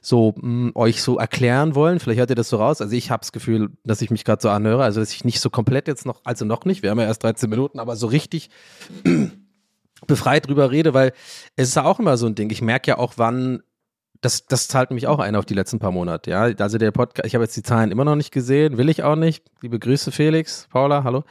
so 0.00 0.32
mh, 0.38 0.48
mm, 0.48 0.72
euch 0.74 1.02
so 1.02 1.18
erklären 1.18 1.74
wollen. 1.74 2.00
Vielleicht 2.00 2.18
hört 2.18 2.30
ihr 2.30 2.34
das 2.34 2.48
so 2.48 2.56
raus. 2.56 2.80
Also 2.80 2.96
ich 2.96 3.10
habe 3.10 3.20
das 3.20 3.30
Gefühl, 3.30 3.68
dass 3.84 4.00
ich 4.00 4.10
mich 4.10 4.24
gerade 4.24 4.40
so 4.40 4.48
anhöre, 4.48 4.82
also 4.82 5.00
dass 5.00 5.12
ich 5.12 5.26
nicht 5.26 5.38
so 5.40 5.50
komplett 5.50 5.86
jetzt 5.86 6.06
noch, 6.06 6.22
also 6.24 6.46
noch 6.46 6.64
nicht, 6.64 6.82
wir 6.82 6.90
haben 6.90 6.98
ja 6.98 7.04
erst 7.04 7.22
13 7.24 7.50
Minuten, 7.50 7.78
aber 7.78 7.94
so 7.94 8.06
richtig 8.06 8.48
befreit 10.06 10.48
drüber 10.48 10.70
rede, 10.70 10.94
weil 10.94 11.12
es 11.56 11.68
ist 11.68 11.74
ja 11.74 11.84
auch 11.84 12.00
immer 12.00 12.16
so 12.16 12.24
ein 12.24 12.34
Ding. 12.34 12.48
Ich 12.48 12.62
merke 12.62 12.88
ja 12.88 12.98
auch, 12.98 13.14
wann 13.16 13.62
das, 14.24 14.46
das 14.46 14.68
zahlt 14.68 14.90
mich 14.90 15.06
auch 15.06 15.18
ein 15.18 15.36
auf 15.36 15.44
die 15.44 15.54
letzten 15.54 15.78
paar 15.78 15.90
Monate. 15.90 16.30
Ja, 16.30 16.42
also 16.42 16.78
der 16.78 16.90
Podcast, 16.92 17.26
ich 17.26 17.34
habe 17.34 17.44
jetzt 17.44 17.56
die 17.56 17.62
Zahlen 17.62 17.90
immer 17.90 18.04
noch 18.04 18.16
nicht 18.16 18.30
gesehen, 18.30 18.78
will 18.78 18.88
ich 18.88 19.02
auch 19.02 19.16
nicht. 19.16 19.44
Liebe 19.60 19.78
Grüße, 19.78 20.12
Felix, 20.12 20.66
Paula, 20.70 21.04
hallo. 21.04 21.24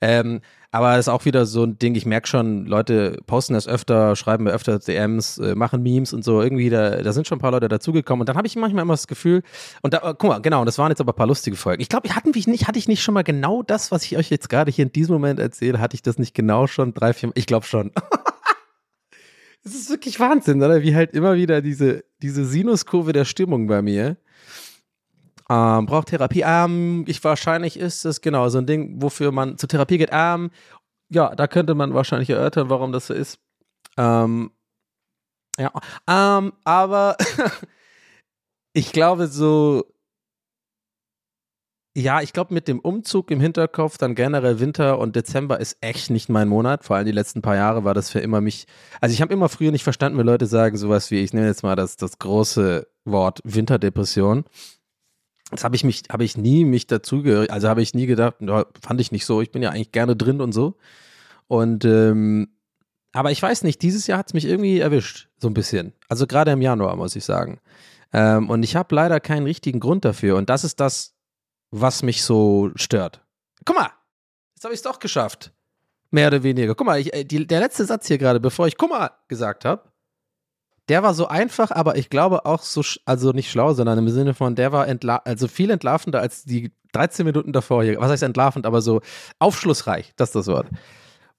Ähm, 0.00 0.40
aber 0.70 0.94
es 0.94 1.00
ist 1.00 1.08
auch 1.08 1.24
wieder 1.24 1.46
so 1.46 1.64
ein 1.64 1.78
Ding, 1.78 1.94
ich 1.94 2.04
merke 2.04 2.26
schon, 2.26 2.66
Leute 2.66 3.18
posten 3.26 3.54
das 3.54 3.66
öfter, 3.66 4.16
schreiben 4.16 4.44
mir 4.44 4.52
öfter 4.52 4.78
DMs, 4.78 5.38
äh, 5.38 5.54
machen 5.54 5.82
Memes 5.82 6.12
und 6.12 6.24
so. 6.24 6.42
Irgendwie, 6.42 6.68
da, 6.68 7.02
da 7.02 7.12
sind 7.12 7.26
schon 7.26 7.38
ein 7.38 7.40
paar 7.40 7.52
Leute 7.52 7.68
dazugekommen. 7.68 8.20
Und 8.20 8.28
dann 8.28 8.36
habe 8.36 8.46
ich 8.46 8.56
manchmal 8.56 8.82
immer 8.82 8.94
das 8.94 9.06
Gefühl, 9.06 9.42
und 9.82 9.94
da, 9.94 10.14
guck 10.18 10.24
mal, 10.24 10.40
genau, 10.40 10.64
das 10.64 10.78
waren 10.78 10.90
jetzt 10.90 11.00
aber 11.00 11.12
ein 11.12 11.16
paar 11.16 11.26
lustige 11.26 11.56
Folgen. 11.56 11.80
Ich 11.80 11.88
glaube, 11.88 12.14
hatten 12.14 12.34
wir 12.34 12.42
nicht, 12.46 12.68
hatte 12.68 12.78
ich 12.78 12.88
nicht 12.88 13.02
schon 13.02 13.14
mal 13.14 13.24
genau 13.24 13.62
das, 13.62 13.90
was 13.90 14.04
ich 14.04 14.16
euch 14.16 14.30
jetzt 14.30 14.48
gerade 14.48 14.70
hier 14.70 14.84
in 14.84 14.92
diesem 14.92 15.14
Moment 15.14 15.40
erzähle, 15.40 15.80
hatte 15.80 15.94
ich 15.94 16.02
das 16.02 16.18
nicht 16.18 16.34
genau 16.34 16.66
schon 16.66 16.92
drei, 16.92 17.12
vier, 17.12 17.30
ich 17.34 17.46
glaube 17.46 17.66
schon. 17.66 17.90
Es 19.68 19.74
ist 19.74 19.90
wirklich 19.90 20.18
Wahnsinn, 20.18 20.62
oder? 20.62 20.82
Wie 20.82 20.94
halt 20.94 21.12
immer 21.12 21.34
wieder 21.36 21.60
diese, 21.60 22.04
diese 22.22 22.44
Sinuskurve 22.44 23.12
der 23.12 23.24
Stimmung 23.26 23.66
bei 23.66 23.82
mir 23.82 24.16
ähm, 25.50 25.86
braucht 25.86 26.08
Therapie. 26.08 26.42
Ähm, 26.44 27.04
ich 27.06 27.22
wahrscheinlich 27.24 27.78
ist 27.78 28.04
es 28.04 28.20
genau 28.20 28.48
so 28.48 28.58
ein 28.58 28.66
Ding, 28.66 29.00
wofür 29.02 29.32
man 29.32 29.58
zur 29.58 29.68
Therapie 29.68 29.98
geht. 29.98 30.10
Ähm, 30.12 30.50
ja, 31.10 31.34
da 31.34 31.46
könnte 31.46 31.74
man 31.74 31.94
wahrscheinlich 31.94 32.30
erörtern, 32.30 32.70
warum 32.70 32.92
das 32.92 33.06
so 33.06 33.14
ist. 33.14 33.38
Ähm, 33.96 34.50
ja, 35.58 35.72
ähm, 36.06 36.52
aber 36.64 37.16
ich 38.72 38.92
glaube 38.92 39.26
so, 39.26 39.84
ja, 41.98 42.20
ich 42.20 42.32
glaube 42.32 42.54
mit 42.54 42.68
dem 42.68 42.78
Umzug 42.80 43.30
im 43.30 43.40
Hinterkopf, 43.40 43.98
dann 43.98 44.14
generell 44.14 44.60
Winter 44.60 44.98
und 44.98 45.16
Dezember 45.16 45.60
ist 45.60 45.78
echt 45.80 46.10
nicht 46.10 46.28
mein 46.28 46.48
Monat. 46.48 46.84
Vor 46.84 46.96
allem 46.96 47.06
die 47.06 47.12
letzten 47.12 47.42
paar 47.42 47.56
Jahre 47.56 47.84
war 47.84 47.94
das 47.94 48.10
für 48.10 48.20
immer 48.20 48.40
mich. 48.40 48.66
Also 49.00 49.12
ich 49.12 49.22
habe 49.22 49.32
immer 49.32 49.48
früher 49.48 49.72
nicht 49.72 49.84
verstanden, 49.84 50.18
wenn 50.18 50.26
Leute 50.26 50.46
sagen 50.46 50.76
sowas 50.76 51.10
wie, 51.10 51.20
ich 51.20 51.32
nehme 51.32 51.46
jetzt 51.46 51.62
mal 51.62 51.76
das, 51.76 51.96
das 51.96 52.18
große 52.18 52.86
Wort 53.04 53.40
Winterdepression 53.44 54.44
das 55.50 55.64
habe 55.64 55.76
ich 55.76 55.84
mich, 55.84 56.02
habe 56.10 56.24
ich 56.24 56.36
nie 56.36 56.64
mich 56.64 56.86
dazugehört, 56.86 57.50
also 57.50 57.68
habe 57.68 57.82
ich 57.82 57.94
nie 57.94 58.06
gedacht, 58.06 58.36
fand 58.82 59.00
ich 59.00 59.12
nicht 59.12 59.24
so, 59.24 59.40
ich 59.40 59.50
bin 59.50 59.62
ja 59.62 59.70
eigentlich 59.70 59.92
gerne 59.92 60.14
drin 60.14 60.40
und 60.40 60.52
so. 60.52 60.76
Und 61.46 61.84
ähm, 61.84 62.48
aber 63.12 63.30
ich 63.30 63.42
weiß 63.42 63.62
nicht, 63.62 63.80
dieses 63.80 64.06
Jahr 64.06 64.18
hat 64.18 64.28
es 64.28 64.34
mich 64.34 64.44
irgendwie 64.44 64.80
erwischt, 64.80 65.28
so 65.38 65.48
ein 65.48 65.54
bisschen. 65.54 65.94
Also 66.08 66.26
gerade 66.26 66.50
im 66.50 66.60
Januar, 66.60 66.94
muss 66.96 67.16
ich 67.16 67.24
sagen. 67.24 67.58
Ähm, 68.12 68.50
und 68.50 68.62
ich 68.62 68.76
habe 68.76 68.94
leider 68.94 69.18
keinen 69.20 69.44
richtigen 69.44 69.80
Grund 69.80 70.04
dafür. 70.04 70.36
Und 70.36 70.50
das 70.50 70.64
ist 70.64 70.78
das, 70.80 71.14
was 71.70 72.02
mich 72.02 72.22
so 72.22 72.70
stört. 72.76 73.20
Guck 73.64 73.76
mal, 73.76 73.90
jetzt 74.54 74.64
habe 74.64 74.74
ich 74.74 74.78
es 74.78 74.82
doch 74.82 74.98
geschafft. 74.98 75.52
Mehr 76.10 76.28
oder 76.28 76.42
weniger. 76.42 76.74
Guck 76.74 76.86
mal, 76.86 76.98
ich, 76.98 77.12
äh, 77.12 77.24
die, 77.24 77.46
der 77.46 77.60
letzte 77.60 77.84
Satz 77.84 78.06
hier 78.06 78.18
gerade, 78.18 78.40
bevor 78.40 78.66
ich 78.66 78.76
guck 78.76 78.90
mal 78.90 79.10
gesagt 79.28 79.64
habe, 79.64 79.82
der 80.88 81.02
war 81.02 81.12
so 81.12 81.28
einfach, 81.28 81.70
aber 81.70 81.96
ich 81.96 82.08
glaube 82.08 82.46
auch 82.46 82.62
so, 82.62 82.82
also 83.04 83.32
nicht 83.32 83.50
schlau, 83.50 83.74
sondern 83.74 83.98
im 83.98 84.08
Sinne 84.08 84.32
von, 84.32 84.54
der 84.54 84.72
war 84.72 84.86
also 85.26 85.48
viel 85.48 85.70
entlarvender 85.70 86.20
als 86.20 86.44
die 86.44 86.72
13 86.92 87.26
Minuten 87.26 87.52
davor 87.52 87.84
hier. 87.84 88.00
Was 88.00 88.10
heißt 88.10 88.22
entlarvend, 88.22 88.64
aber 88.64 88.80
so 88.80 89.02
aufschlussreich, 89.38 90.14
das 90.16 90.30
ist 90.30 90.36
das 90.36 90.46
Wort. 90.46 90.68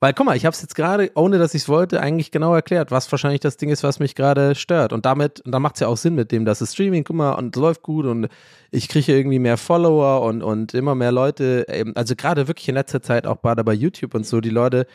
Weil, 0.02 0.14
guck 0.14 0.26
mal, 0.26 0.38
ich 0.38 0.46
habe 0.46 0.54
es 0.54 0.62
jetzt 0.62 0.76
gerade, 0.76 1.12
ohne 1.16 1.40
dass 1.40 1.54
ich 1.54 1.64
es 1.64 1.70
wollte, 1.70 2.00
eigentlich 2.00 2.32
genau 2.32 2.56
erklärt, 2.56 2.90
was 2.90 3.12
wahrscheinlich 3.12 3.42
das 3.42 3.58
Ding 3.58 3.70
ist, 3.70 3.84
was 3.84 4.00
mich 4.00 4.16
gerade 4.16 4.56
stört. 4.56 4.94
Und 4.94 5.06
damit, 5.06 5.42
und 5.42 5.52
da 5.52 5.60
macht 5.60 5.76
es 5.76 5.82
ja 5.82 5.88
auch 5.88 5.98
Sinn 5.98 6.16
mit 6.16 6.32
dem, 6.32 6.46
dass 6.46 6.62
es 6.62 6.74
Streaming, 6.74 7.04
guck 7.04 7.18
mal, 7.18 7.34
und 7.34 7.56
läuft 7.58 7.84
gut 7.84 8.06
und 8.06 8.30
ich 8.72 8.88
kriege 8.88 9.12
irgendwie 9.16 9.40
mehr 9.40 9.58
Follower 9.58 10.22
und, 10.22 10.42
und 10.42 10.74
immer 10.74 10.96
mehr 10.96 11.12
Leute, 11.12 11.66
also 11.96 12.16
gerade 12.16 12.48
wirklich 12.48 12.70
in 12.70 12.76
letzter 12.76 13.02
Zeit 13.02 13.28
auch 13.28 13.42
gerade 13.42 13.64
bei 13.64 13.74
YouTube 13.74 14.16
und 14.16 14.26
so, 14.26 14.40
die 14.40 14.50
Leute 14.50 14.88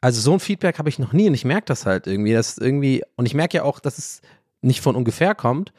also 0.00 0.20
so 0.20 0.32
ein 0.32 0.40
Feedback 0.40 0.78
habe 0.78 0.88
ich 0.88 0.98
noch 0.98 1.12
nie 1.12 1.28
und 1.28 1.34
ich 1.34 1.44
merke 1.44 1.66
das 1.66 1.86
halt 1.86 2.06
irgendwie, 2.06 2.32
dass 2.32 2.58
irgendwie, 2.58 3.02
und 3.16 3.26
ich 3.26 3.34
merke 3.34 3.58
ja 3.58 3.64
auch, 3.64 3.80
dass 3.80 3.98
es 3.98 4.22
nicht 4.62 4.80
von 4.80 4.96
ungefähr 4.96 5.34
kommt. 5.34 5.72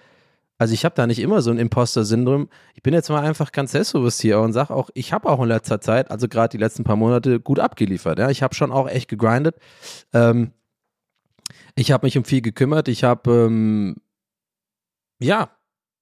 Also 0.62 0.76
ich 0.76 0.86
habe 0.86 0.93
da 0.93 1.08
nicht 1.08 1.17
immer 1.17 1.41
so 1.41 1.50
ein 1.50 1.58
Imposter-Syndrom. 1.58 2.47
Ich 2.76 2.84
bin 2.84 2.93
jetzt 2.93 3.10
mal 3.10 3.24
einfach 3.24 3.52
ganz 3.52 3.71
selbstbewusst 3.71 4.21
hier 4.21 4.39
und 4.41 4.54
sage 4.54 4.76
auch, 4.76 4.91
ich 4.93 5.12
habe 5.12 5.28
auch 5.28 5.41
in 5.41 5.47
letzter 5.47 5.82
Zeit, 5.82 6.12
also 6.12 6.28
gerade 6.28 6.50
die 6.50 6.62
letzten 6.62 6.84
paar 6.84 6.97
Monate, 6.97 7.39
gut 7.39 7.58
abgeliefert. 7.58 8.19
Ja? 8.19 8.30
Ich 8.30 8.43
habe 8.43 8.54
schon 8.54 8.71
auch 8.71 8.88
echt 8.88 9.10
gegrindet. 9.10 9.56
Ähm, 10.13 10.52
ich 11.74 11.91
habe 11.91 12.06
mich 12.06 12.15
um 12.15 12.26
viel 12.26 12.43
gekümmert. 12.43 12.89
Ich 12.89 13.04
habe, 13.04 13.47
ähm, 13.47 13.95
ja, 15.19 15.50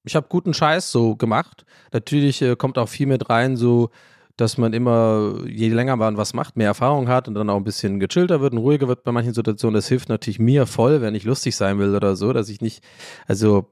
ich 0.03 0.17
habe 0.17 0.27
guten 0.27 0.53
Scheiß 0.53 0.91
so 0.91 1.15
gemacht. 1.15 1.65
Natürlich 1.93 2.41
äh, 2.41 2.57
kommt 2.57 2.77
auch 2.77 2.89
viel 2.89 3.07
mit 3.07 3.29
rein, 3.29 3.55
so 3.55 3.91
dass 4.35 4.57
man 4.57 4.73
immer, 4.73 5.35
je 5.47 5.69
länger 5.69 5.95
man 5.95 6.17
was 6.17 6.33
macht, 6.33 6.57
mehr 6.57 6.67
Erfahrung 6.67 7.07
hat 7.07 7.29
und 7.29 7.33
dann 7.33 7.49
auch 7.49 7.55
ein 7.55 7.63
bisschen 7.63 7.97
gechillter 8.01 8.41
wird 8.41 8.51
und 8.51 8.59
ruhiger 8.59 8.89
wird 8.89 9.05
bei 9.05 9.13
manchen 9.13 9.33
Situationen. 9.33 9.75
Das 9.75 9.87
hilft 9.87 10.09
natürlich 10.09 10.39
mir 10.39 10.65
voll, 10.65 11.01
wenn 11.01 11.15
ich 11.15 11.23
lustig 11.23 11.55
sein 11.55 11.79
will 11.79 11.95
oder 11.95 12.17
so, 12.17 12.33
dass 12.33 12.49
ich 12.49 12.59
nicht, 12.59 12.83
also 13.25 13.69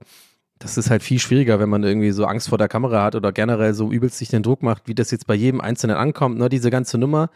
das 0.60 0.78
ist 0.78 0.90
halt 0.90 1.04
viel 1.04 1.20
schwieriger, 1.20 1.60
wenn 1.60 1.70
man 1.70 1.84
irgendwie 1.84 2.12
so 2.12 2.26
Angst 2.26 2.50
vor 2.50 2.58
der 2.58 2.68
Kamera 2.68 3.04
hat 3.04 3.16
oder 3.16 3.32
generell 3.32 3.74
so 3.74 3.92
übelst 3.92 4.18
sich 4.18 4.30
den 4.30 4.44
Druck 4.44 4.64
macht, 4.64 4.88
wie 4.88 4.96
das 4.96 5.12
jetzt 5.12 5.28
bei 5.28 5.36
jedem 5.36 5.62
Einzelnen 5.62 5.98
ankommt, 5.98 6.38
ne, 6.38 6.50
diese 6.50 6.70
ganze 6.70 6.98
Nummer. 6.98 7.30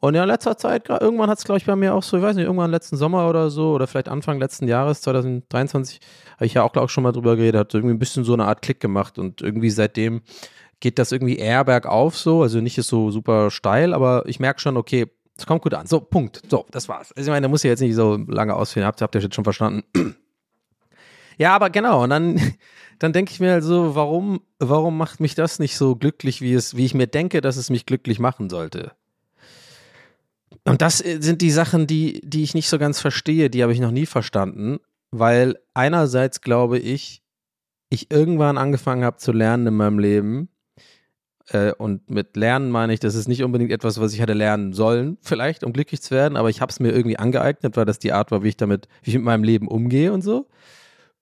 Und 0.00 0.14
ja, 0.14 0.22
in 0.22 0.28
letzter 0.28 0.58
Zeit, 0.58 0.88
irgendwann 0.88 1.30
hat 1.30 1.38
es, 1.38 1.44
glaube 1.44 1.58
ich, 1.58 1.64
bei 1.64 1.76
mir 1.76 1.94
auch 1.94 2.02
so, 2.02 2.16
ich 2.16 2.22
weiß 2.22 2.36
nicht, 2.36 2.44
irgendwann 2.44 2.70
letzten 2.70 2.96
Sommer 2.96 3.28
oder 3.28 3.48
so, 3.48 3.72
oder 3.72 3.86
vielleicht 3.86 4.08
Anfang 4.08 4.38
letzten 4.38 4.68
Jahres, 4.68 5.00
2023, 5.00 6.00
habe 6.34 6.46
ich 6.46 6.54
ja 6.54 6.62
auch, 6.62 6.72
glaube 6.72 6.86
ich, 6.86 6.90
schon 6.90 7.04
mal 7.04 7.12
drüber 7.12 7.36
geredet, 7.36 7.58
hat 7.58 7.74
irgendwie 7.74 7.94
ein 7.94 7.98
bisschen 7.98 8.24
so 8.24 8.34
eine 8.34 8.44
Art 8.44 8.60
Klick 8.60 8.80
gemacht 8.80 9.18
und 9.18 9.40
irgendwie 9.40 9.70
seitdem 9.70 10.20
geht 10.80 10.98
das 10.98 11.12
irgendwie 11.12 11.38
eher 11.38 11.64
bergauf 11.64 12.18
so. 12.18 12.42
Also 12.42 12.60
nicht 12.60 12.76
ist 12.76 12.88
so 12.88 13.10
super 13.10 13.50
steil, 13.50 13.94
aber 13.94 14.24
ich 14.26 14.40
merke 14.40 14.60
schon, 14.60 14.76
okay, 14.76 15.06
es 15.38 15.46
kommt 15.46 15.62
gut 15.62 15.74
an. 15.74 15.86
So, 15.86 16.00
Punkt. 16.00 16.42
So, 16.50 16.66
das 16.70 16.88
war's. 16.88 17.12
Also 17.12 17.28
ich 17.28 17.32
meine, 17.32 17.44
da 17.44 17.48
muss 17.48 17.64
ich 17.64 17.68
jetzt 17.68 17.80
nicht 17.80 17.94
so 17.94 18.16
lange 18.28 18.54
ausführen. 18.54 18.86
Habt, 18.86 19.00
ihr 19.00 19.20
jetzt 19.20 19.34
schon 19.34 19.44
verstanden? 19.44 19.82
Ja, 21.38 21.54
aber 21.54 21.70
genau. 21.70 22.04
Und 22.04 22.10
dann, 22.10 22.40
dann 22.98 23.12
denke 23.12 23.32
ich 23.32 23.40
mir 23.40 23.52
halt 23.52 23.64
so, 23.64 23.94
warum, 23.94 24.40
warum 24.58 24.96
macht 24.96 25.20
mich 25.20 25.34
das 25.34 25.58
nicht 25.58 25.76
so 25.76 25.96
glücklich, 25.96 26.40
wie 26.40 26.54
es, 26.54 26.76
wie 26.76 26.84
ich 26.84 26.94
mir 26.94 27.06
denke, 27.06 27.40
dass 27.40 27.56
es 27.56 27.70
mich 27.70 27.86
glücklich 27.86 28.18
machen 28.18 28.50
sollte? 28.50 28.92
Und 30.64 30.80
das 30.80 30.98
sind 30.98 31.42
die 31.42 31.50
Sachen, 31.50 31.86
die, 31.86 32.20
die 32.24 32.42
ich 32.42 32.54
nicht 32.54 32.68
so 32.68 32.78
ganz 32.78 33.00
verstehe, 33.00 33.50
die 33.50 33.62
habe 33.62 33.72
ich 33.72 33.80
noch 33.80 33.90
nie 33.90 34.06
verstanden, 34.06 34.78
weil 35.10 35.58
einerseits 35.74 36.40
glaube 36.40 36.78
ich, 36.78 37.22
ich 37.90 38.10
irgendwann 38.10 38.56
angefangen 38.56 39.04
habe 39.04 39.18
zu 39.18 39.32
lernen 39.32 39.66
in 39.66 39.74
meinem 39.74 39.98
Leben, 39.98 40.48
äh, 41.50 41.72
und 41.72 42.10
mit 42.10 42.36
Lernen 42.36 42.70
meine 42.70 42.94
ich, 42.94 43.00
das 43.00 43.14
ist 43.14 43.28
nicht 43.28 43.42
unbedingt 43.42 43.70
etwas, 43.70 44.00
was 44.00 44.14
ich 44.14 44.20
hätte 44.20 44.32
lernen 44.32 44.72
sollen, 44.72 45.18
vielleicht, 45.20 45.64
um 45.64 45.72
glücklich 45.72 46.00
zu 46.00 46.12
werden, 46.12 46.36
aber 46.36 46.48
ich 46.48 46.60
habe 46.60 46.70
es 46.70 46.80
mir 46.80 46.92
irgendwie 46.92 47.18
angeeignet, 47.18 47.76
weil 47.76 47.84
das 47.84 47.98
die 47.98 48.12
Art 48.12 48.30
war, 48.30 48.42
wie 48.42 48.48
ich 48.48 48.56
damit, 48.56 48.88
wie 49.02 49.10
ich 49.10 49.16
mit 49.16 49.24
meinem 49.24 49.44
Leben 49.44 49.68
umgehe 49.68 50.12
und 50.12 50.22
so. 50.22 50.46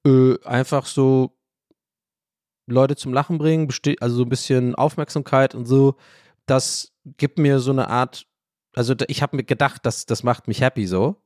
Äh, 0.07 0.39
einfach 0.45 0.87
so 0.87 1.39
Leute 2.67 2.97
zum 2.97 3.13
Lachen 3.13 3.39
bringen, 3.39 3.69
also 4.01 4.17
so 4.17 4.23
ein 4.23 4.29
bisschen 4.29 4.75
Aufmerksamkeit 4.75 5.55
und 5.55 5.67
so. 5.67 5.97
Das 6.47 6.93
gibt 7.05 7.39
mir 7.39 7.59
so 7.61 7.71
eine 7.71 7.89
Art, 7.89 8.27
also 8.75 8.95
ich 9.09 9.23
habe 9.23 9.37
mir 9.37 9.45
gedacht, 9.45 9.85
dass 9.87 10.07
das 10.07 10.23
macht 10.23 10.49
mich 10.49 10.61
happy 10.61 10.87
so, 10.87 11.17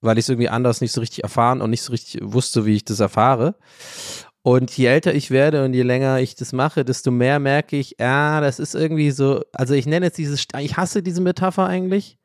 weil 0.00 0.18
ich 0.18 0.24
es 0.24 0.28
irgendwie 0.28 0.48
anders 0.48 0.80
nicht 0.80 0.92
so 0.92 1.00
richtig 1.00 1.22
erfahren 1.22 1.60
und 1.60 1.70
nicht 1.70 1.82
so 1.82 1.92
richtig 1.92 2.20
wusste, 2.22 2.66
wie 2.66 2.76
ich 2.76 2.84
das 2.84 3.00
erfahre. 3.00 3.56
Und 4.42 4.76
je 4.76 4.86
älter 4.86 5.14
ich 5.14 5.30
werde 5.30 5.64
und 5.64 5.72
je 5.72 5.82
länger 5.82 6.20
ich 6.20 6.34
das 6.34 6.52
mache, 6.52 6.84
desto 6.84 7.10
mehr 7.10 7.38
merke 7.38 7.76
ich, 7.78 7.96
ja, 7.98 8.42
das 8.42 8.58
ist 8.58 8.74
irgendwie 8.74 9.10
so, 9.10 9.42
also 9.52 9.72
ich 9.72 9.86
nenne 9.86 10.06
jetzt 10.06 10.18
dieses, 10.18 10.46
ich 10.58 10.76
hasse 10.76 11.02
diese 11.02 11.22
Metapher 11.22 11.66
eigentlich, 11.66 12.18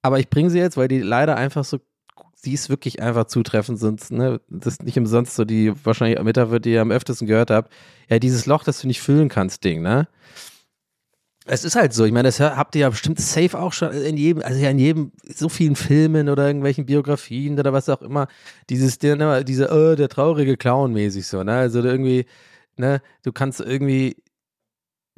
aber 0.00 0.18
ich 0.18 0.30
bringe 0.30 0.48
sie 0.48 0.58
jetzt, 0.58 0.78
weil 0.78 0.88
die 0.88 1.00
leider 1.00 1.36
einfach 1.36 1.64
so, 1.64 1.78
sie 2.42 2.54
ist 2.54 2.70
wirklich 2.70 3.02
einfach 3.02 3.26
zutreffend, 3.26 3.78
sonst, 3.78 4.12
ne, 4.12 4.40
das 4.48 4.74
ist 4.74 4.82
nicht 4.82 4.98
umsonst 4.98 5.34
so 5.34 5.44
die 5.44 5.72
wahrscheinlich 5.84 6.22
Metapher, 6.22 6.60
die 6.60 6.72
ihr 6.72 6.82
am 6.82 6.90
öftesten 6.90 7.26
gehört 7.26 7.50
habt. 7.50 7.72
Ja, 8.08 8.18
dieses 8.18 8.46
Loch, 8.46 8.64
das 8.64 8.80
du 8.80 8.86
nicht 8.86 9.00
füllen 9.00 9.28
kannst, 9.28 9.64
Ding, 9.64 9.82
ne? 9.82 10.08
Es 11.46 11.64
ist 11.64 11.74
halt 11.74 11.92
so. 11.92 12.04
Ich 12.04 12.12
meine, 12.12 12.28
das 12.28 12.38
habt 12.38 12.74
ihr 12.74 12.82
ja 12.82 12.90
bestimmt 12.90 13.18
safe 13.18 13.58
auch 13.58 13.72
schon 13.72 13.92
in 13.92 14.16
jedem, 14.16 14.42
also 14.42 14.60
ja 14.60 14.70
in 14.70 14.78
jedem, 14.78 15.12
so 15.24 15.48
vielen 15.48 15.74
Filmen 15.74 16.28
oder 16.28 16.46
irgendwelchen 16.46 16.86
Biografien 16.86 17.58
oder 17.58 17.72
was 17.72 17.88
auch 17.88 18.02
immer. 18.02 18.28
Dieses, 18.68 18.98
der, 18.98 19.42
diese, 19.42 19.70
oh, 19.72 19.96
der 19.96 20.08
traurige 20.08 20.56
Clown 20.56 20.92
mäßig 20.92 21.26
so, 21.26 21.42
ne? 21.42 21.52
Also 21.54 21.82
irgendwie, 21.82 22.26
ne, 22.76 23.02
du 23.22 23.32
kannst 23.32 23.60
irgendwie 23.60 24.16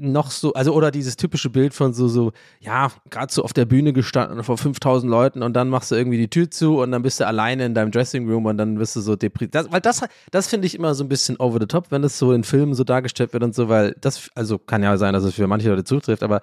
noch 0.02 0.30
so, 0.30 0.52
also 0.54 0.72
oder 0.74 0.90
dieses 0.90 1.16
typische 1.16 1.50
Bild 1.50 1.74
von 1.74 1.94
so, 1.94 2.08
so, 2.08 2.32
ja, 2.60 2.90
gerade 3.10 3.32
so 3.32 3.42
auf 3.42 3.52
der 3.52 3.64
Bühne 3.64 3.92
gestanden 3.92 4.42
vor 4.42 4.58
5000 4.58 5.10
Leuten 5.10 5.42
und 5.42 5.54
dann 5.54 5.68
machst 5.68 5.90
du 5.90 5.94
irgendwie 5.94 6.18
die 6.18 6.28
Tür 6.28 6.50
zu 6.50 6.80
und 6.80 6.90
dann 6.92 7.02
bist 7.02 7.20
du 7.20 7.26
alleine 7.26 7.64
in 7.64 7.74
deinem 7.74 7.90
Dressing 7.90 8.28
Room 8.28 8.46
und 8.46 8.58
dann 8.58 8.78
wirst 8.78 8.96
du 8.96 9.00
so 9.00 9.16
deprimiert. 9.16 9.70
Weil 9.70 9.80
das, 9.80 10.02
das 10.30 10.48
finde 10.48 10.66
ich 10.66 10.74
immer 10.74 10.94
so 10.94 11.04
ein 11.04 11.08
bisschen 11.08 11.36
over 11.38 11.58
the 11.60 11.66
top, 11.66 11.86
wenn 11.90 12.02
das 12.02 12.18
so 12.18 12.32
in 12.32 12.44
Filmen 12.44 12.74
so 12.74 12.84
dargestellt 12.84 13.32
wird 13.32 13.42
und 13.42 13.54
so, 13.54 13.68
weil 13.68 13.94
das, 14.00 14.30
also 14.34 14.58
kann 14.58 14.82
ja 14.82 14.96
sein, 14.96 15.12
dass 15.14 15.24
es 15.24 15.34
für 15.34 15.46
manche 15.46 15.70
Leute 15.70 15.84
zutrifft, 15.84 16.22
aber 16.22 16.40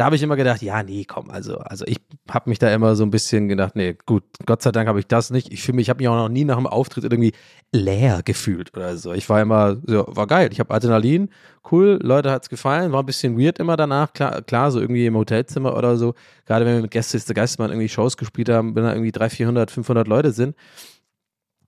da 0.00 0.06
habe 0.06 0.16
ich 0.16 0.22
immer 0.22 0.36
gedacht, 0.36 0.62
ja, 0.62 0.82
nee, 0.82 1.04
komm, 1.04 1.28
also, 1.28 1.58
also 1.58 1.84
ich 1.86 1.98
habe 2.30 2.48
mich 2.48 2.58
da 2.58 2.72
immer 2.72 2.96
so 2.96 3.04
ein 3.04 3.10
bisschen 3.10 3.48
gedacht, 3.48 3.76
nee, 3.76 3.98
gut, 4.06 4.22
Gott 4.46 4.62
sei 4.62 4.72
Dank 4.72 4.88
habe 4.88 4.98
ich 4.98 5.06
das 5.06 5.28
nicht. 5.28 5.52
Ich 5.52 5.60
fühle 5.60 5.76
mich, 5.76 5.84
ich 5.84 5.90
habe 5.90 5.98
mich 5.98 6.08
auch 6.08 6.16
noch 6.16 6.30
nie 6.30 6.44
nach 6.44 6.56
dem 6.56 6.66
Auftritt 6.66 7.04
irgendwie 7.04 7.32
leer 7.70 8.22
gefühlt 8.24 8.74
oder 8.74 8.96
so. 8.96 9.12
Ich 9.12 9.28
war 9.28 9.42
immer, 9.42 9.76
ja, 9.86 10.04
war 10.06 10.26
geil. 10.26 10.48
Ich 10.52 10.58
habe 10.58 10.72
Adrenalin, 10.72 11.28
cool, 11.70 11.98
Leute 12.02 12.30
hat 12.30 12.44
es 12.44 12.48
gefallen, 12.48 12.92
war 12.92 13.02
ein 13.02 13.06
bisschen 13.06 13.38
weird 13.38 13.58
immer 13.58 13.76
danach, 13.76 14.14
klar, 14.14 14.40
klar, 14.40 14.70
so 14.70 14.80
irgendwie 14.80 15.04
im 15.04 15.18
Hotelzimmer 15.18 15.76
oder 15.76 15.98
so. 15.98 16.14
Gerade 16.46 16.64
wenn 16.64 16.76
wir 16.76 16.82
mit 16.82 16.92
Gäste 16.92 17.18
der 17.18 17.34
Geistmann 17.34 17.68
irgendwie 17.68 17.90
Shows 17.90 18.16
gespielt 18.16 18.48
haben, 18.48 18.74
wenn 18.74 18.84
da 18.84 18.94
irgendwie 18.94 19.12
300, 19.12 19.36
400, 19.36 19.70
500 19.70 20.08
Leute 20.08 20.32
sind 20.32 20.56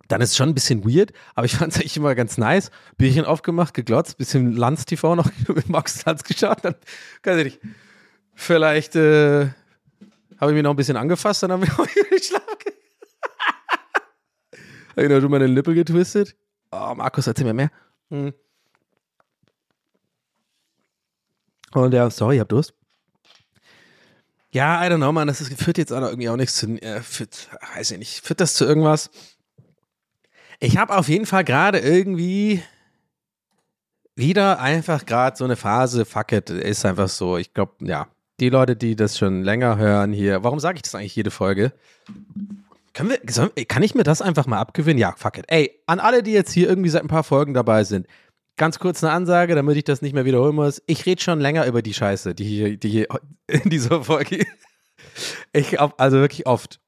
dann 0.08 0.20
ist 0.20 0.30
es 0.30 0.36
schon 0.36 0.50
ein 0.50 0.54
bisschen 0.54 0.84
weird, 0.84 1.12
aber 1.34 1.46
ich 1.46 1.56
fand 1.56 1.72
es 1.72 1.78
eigentlich 1.78 1.96
immer 1.96 2.14
ganz 2.14 2.36
nice. 2.36 2.70
Bierchen 2.98 3.24
aufgemacht, 3.24 3.72
geglotzt, 3.72 4.18
bisschen 4.18 4.52
Lanz 4.52 4.84
TV 4.84 5.16
noch 5.16 5.30
mit 5.48 5.68
Max 5.70 6.04
Lanz 6.04 6.22
geschaut, 6.24 6.58
dann, 6.62 6.74
weiß 7.22 7.38
ich 7.38 7.44
nicht, 7.44 7.60
Vielleicht 8.34 8.96
äh, 8.96 9.50
habe 10.40 10.50
ich 10.50 10.54
mich 10.54 10.62
noch 10.62 10.70
ein 10.70 10.76
bisschen 10.76 10.96
angefasst, 10.96 11.42
dann 11.42 11.52
haben 11.52 11.62
wir 11.62 11.72
auch 11.78 11.86
geschlafen. 12.10 12.46
habe 14.96 15.02
ich 15.02 15.22
noch 15.22 15.28
meine 15.28 15.46
Lippe 15.46 15.74
getwistet. 15.74 16.34
Oh, 16.70 16.94
Markus, 16.96 17.26
erzähl 17.26 17.44
mir 17.44 17.54
mehr. 17.54 17.70
Hm. 18.10 18.32
Und 21.74 21.94
ja, 21.94 22.10
sorry, 22.10 22.36
ich 22.36 22.40
hab 22.40 22.48
Durst. 22.48 22.74
Ja, 24.50 24.84
I 24.84 24.90
don't 24.90 24.96
know, 24.96 25.12
man, 25.12 25.28
das 25.28 25.40
ist, 25.40 25.54
führt 25.62 25.78
jetzt 25.78 25.92
auch 25.92 26.02
irgendwie 26.02 26.28
auch 26.28 26.36
nichts 26.36 26.56
zu, 26.56 26.66
äh, 26.82 27.00
führt, 27.00 27.48
weiß 27.74 27.92
ich 27.92 27.98
nicht, 27.98 28.20
führt 28.20 28.40
das 28.40 28.54
zu 28.54 28.66
irgendwas? 28.66 29.10
Ich 30.60 30.76
habe 30.76 30.96
auf 30.96 31.08
jeden 31.08 31.24
Fall 31.24 31.42
gerade 31.42 31.78
irgendwie 31.78 32.62
wieder 34.14 34.60
einfach 34.60 35.06
gerade 35.06 35.36
so 35.36 35.44
eine 35.44 35.56
Phase, 35.56 36.04
fuck 36.04 36.32
it, 36.32 36.50
ist 36.50 36.84
einfach 36.84 37.08
so. 37.08 37.38
Ich 37.38 37.54
glaube, 37.54 37.72
ja, 37.80 38.08
die 38.42 38.50
Leute, 38.50 38.76
die 38.76 38.96
das 38.96 39.16
schon 39.16 39.42
länger 39.42 39.78
hören 39.78 40.12
hier, 40.12 40.42
warum 40.42 40.58
sage 40.58 40.76
ich 40.76 40.82
das 40.82 40.94
eigentlich 40.94 41.14
jede 41.14 41.30
Folge? 41.30 41.72
Können 42.92 43.10
wir, 43.10 43.64
kann 43.66 43.82
ich 43.82 43.94
mir 43.94 44.02
das 44.02 44.20
einfach 44.20 44.46
mal 44.46 44.58
abgewinnen? 44.58 44.98
Ja, 44.98 45.14
fuck 45.16 45.38
it. 45.38 45.44
Ey, 45.48 45.80
an 45.86 46.00
alle, 46.00 46.22
die 46.22 46.32
jetzt 46.32 46.52
hier 46.52 46.68
irgendwie 46.68 46.90
seit 46.90 47.02
ein 47.02 47.08
paar 47.08 47.22
Folgen 47.22 47.54
dabei 47.54 47.84
sind, 47.84 48.06
ganz 48.56 48.80
kurz 48.80 49.02
eine 49.02 49.12
Ansage, 49.12 49.54
damit 49.54 49.76
ich 49.76 49.84
das 49.84 50.02
nicht 50.02 50.12
mehr 50.12 50.24
wiederholen 50.24 50.56
muss. 50.56 50.82
Ich 50.86 51.06
rede 51.06 51.22
schon 51.22 51.40
länger 51.40 51.66
über 51.66 51.82
die 51.82 51.94
Scheiße, 51.94 52.34
die 52.34 52.44
hier, 52.44 52.76
die 52.76 52.90
hier 52.90 53.06
in 53.46 53.70
dieser 53.70 54.02
Folge. 54.02 54.44
Ich, 55.52 55.80
also 55.80 56.18
wirklich 56.18 56.46
oft. 56.46 56.80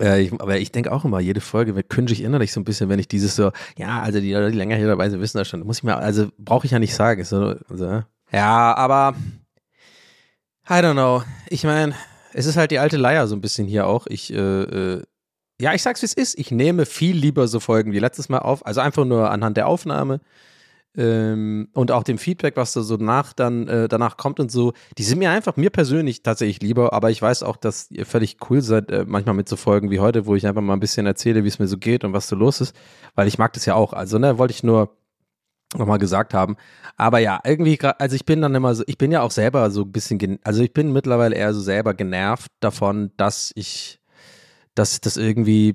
Äh, 0.00 0.22
ich, 0.22 0.32
aber 0.32 0.58
ich 0.58 0.72
denke 0.72 0.90
auch 0.90 1.04
immer, 1.04 1.20
jede 1.20 1.40
Folge 1.40 1.76
wird 1.76 1.90
kündig 1.90 2.22
innerlich 2.22 2.52
so 2.52 2.60
ein 2.60 2.64
bisschen, 2.64 2.88
wenn 2.88 2.98
ich 2.98 3.08
dieses 3.08 3.36
so, 3.36 3.52
ja, 3.76 4.00
also 4.00 4.20
die 4.20 4.32
Leute, 4.32 4.52
die 4.52 4.58
länger 4.58 4.76
hier 4.76 4.88
dabei 4.88 5.10
sind, 5.10 5.20
wissen 5.20 5.38
das 5.38 5.48
schon. 5.48 5.60
Muss 5.60 5.78
ich 5.78 5.84
mir, 5.84 5.96
also 5.96 6.28
brauche 6.38 6.64
ich 6.64 6.72
ja 6.72 6.78
nicht 6.78 6.94
sagen. 6.94 7.24
So, 7.24 7.56
so. 7.68 8.02
Ja, 8.32 8.74
aber 8.74 9.14
I 10.68 10.82
don't 10.82 10.94
know. 10.94 11.22
Ich 11.48 11.62
meine, 11.62 11.94
es 12.32 12.46
ist 12.46 12.56
halt 12.56 12.72
die 12.72 12.80
alte 12.80 12.96
Leier 12.96 13.28
so 13.28 13.36
ein 13.36 13.40
bisschen 13.40 13.68
hier 13.68 13.86
auch. 13.86 14.08
Ich, 14.08 14.32
äh, 14.32 14.36
äh, 14.36 15.02
ja, 15.60 15.74
ich 15.74 15.82
sag's 15.82 16.02
wie 16.02 16.06
es 16.06 16.12
ist. 16.12 16.36
Ich 16.38 16.50
nehme 16.50 16.86
viel 16.86 17.16
lieber 17.16 17.46
so 17.46 17.60
Folgen 17.60 17.92
wie 17.92 18.00
letztes 18.00 18.28
Mal 18.28 18.40
auf. 18.40 18.66
Also 18.66 18.80
einfach 18.80 19.04
nur 19.04 19.30
anhand 19.30 19.56
der 19.56 19.68
Aufnahme 19.68 20.20
ähm, 20.96 21.68
und 21.72 21.92
auch 21.92 22.02
dem 22.02 22.18
Feedback, 22.18 22.56
was 22.56 22.72
da 22.72 22.82
so 22.82 22.96
nach 22.96 23.32
dann 23.32 23.68
äh, 23.68 23.86
danach 23.86 24.16
kommt 24.16 24.40
und 24.40 24.50
so. 24.50 24.72
Die 24.98 25.04
sind 25.04 25.20
mir 25.20 25.30
einfach 25.30 25.56
mir 25.56 25.70
persönlich 25.70 26.24
tatsächlich 26.24 26.60
lieber. 26.60 26.92
Aber 26.92 27.10
ich 27.12 27.22
weiß 27.22 27.44
auch, 27.44 27.56
dass 27.56 27.88
ihr 27.92 28.04
völlig 28.04 28.38
cool 28.50 28.60
seid, 28.60 28.90
äh, 28.90 29.04
manchmal 29.06 29.36
mit 29.36 29.48
so 29.48 29.54
Folgen 29.54 29.92
wie 29.92 30.00
heute, 30.00 30.26
wo 30.26 30.34
ich 30.34 30.48
einfach 30.48 30.62
mal 30.62 30.72
ein 30.72 30.80
bisschen 30.80 31.06
erzähle, 31.06 31.44
wie 31.44 31.48
es 31.48 31.60
mir 31.60 31.68
so 31.68 31.78
geht 31.78 32.02
und 32.02 32.12
was 32.12 32.26
so 32.26 32.34
los 32.34 32.60
ist, 32.60 32.74
weil 33.14 33.28
ich 33.28 33.38
mag 33.38 33.52
das 33.52 33.66
ja 33.66 33.76
auch. 33.76 33.92
Also 33.92 34.18
ne, 34.18 34.36
wollte 34.36 34.52
ich 34.52 34.64
nur 34.64 34.96
nochmal 35.74 35.98
gesagt 35.98 36.34
haben. 36.34 36.56
Aber 36.96 37.18
ja, 37.18 37.40
irgendwie, 37.44 37.78
also 37.80 38.16
ich 38.16 38.24
bin 38.24 38.40
dann 38.40 38.54
immer 38.54 38.74
so, 38.74 38.84
ich 38.86 38.98
bin 38.98 39.12
ja 39.12 39.22
auch 39.22 39.30
selber 39.30 39.70
so 39.70 39.82
ein 39.82 39.92
bisschen, 39.92 40.38
also 40.44 40.62
ich 40.62 40.72
bin 40.72 40.92
mittlerweile 40.92 41.34
eher 41.34 41.52
so 41.52 41.60
selber 41.60 41.94
genervt 41.94 42.50
davon, 42.60 43.10
dass 43.16 43.52
ich, 43.54 44.00
dass 44.74 45.00
das 45.00 45.16
irgendwie, 45.16 45.74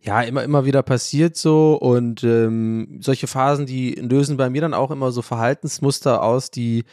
ja, 0.00 0.22
immer, 0.22 0.44
immer 0.44 0.64
wieder 0.64 0.82
passiert 0.82 1.36
so 1.36 1.74
und 1.74 2.22
ähm, 2.22 2.98
solche 3.00 3.26
Phasen, 3.26 3.66
die 3.66 3.92
lösen 3.94 4.36
bei 4.36 4.50
mir 4.50 4.60
dann 4.60 4.74
auch 4.74 4.90
immer 4.90 5.10
so 5.10 5.22
Verhaltensmuster 5.22 6.22
aus, 6.22 6.50
die, 6.50 6.84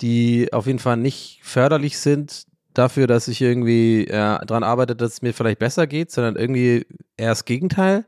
die 0.00 0.52
auf 0.52 0.66
jeden 0.66 0.78
Fall 0.78 0.96
nicht 0.96 1.40
förderlich 1.42 1.98
sind 1.98 2.46
dafür, 2.72 3.06
dass 3.06 3.28
ich 3.28 3.40
irgendwie 3.40 4.06
ja, 4.08 4.38
daran 4.44 4.64
arbeite, 4.64 4.96
dass 4.96 5.14
es 5.14 5.22
mir 5.22 5.32
vielleicht 5.32 5.60
besser 5.60 5.86
geht, 5.86 6.10
sondern 6.10 6.36
irgendwie 6.36 6.86
eher 7.16 7.30
das 7.30 7.44
Gegenteil. 7.44 8.04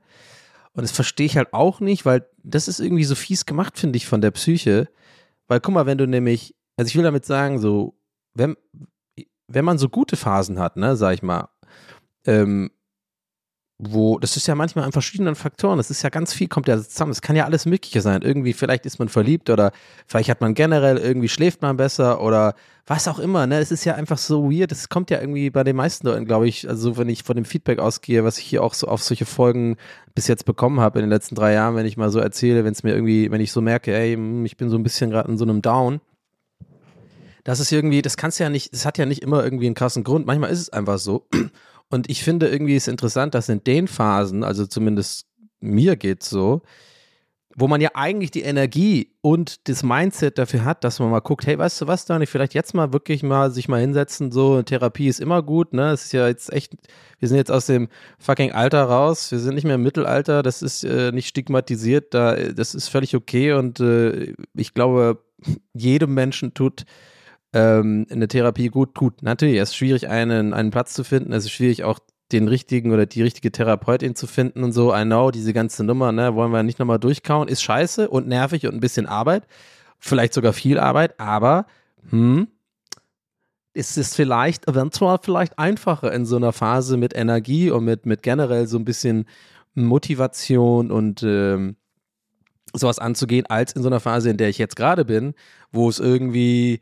Und 0.77 0.83
das 0.83 0.93
verstehe 0.93 1.25
ich 1.25 1.39
halt 1.39 1.55
auch 1.55 1.81
nicht, 1.81 2.05
weil 2.05 2.29
das 2.43 2.69
ist 2.69 2.81
irgendwie 2.81 3.05
so 3.05 3.15
fies 3.15 3.47
gemacht, 3.47 3.79
finde 3.79 3.97
ich, 3.97 4.07
von 4.07 4.21
der 4.21 4.31
Psyche. 4.31 4.89
Weil 5.49 5.59
guck 5.59 5.73
mal, 5.73 5.87
wenn 5.87 5.97
du 5.97 6.07
nämlich, 6.07 6.55
also 6.77 6.89
ich 6.89 6.97
will 6.97 7.03
damit 7.03 7.25
sagen, 7.25 7.59
so, 7.59 7.99
wenn, 8.35 8.57
wenn 9.49 9.65
man 9.65 9.79
so 9.79 9.89
gute 9.89 10.17
Phasen 10.17 10.59
hat, 10.59 10.77
ne, 10.77 10.95
sag 10.95 11.15
ich 11.15 11.23
mal, 11.23 11.49
ähm, 12.27 12.71
wo, 13.79 14.19
das 14.19 14.37
ist 14.39 14.47
ja 14.47 14.55
manchmal 14.55 14.87
an 14.87 14.93
verschiedenen 14.93 15.35
Faktoren, 15.35 15.77
das 15.77 15.91
ist 15.91 16.03
ja 16.03 16.09
ganz 16.09 16.33
viel, 16.33 16.49
kommt 16.49 16.67
ja 16.67 16.81
zusammen, 16.81 17.12
es 17.12 17.21
kann 17.21 17.37
ja 17.37 17.45
alles 17.45 17.67
Mögliche 17.67 18.01
sein. 18.01 18.23
Irgendwie, 18.23 18.55
vielleicht 18.55 18.87
ist 18.87 18.99
man 18.99 19.11
verliebt 19.11 19.51
oder 19.51 19.71
vielleicht 20.07 20.31
hat 20.31 20.41
man 20.41 20.55
generell, 20.55 20.97
irgendwie 20.97 21.29
schläft 21.29 21.61
man 21.61 21.77
besser 21.77 22.23
oder 22.23 22.55
was 22.87 23.07
auch 23.07 23.19
immer, 23.19 23.47
ne? 23.47 23.59
Es 23.59 23.71
ist 23.71 23.85
ja 23.85 23.95
einfach 23.95 24.17
so 24.17 24.51
weird, 24.51 24.71
das 24.71 24.89
kommt 24.89 25.11
ja 25.11 25.21
irgendwie 25.21 25.51
bei 25.51 25.62
den 25.62 25.77
meisten 25.77 26.07
Leuten, 26.07 26.25
glaube 26.25 26.49
ich, 26.49 26.67
also 26.69 26.97
wenn 26.97 27.11
ich 27.11 27.23
von 27.23 27.37
dem 27.37 27.45
Feedback 27.45 27.79
ausgehe, 27.79 28.25
was 28.25 28.39
ich 28.39 28.45
hier 28.45 28.62
auch 28.62 28.73
so 28.73 28.89
auf 28.89 29.03
solche 29.03 29.27
Folgen 29.27 29.77
bis 30.15 30.27
jetzt 30.27 30.47
bekommen 30.47 30.81
habe 30.81 30.99
in 30.99 31.05
den 31.05 31.11
letzten 31.11 31.35
drei 31.35 31.53
Jahren, 31.53 31.77
wenn 31.77 31.85
ich 31.85 31.99
mal 31.99 32.11
so 32.11 32.19
erzähle, 32.19 32.65
wenn 32.65 32.73
es 32.73 32.83
mir 32.83 32.95
irgendwie, 32.95 33.31
wenn 33.31 33.43
ich 33.43 33.53
so 33.53 33.61
merke, 33.61 33.95
ey, 33.95 34.15
hm, 34.15 34.47
ich 34.47 34.57
bin 34.57 34.71
so 34.71 34.79
ein 34.79 34.85
bisschen 34.85 35.11
gerade 35.11 35.31
in 35.31 35.37
so 35.37 35.45
einem 35.45 35.61
Down, 35.61 36.01
das 37.45 37.61
ist 37.61 37.71
irgendwie, 37.71 38.03
das 38.03 38.17
kannst 38.17 38.41
ja 38.41 38.49
nicht, 38.49 38.73
das 38.73 38.87
hat 38.87 38.97
ja 38.97 39.07
nicht 39.07 39.23
immer 39.23 39.45
irgendwie 39.45 39.67
einen 39.67 39.77
krassen 39.77 40.03
Grund. 40.03 40.27
Manchmal 40.27 40.51
ist 40.51 40.61
es 40.61 40.71
einfach 40.71 40.99
so. 40.99 41.27
Und 41.88 42.11
ich 42.11 42.22
finde 42.25 42.49
irgendwie 42.49 42.77
ist 42.77 42.88
interessant, 42.88 43.35
dass 43.35 43.49
in 43.49 43.62
den 43.62 43.88
Phasen, 43.88 44.42
also 44.44 44.66
zumindest 44.66 45.27
mir 45.61 45.96
geht's 45.96 46.29
so, 46.29 46.62
wo 47.59 47.68
man 47.68 47.81
ja 47.81 47.88
eigentlich 47.94 48.31
die 48.31 48.42
Energie 48.42 49.14
und 49.22 49.66
das 49.68 49.83
Mindset 49.83 50.37
dafür 50.37 50.66
hat, 50.66 50.85
dass 50.85 50.99
man 50.99 51.11
mal 51.11 51.20
guckt, 51.20 51.46
hey, 51.46 51.57
weißt 51.57 51.81
du 51.81 51.87
was, 51.87 52.05
Dani, 52.05 52.27
vielleicht 52.27 52.53
jetzt 52.53 52.75
mal 52.75 52.92
wirklich 52.92 53.22
mal 53.22 53.51
sich 53.51 53.66
mal 53.66 53.81
hinsetzen, 53.81 54.31
so 54.31 54.61
Therapie 54.62 55.09
ist 55.09 55.20
immer 55.20 55.42
gut, 55.42 55.72
ne? 55.72 55.90
Es 55.90 56.05
ist 56.05 56.12
ja 56.12 56.29
jetzt 56.29 56.53
echt, 56.53 56.75
wir 57.18 57.29
sind 57.29 57.38
jetzt 57.38 57.51
aus 57.51 57.64
dem 57.64 57.88
fucking 58.18 58.53
Alter 58.53 58.85
raus, 58.85 59.33
wir 59.33 59.38
sind 59.38 59.55
nicht 59.55 59.64
mehr 59.64 59.77
im 59.77 59.83
Mittelalter, 59.83 60.42
das 60.42 60.61
ist 60.61 60.85
äh, 60.85 61.12
nicht 61.12 61.29
stigmatisiert, 61.29 62.12
da, 62.12 62.37
das 62.37 62.75
ist 62.75 62.88
völlig 62.88 63.16
okay 63.16 63.53
und 63.53 63.81
äh, 63.81 64.35
ich 64.53 64.75
glaube, 64.75 65.25
jedem 65.72 66.12
Menschen 66.12 66.53
tut 66.53 66.85
ähm, 67.57 68.07
eine 68.11 68.29
Therapie 68.29 68.69
gut 68.69 68.95
tut. 68.95 69.23
Natürlich, 69.23 69.57
es 69.59 69.71
ist 69.71 69.77
schwierig, 69.77 70.09
einen, 70.09 70.53
einen 70.53 70.71
Platz 70.71 70.92
zu 70.92 71.05
finden. 71.05 71.33
Es 71.33 71.45
ist 71.45 71.53
schwierig, 71.53 71.85
auch 71.85 71.99
den 72.31 72.49
richtigen 72.49 72.92
oder 72.92 73.07
die 73.07 73.23
richtige 73.23 73.51
Therapeutin 73.51 74.14
zu 74.14 74.27
finden 74.27 74.62
und 74.62 74.73
so. 74.73 74.95
I 74.95 75.05
know, 75.05 75.31
diese 75.31 75.55
ganze 75.55 75.83
Nummer, 75.83 76.12
ne, 76.12 76.35
wollen 76.35 76.53
wir 76.53 76.62
nicht 76.62 76.79
nochmal 76.79 76.99
durchkauen. 76.99 77.49
Ist 77.49 77.62
scheiße 77.62 78.11
und 78.11 78.29
nervig 78.29 78.66
und 78.66 78.75
ein 78.75 78.81
bisschen 78.81 79.07
Arbeit. 79.07 79.47
Vielleicht 79.99 80.35
sogar 80.35 80.53
viel 80.53 80.79
Arbeit, 80.79 81.19
aber, 81.19 81.66
hm, 82.11 82.49
ist 83.73 83.97
es 83.97 84.14
vielleicht 84.14 84.69
eventuell 84.69 85.19
vielleicht 85.23 85.59
einfacher 85.59 86.12
in 86.12 86.27
so 86.27 86.37
einer 86.37 86.53
Phase 86.53 86.97
mit 86.97 87.16
Energie 87.16 87.71
und 87.71 87.85
mit, 87.85 88.05
mit 88.05 88.23
generell 88.23 88.66
so 88.66 88.79
ein 88.79 88.85
bisschen 88.85 89.27
Motivation 89.75 90.90
und 90.90 91.23
ähm, 91.23 91.77
sowas 92.75 92.99
anzugehen, 92.99 93.47
als 93.47 93.73
in 93.73 93.83
so 93.83 93.88
einer 93.88 94.01
Phase, 94.01 94.31
in 94.31 94.37
der 94.37 94.49
ich 94.49 94.59
jetzt 94.59 94.77
gerade 94.77 95.05
bin, 95.05 95.35
wo 95.73 95.88
es 95.88 95.99
irgendwie 95.99 96.81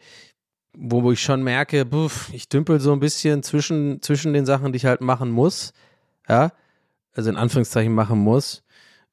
wo 0.76 1.12
ich 1.12 1.20
schon 1.20 1.42
merke, 1.42 1.84
buff, 1.84 2.30
ich 2.32 2.48
dümpel 2.48 2.80
so 2.80 2.92
ein 2.92 3.00
bisschen 3.00 3.42
zwischen, 3.42 4.02
zwischen 4.02 4.32
den 4.32 4.46
Sachen, 4.46 4.72
die 4.72 4.76
ich 4.76 4.86
halt 4.86 5.00
machen 5.00 5.30
muss, 5.30 5.72
ja, 6.28 6.52
also 7.14 7.30
in 7.30 7.36
Anführungszeichen 7.36 7.94
machen 7.94 8.18
muss. 8.18 8.64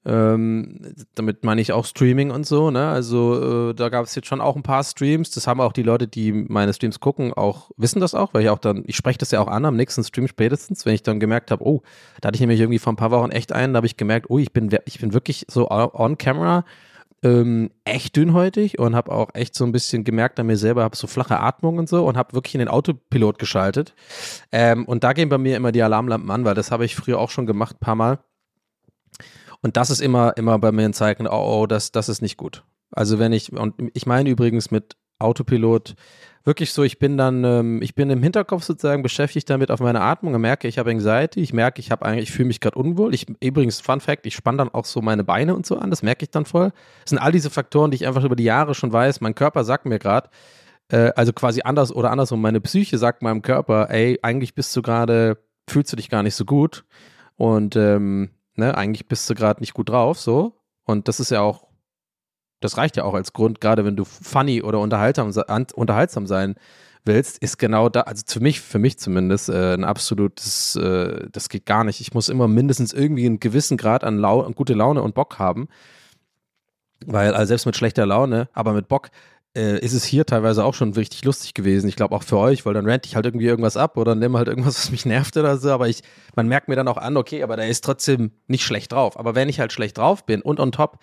Ähm, 0.04 0.96
damit 1.14 1.44
meine 1.44 1.62
ich 1.62 1.74
auch 1.74 1.86
Streaming 1.86 2.32
und 2.32 2.48
so, 2.48 2.72
ne? 2.72 2.88
Also 2.88 3.70
äh, 3.70 3.74
da 3.76 3.90
gab 3.90 4.06
es 4.06 4.16
jetzt 4.16 4.28
schon 4.28 4.42
auch 4.42 4.56
ein 4.56 4.64
paar 4.64 4.84
Streams. 4.84 5.30
Das 5.30 5.46
haben 5.46 5.62
auch 5.62 5.74
die 5.74 5.84
Leute, 5.84 6.08
die 6.08 6.32
meine 6.32 6.74
Streams 6.74 7.00
gucken, 7.00 7.34
auch 7.34 7.70
wissen 7.78 8.00
das 8.00 8.16
auch, 8.16 8.34
weil 8.34 8.42
ich 8.42 8.50
auch 8.50 8.58
dann, 8.58 8.84
ich 8.88 8.96
spreche 8.96 9.20
das 9.20 9.30
ja 9.30 9.40
auch 9.40 9.48
an 9.48 9.64
am 9.64 9.76
nächsten 9.76 10.04
Stream 10.04 10.28
spätestens, 10.28 10.88
wenn 10.88 10.96
ich 10.96 11.04
dann 11.04 11.20
gemerkt 11.20 11.52
habe, 11.52 11.64
oh, 11.64 11.84
da 12.20 12.28
hatte 12.28 12.36
ich 12.36 12.42
nämlich 12.42 12.60
irgendwie 12.60 12.80
vor 12.80 12.94
ein 12.94 12.96
paar 12.96 13.12
Wochen 13.12 13.30
echt 13.30 13.52
einen, 13.52 13.74
da 13.74 13.78
habe 13.78 13.86
ich 13.86 13.96
gemerkt, 13.96 14.32
oh, 14.32 14.40
ich 14.40 14.52
bin, 14.52 14.76
ich 14.86 15.00
bin 15.00 15.14
wirklich 15.14 15.46
so 15.48 15.70
on 15.70 16.18
camera 16.18 16.66
ähm, 17.24 17.72
echt 17.86 18.16
dünnhäutig 18.16 18.80
und 18.80 18.96
habe 18.96 19.12
auch 19.12 19.30
echt 19.34 19.56
so 19.56 19.64
ein 19.64 19.72
bisschen 19.72 20.04
gemerkt 20.04 20.40
an 20.40 20.48
mir 20.48 20.58
selber, 20.58 20.84
habe 20.84 20.96
so 20.96 21.08
flache 21.08 21.40
Atmung 21.40 21.78
und 21.78 21.88
so 21.88 22.06
und 22.06 22.18
habe 22.18 22.34
wirklich 22.34 22.56
in 22.56 22.60
den 22.60 22.68
Autopilot 22.68 23.38
geschaltet. 23.38 23.94
Ähm, 24.52 24.86
und 24.86 25.04
da 25.04 25.14
gehen 25.14 25.30
bei 25.30 25.38
mir 25.38 25.56
immer 25.56 25.72
die 25.72 25.84
Alarmlampen 25.84 26.32
an, 26.32 26.46
weil 26.46 26.56
das 26.56 26.72
habe 26.72 26.86
ich 26.86 26.96
früher 26.96 27.20
auch 27.20 27.30
schon 27.30 27.46
gemacht, 27.46 27.80
paar 27.80 27.96
Mal. 27.96 28.20
Und 29.62 29.78
das 29.78 29.92
ist 29.92 30.02
immer, 30.02 30.36
immer 30.38 30.58
bei 30.58 30.72
mir 30.72 30.86
ein 30.86 30.94
Zeichen, 30.94 31.28
oh, 31.28 31.62
oh, 31.62 31.68
das, 31.68 31.92
das 31.92 32.10
ist 32.10 32.22
nicht 32.22 32.38
gut. 32.38 32.64
Also 32.92 33.20
wenn 33.20 33.32
ich, 33.32 33.54
und 33.54 33.76
ich 33.94 34.06
meine 34.06 34.30
übrigens 34.30 34.72
mit 34.72 34.96
Autopilot. 35.22 35.96
Wirklich 36.44 36.74
so, 36.74 36.84
ich 36.84 36.98
bin 36.98 37.18
dann, 37.18 37.44
ähm, 37.44 37.82
ich 37.84 37.94
bin 37.94 38.10
im 38.10 38.24
Hinterkopf 38.24 38.64
sozusagen 38.64 39.04
beschäftigt 39.04 39.50
damit 39.50 39.70
auf 39.70 39.80
meine 39.80 40.02
Atmung 40.02 40.34
und 40.34 40.42
merke, 40.42 40.68
ich 40.68 40.80
habe 40.80 40.90
Anxiety, 40.90 41.40
ich 41.40 41.54
merke, 41.54 41.80
ich 41.80 41.92
habe 41.92 42.04
eigentlich, 42.04 42.30
ich 42.30 42.32
fühle 42.32 42.48
mich 42.48 42.60
gerade 42.60 42.80
unwohl. 42.80 43.14
Ich, 43.14 43.28
übrigens, 43.42 43.80
Fun 43.80 44.00
Fact, 44.00 44.26
ich 44.26 44.36
spanne 44.36 44.58
dann 44.58 44.70
auch 44.70 44.86
so 44.86 45.02
meine 45.02 45.24
Beine 45.24 45.56
und 45.56 45.68
so 45.68 45.78
an, 45.78 45.92
das 45.92 46.02
merke 46.02 46.24
ich 46.24 46.32
dann 46.32 46.46
voll. 46.46 46.72
Das 47.02 47.12
sind 47.12 47.20
all 47.20 47.32
diese 47.32 47.52
Faktoren, 47.52 47.92
die 47.92 47.96
ich 47.96 48.08
einfach 48.08 48.24
über 48.24 48.36
die 48.36 48.44
Jahre 48.44 48.74
schon 48.74 48.92
weiß. 48.92 49.22
Mein 49.22 49.36
Körper 49.36 49.64
sagt 49.64 49.86
mir 49.86 50.00
gerade, 50.00 50.30
äh, 50.90 51.12
also 51.16 51.32
quasi 51.32 51.62
anders 51.64 51.94
oder 51.94 52.10
andersrum, 52.10 52.42
meine 52.42 52.60
Psyche 52.60 52.98
sagt 52.98 53.22
meinem 53.22 53.44
Körper, 53.44 53.90
ey, 53.92 54.18
eigentlich 54.24 54.56
bist 54.56 54.76
du 54.76 54.82
gerade, 54.82 55.38
fühlst 55.70 55.92
du 55.92 55.96
dich 55.96 56.10
gar 56.10 56.24
nicht 56.24 56.36
so 56.36 56.46
gut 56.46 56.86
und 57.36 57.76
ähm, 57.76 58.32
ne, 58.56 58.76
eigentlich 58.76 59.08
bist 59.08 59.30
du 59.30 59.36
gerade 59.36 59.60
nicht 59.62 59.74
gut 59.74 59.90
drauf, 59.90 60.20
so. 60.20 60.54
Und 60.86 61.08
das 61.08 61.20
ist 61.20 61.32
ja 61.32 61.42
auch 61.42 61.68
das 62.62 62.78
reicht 62.78 62.96
ja 62.96 63.04
auch 63.04 63.14
als 63.14 63.34
Grund, 63.34 63.60
gerade 63.60 63.84
wenn 63.84 63.98
du 63.98 64.06
funny 64.06 64.62
oder 64.62 64.80
unterhaltsam, 64.80 65.32
unterhaltsam 65.76 66.28
sein 66.28 66.56
willst, 67.04 67.40
ist 67.40 67.58
genau 67.58 67.90
da, 67.90 68.02
also 68.02 68.24
für 68.26 68.40
mich, 68.40 68.62
für 68.62 68.80
mich 68.80 68.98
zumindest, 69.00 69.50
äh, 69.50 69.74
ein 69.74 69.84
absolutes, 69.84 70.76
äh, 70.76 71.28
das 71.32 71.50
geht 71.50 71.66
gar 71.66 71.84
nicht. 71.84 72.00
Ich 72.00 72.14
muss 72.14 72.30
immer 72.30 72.48
mindestens 72.48 72.94
irgendwie 72.94 73.26
einen 73.26 73.40
gewissen 73.40 73.76
Grad 73.78 74.04
an, 74.04 74.18
Lau 74.18 74.50
gute 74.52 74.74
Laune 74.74 75.02
und 75.02 75.16
Bock 75.16 75.40
haben. 75.40 75.68
Weil, 77.06 77.34
also 77.34 77.48
selbst 77.48 77.66
mit 77.66 77.76
schlechter 77.76 78.06
Laune, 78.06 78.48
aber 78.54 78.74
mit 78.74 78.88
Bock, 78.88 79.10
äh, 79.56 79.80
ist 79.80 79.94
es 79.94 80.06
hier 80.06 80.26
teilweise 80.26 80.64
auch 80.64 80.74
schon 80.76 80.94
richtig 80.94 81.26
lustig 81.26 81.54
gewesen. 81.54 81.88
Ich 81.90 81.96
glaube 81.96 82.16
auch 82.16 82.24
für 82.24 82.38
euch, 82.38 82.66
weil 82.66 82.74
dann 82.74 82.86
rente 82.86 83.08
ich 83.08 83.16
halt 83.16 83.26
irgendwie 83.26 83.48
irgendwas 83.48 83.78
ab 83.78 83.98
oder 83.98 84.16
nehme 84.16 84.38
halt 84.38 84.48
irgendwas, 84.48 84.78
was 84.78 84.92
mich 84.92 85.06
nervt 85.06 85.36
oder 85.38 85.58
so. 85.58 85.72
Aber 85.72 85.90
ich, 85.90 86.04
man 86.36 86.48
merkt 86.48 86.68
mir 86.68 86.76
dann 86.76 86.88
auch 86.88 86.98
an, 86.98 87.18
okay, 87.18 87.44
aber 87.44 87.58
der 87.58 87.68
ist 87.68 87.84
trotzdem 87.84 88.32
nicht 88.48 88.64
schlecht 88.64 88.92
drauf. 88.92 89.20
Aber 89.20 89.36
wenn 89.36 89.50
ich 89.50 89.60
halt 89.60 89.74
schlecht 89.74 89.98
drauf 89.98 90.26
bin 90.26 90.42
und 90.42 90.60
on 90.60 90.72
top 90.72 91.00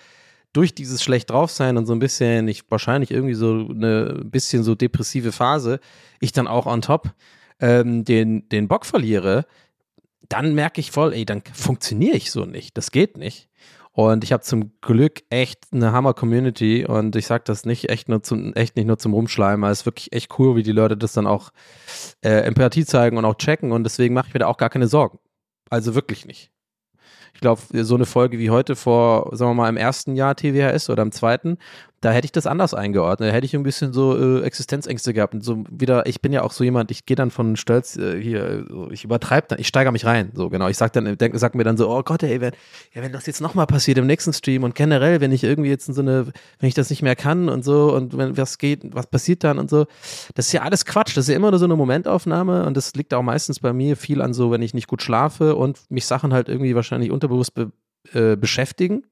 durch 0.53 0.75
dieses 0.75 1.03
schlecht 1.03 1.31
drauf 1.31 1.51
sein 1.51 1.77
und 1.77 1.87
so 1.87 1.93
ein 1.93 1.99
bisschen, 1.99 2.49
ich 2.49 2.71
wahrscheinlich 2.71 3.11
irgendwie 3.11 3.35
so 3.35 3.69
eine 3.69 4.23
bisschen 4.25 4.63
so 4.63 4.75
depressive 4.75 5.33
Phase, 5.33 5.81
ich 6.21 6.33
dann 6.33 6.47
auch 6.47 6.67
on 6.67 6.83
top 6.83 7.13
ähm, 7.61 8.05
den, 8.05 8.49
den 8.49 8.69
Bock 8.69 8.87
verliere, 8.87 9.47
dann 10.29 10.55
merke 10.55 10.81
ich 10.81 10.91
voll, 10.91 11.13
ey, 11.13 11.25
dann 11.25 11.43
funktioniere 11.53 12.17
ich 12.17 12.31
so 12.31 12.45
nicht. 12.45 12.77
Das 12.77 12.91
geht 12.91 13.17
nicht. 13.17 13.49
Und 13.93 14.23
ich 14.23 14.33
habe 14.33 14.43
zum 14.43 14.73
Glück 14.81 15.23
echt 15.29 15.67
eine 15.73 15.91
Hammer-Community 15.91 16.87
und 16.87 17.17
ich 17.17 17.27
sage 17.27 17.43
das 17.45 17.65
nicht 17.65 17.89
echt 17.89 18.09
nur 18.09 18.23
zum, 18.23 18.55
echt 18.55 18.77
nicht 18.77 18.87
nur 18.87 18.99
zum 18.99 19.13
Rumschleimen, 19.13 19.69
es 19.69 19.81
ist 19.81 19.87
wirklich 19.87 20.13
echt 20.13 20.39
cool, 20.39 20.55
wie 20.55 20.63
die 20.63 20.73
Leute 20.73 20.97
das 20.97 21.15
dann 21.15 21.27
auch 21.27 21.51
äh, 22.23 22.43
Empathie 22.43 22.85
zeigen 22.85 23.17
und 23.17 23.25
auch 23.25 23.35
checken 23.35 23.73
und 23.73 23.83
deswegen 23.83 24.15
mache 24.15 24.29
ich 24.29 24.35
mir 24.35 24.41
da 24.41 24.47
auch 24.47 24.57
gar 24.57 24.71
keine 24.71 24.87
Sorgen. 24.87 25.19
Also 25.69 25.97
wirklich 25.97 26.27
nicht 26.27 26.53
ich 27.39 27.41
glaube, 27.41 27.63
so 27.85 27.95
eine 27.95 28.05
Folge 28.05 28.41
wie 28.41 28.51
heute 28.51 28.75
vor, 28.75 29.31
sagen 29.37 29.53
wir 29.53 29.55
mal, 29.55 29.69
im 29.69 29.77
ersten 29.77 30.17
Jahr 30.17 30.35
TWHS 30.35 30.91
oder 30.91 31.05
im 31.05 31.13
zweiten, 31.13 31.59
da 32.01 32.13
hätte 32.13 32.27
ich 32.27 32.33
das 32.33 32.47
anders 32.47 32.75
eingeordnet. 32.75 33.31
Da 33.31 33.35
hätte 33.35 33.45
ich 33.45 33.55
ein 33.57 33.65
bisschen 33.65 33.93
so 33.93 34.17
äh, 34.17 34.43
Existenzängste 34.43 35.13
gehabt. 35.13 35.35
Und 35.35 35.43
so 35.43 35.65
wieder, 35.69 36.07
ich 36.07 36.21
bin 36.21 36.33
ja 36.33 36.43
auch 36.43 36.53
so 36.53 36.63
jemand, 36.63 36.93
ich 36.93 37.07
gehe 37.07 37.17
dann 37.17 37.31
von 37.31 37.57
Stolz 37.57 37.97
äh, 37.97 38.21
hier, 38.21 38.67
so, 38.69 38.91
ich 38.91 39.03
übertreibe 39.03 39.49
dann, 39.49 39.59
ich 39.59 39.67
steigere 39.67 39.91
mich 39.91 40.05
rein. 40.05 40.31
So, 40.35 40.49
genau. 40.49 40.69
Ich 40.69 40.77
sag 40.77 40.93
dann, 40.93 41.19
denk, 41.19 41.37
sag 41.37 41.57
mir 41.57 41.65
dann 41.65 41.77
so, 41.77 41.91
oh 41.91 42.03
Gott, 42.03 42.23
ey, 42.23 42.41
wenn, 42.41 42.53
ja, 42.95 43.03
wenn 43.03 43.13
das 43.13 43.27
jetzt 43.27 43.41
nochmal 43.41 43.67
passiert 43.67 43.99
im 43.99 44.07
nächsten 44.07 44.33
Stream 44.33 44.63
und 44.63 44.77
generell, 44.77 45.21
wenn 45.21 45.33
ich 45.33 45.43
irgendwie 45.43 45.71
jetzt 45.71 45.89
in 45.89 45.95
so 45.95 46.03
eine, 46.03 46.27
wenn 46.61 46.69
ich 46.69 46.75
das 46.75 46.91
nicht 46.91 47.03
mehr 47.03 47.17
kann 47.17 47.49
und 47.49 47.65
so 47.65 47.93
und 47.93 48.17
wenn 48.17 48.37
was 48.37 48.59
geht, 48.59 48.95
was 48.95 49.09
passiert 49.09 49.43
dann 49.43 49.59
und 49.59 49.69
so, 49.69 49.87
das 50.35 50.47
ist 50.47 50.53
ja 50.53 50.63
alles 50.63 50.85
Quatsch. 50.85 51.17
Das 51.17 51.25
ist 51.25 51.31
ja 51.31 51.37
immer 51.37 51.51
nur 51.51 51.59
so 51.59 51.65
eine 51.65 51.77
Momentaufnahme 51.77 52.65
und 52.65 52.77
das 52.77 52.95
liegt 52.95 53.13
auch 53.13 53.23
meistens 53.23 53.59
bei 53.59 53.73
mir 53.73 53.97
viel 53.97 54.23
an 54.23 54.35
so, 54.35 54.53
wenn 54.53 54.63
ich 54.63 54.73
nicht 54.73 54.87
gut 54.87 55.03
schlafe 55.03 55.57
und 55.57 55.81
mich 55.91 56.07
Sachen 56.07 56.33
halt 56.33 56.49
irgendwie 56.49 56.77
wahrscheinlich 56.77 57.11
unterbewusst 57.11 57.55
be, 57.55 57.73
äh, 58.13 58.37
beschäftigen 58.37 59.03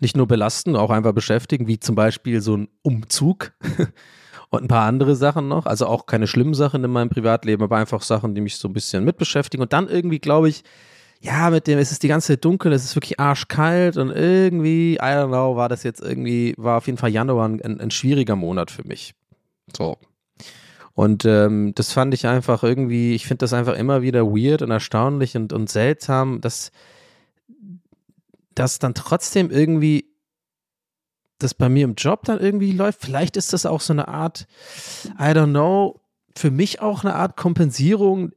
nicht 0.00 0.16
nur 0.16 0.26
belasten, 0.26 0.76
auch 0.76 0.90
einfach 0.90 1.12
beschäftigen, 1.12 1.66
wie 1.66 1.78
zum 1.78 1.94
Beispiel 1.94 2.40
so 2.40 2.56
ein 2.56 2.68
Umzug 2.82 3.52
und 4.50 4.62
ein 4.62 4.68
paar 4.68 4.86
andere 4.86 5.16
Sachen 5.16 5.48
noch. 5.48 5.66
Also 5.66 5.86
auch 5.86 6.06
keine 6.06 6.26
schlimmen 6.26 6.54
Sachen 6.54 6.82
in 6.84 6.90
meinem 6.90 7.10
Privatleben, 7.10 7.62
aber 7.62 7.76
einfach 7.76 8.02
Sachen, 8.02 8.34
die 8.34 8.40
mich 8.40 8.56
so 8.56 8.68
ein 8.68 8.72
bisschen 8.72 9.04
mitbeschäftigen. 9.04 9.62
Und 9.62 9.72
dann 9.72 9.88
irgendwie, 9.88 10.18
glaube 10.18 10.48
ich, 10.48 10.64
ja, 11.20 11.50
mit 11.50 11.66
dem, 11.66 11.78
es 11.78 11.92
ist 11.92 12.02
die 12.02 12.08
ganze 12.08 12.28
Zeit 12.28 12.44
dunkel, 12.44 12.72
es 12.72 12.84
ist 12.84 12.96
wirklich 12.96 13.20
arschkalt 13.20 13.98
und 13.98 14.10
irgendwie, 14.10 14.94
I 14.94 14.98
don't 14.98 15.28
know, 15.28 15.54
war 15.54 15.68
das 15.68 15.82
jetzt 15.82 16.00
irgendwie, 16.00 16.54
war 16.56 16.78
auf 16.78 16.86
jeden 16.86 16.98
Fall 16.98 17.10
Januar 17.10 17.46
ein, 17.46 17.80
ein 17.80 17.90
schwieriger 17.90 18.36
Monat 18.36 18.70
für 18.70 18.86
mich. 18.86 19.14
So. 19.76 19.98
Und 20.94 21.24
ähm, 21.24 21.72
das 21.74 21.92
fand 21.92 22.14
ich 22.14 22.26
einfach 22.26 22.62
irgendwie, 22.62 23.14
ich 23.14 23.26
finde 23.26 23.38
das 23.38 23.52
einfach 23.52 23.74
immer 23.74 24.02
wieder 24.02 24.26
weird 24.26 24.62
und 24.62 24.70
erstaunlich 24.70 25.36
und, 25.36 25.52
und 25.52 25.68
seltsam, 25.68 26.40
dass 26.40 26.72
dass 28.54 28.78
dann 28.78 28.94
trotzdem 28.94 29.50
irgendwie 29.50 30.10
das 31.38 31.54
bei 31.54 31.68
mir 31.68 31.84
im 31.84 31.94
Job 31.94 32.24
dann 32.24 32.38
irgendwie 32.38 32.72
läuft. 32.72 33.00
Vielleicht 33.00 33.36
ist 33.36 33.52
das 33.52 33.66
auch 33.66 33.80
so 33.80 33.92
eine 33.92 34.08
Art, 34.08 34.46
I 35.18 35.32
don't 35.32 35.50
know, 35.50 36.00
für 36.36 36.50
mich 36.50 36.80
auch 36.80 37.02
eine 37.02 37.14
Art 37.14 37.36
Kompensierung 37.36 38.32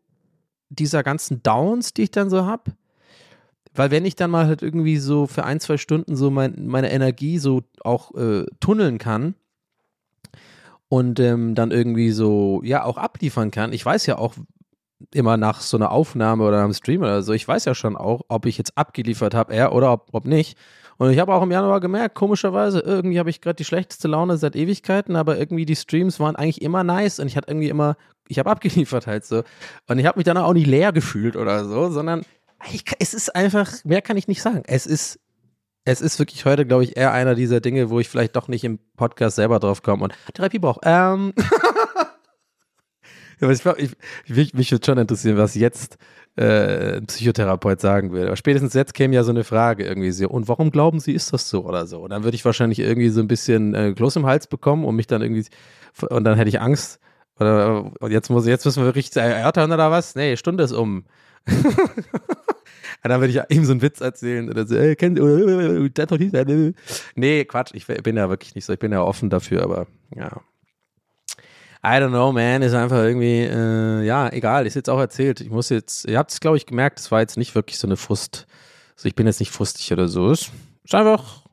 dieser 0.69 1.04
ganzen 1.04 1.43
Downs, 1.43 1.93
die 1.93 2.04
ich 2.04 2.12
dann 2.12 2.30
so 2.30 2.45
habe. 2.45 2.71
Weil 3.76 3.91
wenn 3.91 4.06
ich 4.06 4.15
dann 4.15 4.32
mal 4.32 4.47
halt 4.47 4.62
irgendwie 4.62 4.97
so 4.97 5.28
für 5.28 5.43
ein, 5.43 5.60
zwei 5.60 5.78
Stunden 5.78 6.15
so 6.15 6.30
mein, 6.30 6.67
meine 6.67 6.91
Energie 6.91 7.39
so 7.39 7.63
auch 7.84 8.13
äh, 8.15 8.45
tunneln 8.60 8.99
kann 8.99 9.36
und 10.89 11.19
ähm, 11.19 11.56
dann 11.56 11.71
irgendwie 11.71 12.12
so, 12.12 12.62
ja, 12.63 12.84
auch 12.84 12.97
abliefern 12.97 13.52
kann. 13.52 13.73
Ich 13.73 13.84
weiß 13.84 14.06
ja 14.06 14.17
auch, 14.17 14.36
immer 15.14 15.38
nach 15.38 15.62
so 15.62 15.78
einer 15.78 15.92
Aufnahme 15.92 16.44
oder 16.46 16.64
einem 16.64 16.74
Stream 16.74 17.02
oder 17.02 17.24
so, 17.24 17.34
ich 17.34 17.48
weiß 17.48 17.66
ja 17.66 17.76
schon 17.76 17.96
auch, 17.96 18.22
ob 18.28 18.46
ich 18.46 18.58
jetzt 18.58 18.78
abgeliefert 18.78 19.34
habe, 19.34 19.54
er 19.54 19.74
oder 19.74 19.92
ob, 19.92 20.10
ob 20.12 20.26
nicht. 20.26 20.58
Und 20.98 21.12
ich 21.12 21.20
habe 21.20 21.34
auch 21.34 21.42
im 21.42 21.52
Januar 21.52 21.80
gemerkt, 21.80 22.16
komischerweise, 22.16 22.80
irgendwie 22.80 23.20
habe 23.20 23.30
ich 23.30 23.42
gerade 23.42 23.56
die 23.56 23.66
schlechteste 23.66 24.08
Laune 24.08 24.38
seit 24.38 24.56
Ewigkeiten, 24.56 25.16
aber 25.16 25.38
irgendwie 25.38 25.66
die 25.66 25.76
Streams 25.76 26.20
waren 26.20 26.36
eigentlich 26.36 26.62
immer 26.62 26.84
nice 26.84 27.20
und 27.20 27.28
ich 27.28 27.36
hatte 27.36 27.50
irgendwie 27.50 27.70
immer, 27.70 27.98
ich 28.28 28.40
habe 28.40 28.50
abgeliefert 28.52 29.08
halt 29.08 29.26
so. 29.26 29.44
Und 29.88 30.00
ich 30.00 30.06
habe 30.06 30.20
mich 30.20 30.26
dann 30.26 30.38
auch 30.38 30.54
nicht 30.54 30.68
leer 30.68 30.92
gefühlt 30.92 31.36
oder 31.36 31.66
so, 31.66 31.90
sondern 31.90 32.24
ich, 32.72 32.86
es 33.00 33.14
ist 33.14 33.36
einfach, 33.36 33.72
mehr 33.84 34.02
kann 34.02 34.18
ich 34.18 34.28
nicht 34.28 34.42
sagen. 34.42 34.64
Es 34.66 34.86
ist, 34.86 35.20
es 35.86 36.00
ist 36.00 36.20
wirklich 36.20 36.46
heute, 36.46 36.66
glaube 36.66 36.84
ich, 36.86 36.96
eher 36.96 37.12
einer 37.12 37.36
dieser 37.36 37.60
Dinge, 37.60 37.90
wo 37.90 38.00
ich 38.00 38.08
vielleicht 38.08 38.36
doch 38.36 38.48
nicht 38.48 38.64
im 38.64 38.80
Podcast 38.96 39.36
selber 39.36 39.60
drauf 39.60 39.82
komme 39.82 40.06
und 40.06 40.14
Therapie 40.34 40.60
brauche. 40.60 40.80
Ähm. 40.84 41.34
Aber 43.44 43.52
ich, 43.52 43.66
ich, 43.66 43.96
ich, 44.38 44.54
mich 44.54 44.72
würde 44.72 44.86
schon 44.86 44.98
interessieren, 44.98 45.38
was 45.38 45.56
jetzt 45.56 45.98
äh, 46.36 46.98
ein 46.98 47.06
Psychotherapeut 47.06 47.80
sagen 47.80 48.12
würde. 48.12 48.28
Aber 48.28 48.36
spätestens 48.36 48.74
jetzt 48.74 48.94
käme 48.94 49.14
ja 49.14 49.24
so 49.24 49.32
eine 49.32 49.44
Frage 49.44 49.86
irgendwie 49.86 50.12
so, 50.12 50.28
und 50.28 50.48
warum 50.48 50.72
glauben 50.72 51.00
Sie, 51.00 51.14
ist 51.14 51.34
das 51.34 51.50
so 51.50 51.66
oder 51.66 51.86
so? 51.86 52.00
Und 52.00 52.10
dann 52.10 52.24
würde 52.24 52.36
ich 52.36 52.46
wahrscheinlich 52.46 52.80
irgendwie 52.80 53.10
so 53.10 53.22
ein 53.22 53.28
bisschen 53.28 53.76
äh, 53.76 53.94
Kloß 53.94 54.16
im 54.16 54.26
Hals 54.26 54.48
bekommen 54.48 54.86
und 54.86 54.96
mich 54.96 55.08
dann 55.08 55.22
irgendwie, 55.22 55.46
und 56.10 56.24
dann 56.24 56.38
hätte 56.38 56.50
ich 56.50 56.60
Angst. 56.60 57.00
Oder 57.40 57.92
und 58.00 58.12
jetzt, 58.12 58.30
muss, 58.30 58.46
jetzt 58.46 58.66
müssen 58.66 58.82
wir 58.82 58.86
wirklich 58.86 59.16
erörtern 59.16 59.72
oder 59.72 59.92
was? 59.92 60.16
Nee, 60.16 60.38
Stunde 60.38 60.64
ist 60.64 60.72
um. 60.72 61.06
und 61.48 61.76
dann 63.04 63.20
würde 63.22 63.34
ich 63.34 63.56
ihm 63.56 63.66
so 63.66 63.72
einen 63.72 63.82
Witz 63.82 64.02
erzählen 64.02 64.50
oder 64.50 64.66
so, 64.66 64.76
äh, 64.76 64.96
kennt, 64.96 65.20
äh, 65.20 66.74
nee, 67.16 67.46
Quatsch, 67.46 67.72
ich 67.74 67.86
bin 67.86 68.18
ja 68.18 68.30
wirklich 68.30 68.56
nicht 68.56 68.66
so, 68.66 68.74
ich 68.74 68.80
bin 68.80 68.92
ja 68.92 69.02
offen 69.02 69.30
dafür, 69.30 69.64
aber 69.64 69.88
ja. 70.16 70.42
I 71.86 72.00
don't 72.00 72.10
know, 72.10 72.32
man, 72.32 72.62
ist 72.62 72.74
einfach 72.74 73.04
irgendwie, 73.04 73.41
äh, 73.41 74.06
ja, 74.06 74.32
egal, 74.32 74.65
ist 74.65 74.76
jetzt 74.76 74.89
auch 74.89 75.00
erzählt. 75.00 75.41
Ich 75.41 75.50
muss 75.50 75.67
jetzt, 75.67 76.06
ihr 76.06 76.17
habt 76.17 76.32
es, 76.32 76.39
glaube 76.39 76.56
ich, 76.56 76.65
gemerkt, 76.65 77.00
es 77.00 77.12
war 77.12 77.19
jetzt 77.19 77.36
nicht 77.36 77.56
wirklich 77.56 77.78
so 77.78 77.88
eine 77.88 77.98
Frust. 77.98 78.48
Also 78.96 79.08
ich 79.10 79.15
bin 79.15 79.28
jetzt 79.28 79.41
nicht 79.41 79.52
frustig 79.52 79.91
oder 79.91 80.08
so. 80.08 80.32
Es 80.32 80.50
ist 80.86 80.96
einfach 80.96 81.43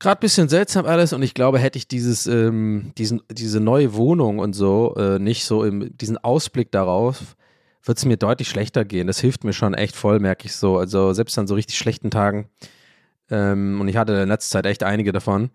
gerade 0.00 0.18
ein 0.18 0.20
bisschen 0.20 0.48
seltsam 0.48 0.86
alles 0.86 1.12
und 1.12 1.22
ich 1.22 1.34
glaube, 1.34 1.60
hätte 1.60 1.78
ich 1.78 1.86
dieses, 1.86 2.26
ähm, 2.26 2.92
diesen, 2.98 3.22
diese 3.30 3.60
neue 3.60 3.94
Wohnung 3.94 4.40
und 4.40 4.54
so 4.54 4.94
äh, 4.96 5.20
nicht 5.20 5.44
so 5.44 5.62
im, 5.62 5.96
diesen 5.96 6.18
Ausblick 6.18 6.72
darauf, 6.72 7.36
wird 7.84 7.98
es 7.98 8.04
mir 8.04 8.16
deutlich 8.16 8.48
schlechter 8.48 8.84
gehen. 8.84 9.06
Das 9.06 9.20
hilft 9.20 9.44
mir 9.44 9.52
schon 9.52 9.74
echt 9.74 9.94
voll, 9.94 10.18
merke 10.18 10.46
ich 10.46 10.56
so. 10.56 10.78
Also 10.78 11.12
selbst 11.12 11.38
an 11.38 11.46
so 11.46 11.54
richtig 11.54 11.78
schlechten 11.78 12.10
Tagen. 12.10 12.48
Ähm, 13.30 13.80
und 13.80 13.88
ich 13.88 13.96
hatte 13.96 14.14
in 14.14 14.28
letzter 14.28 14.58
Zeit 14.58 14.66
echt 14.66 14.82
einige 14.82 15.12
davon. 15.12 15.50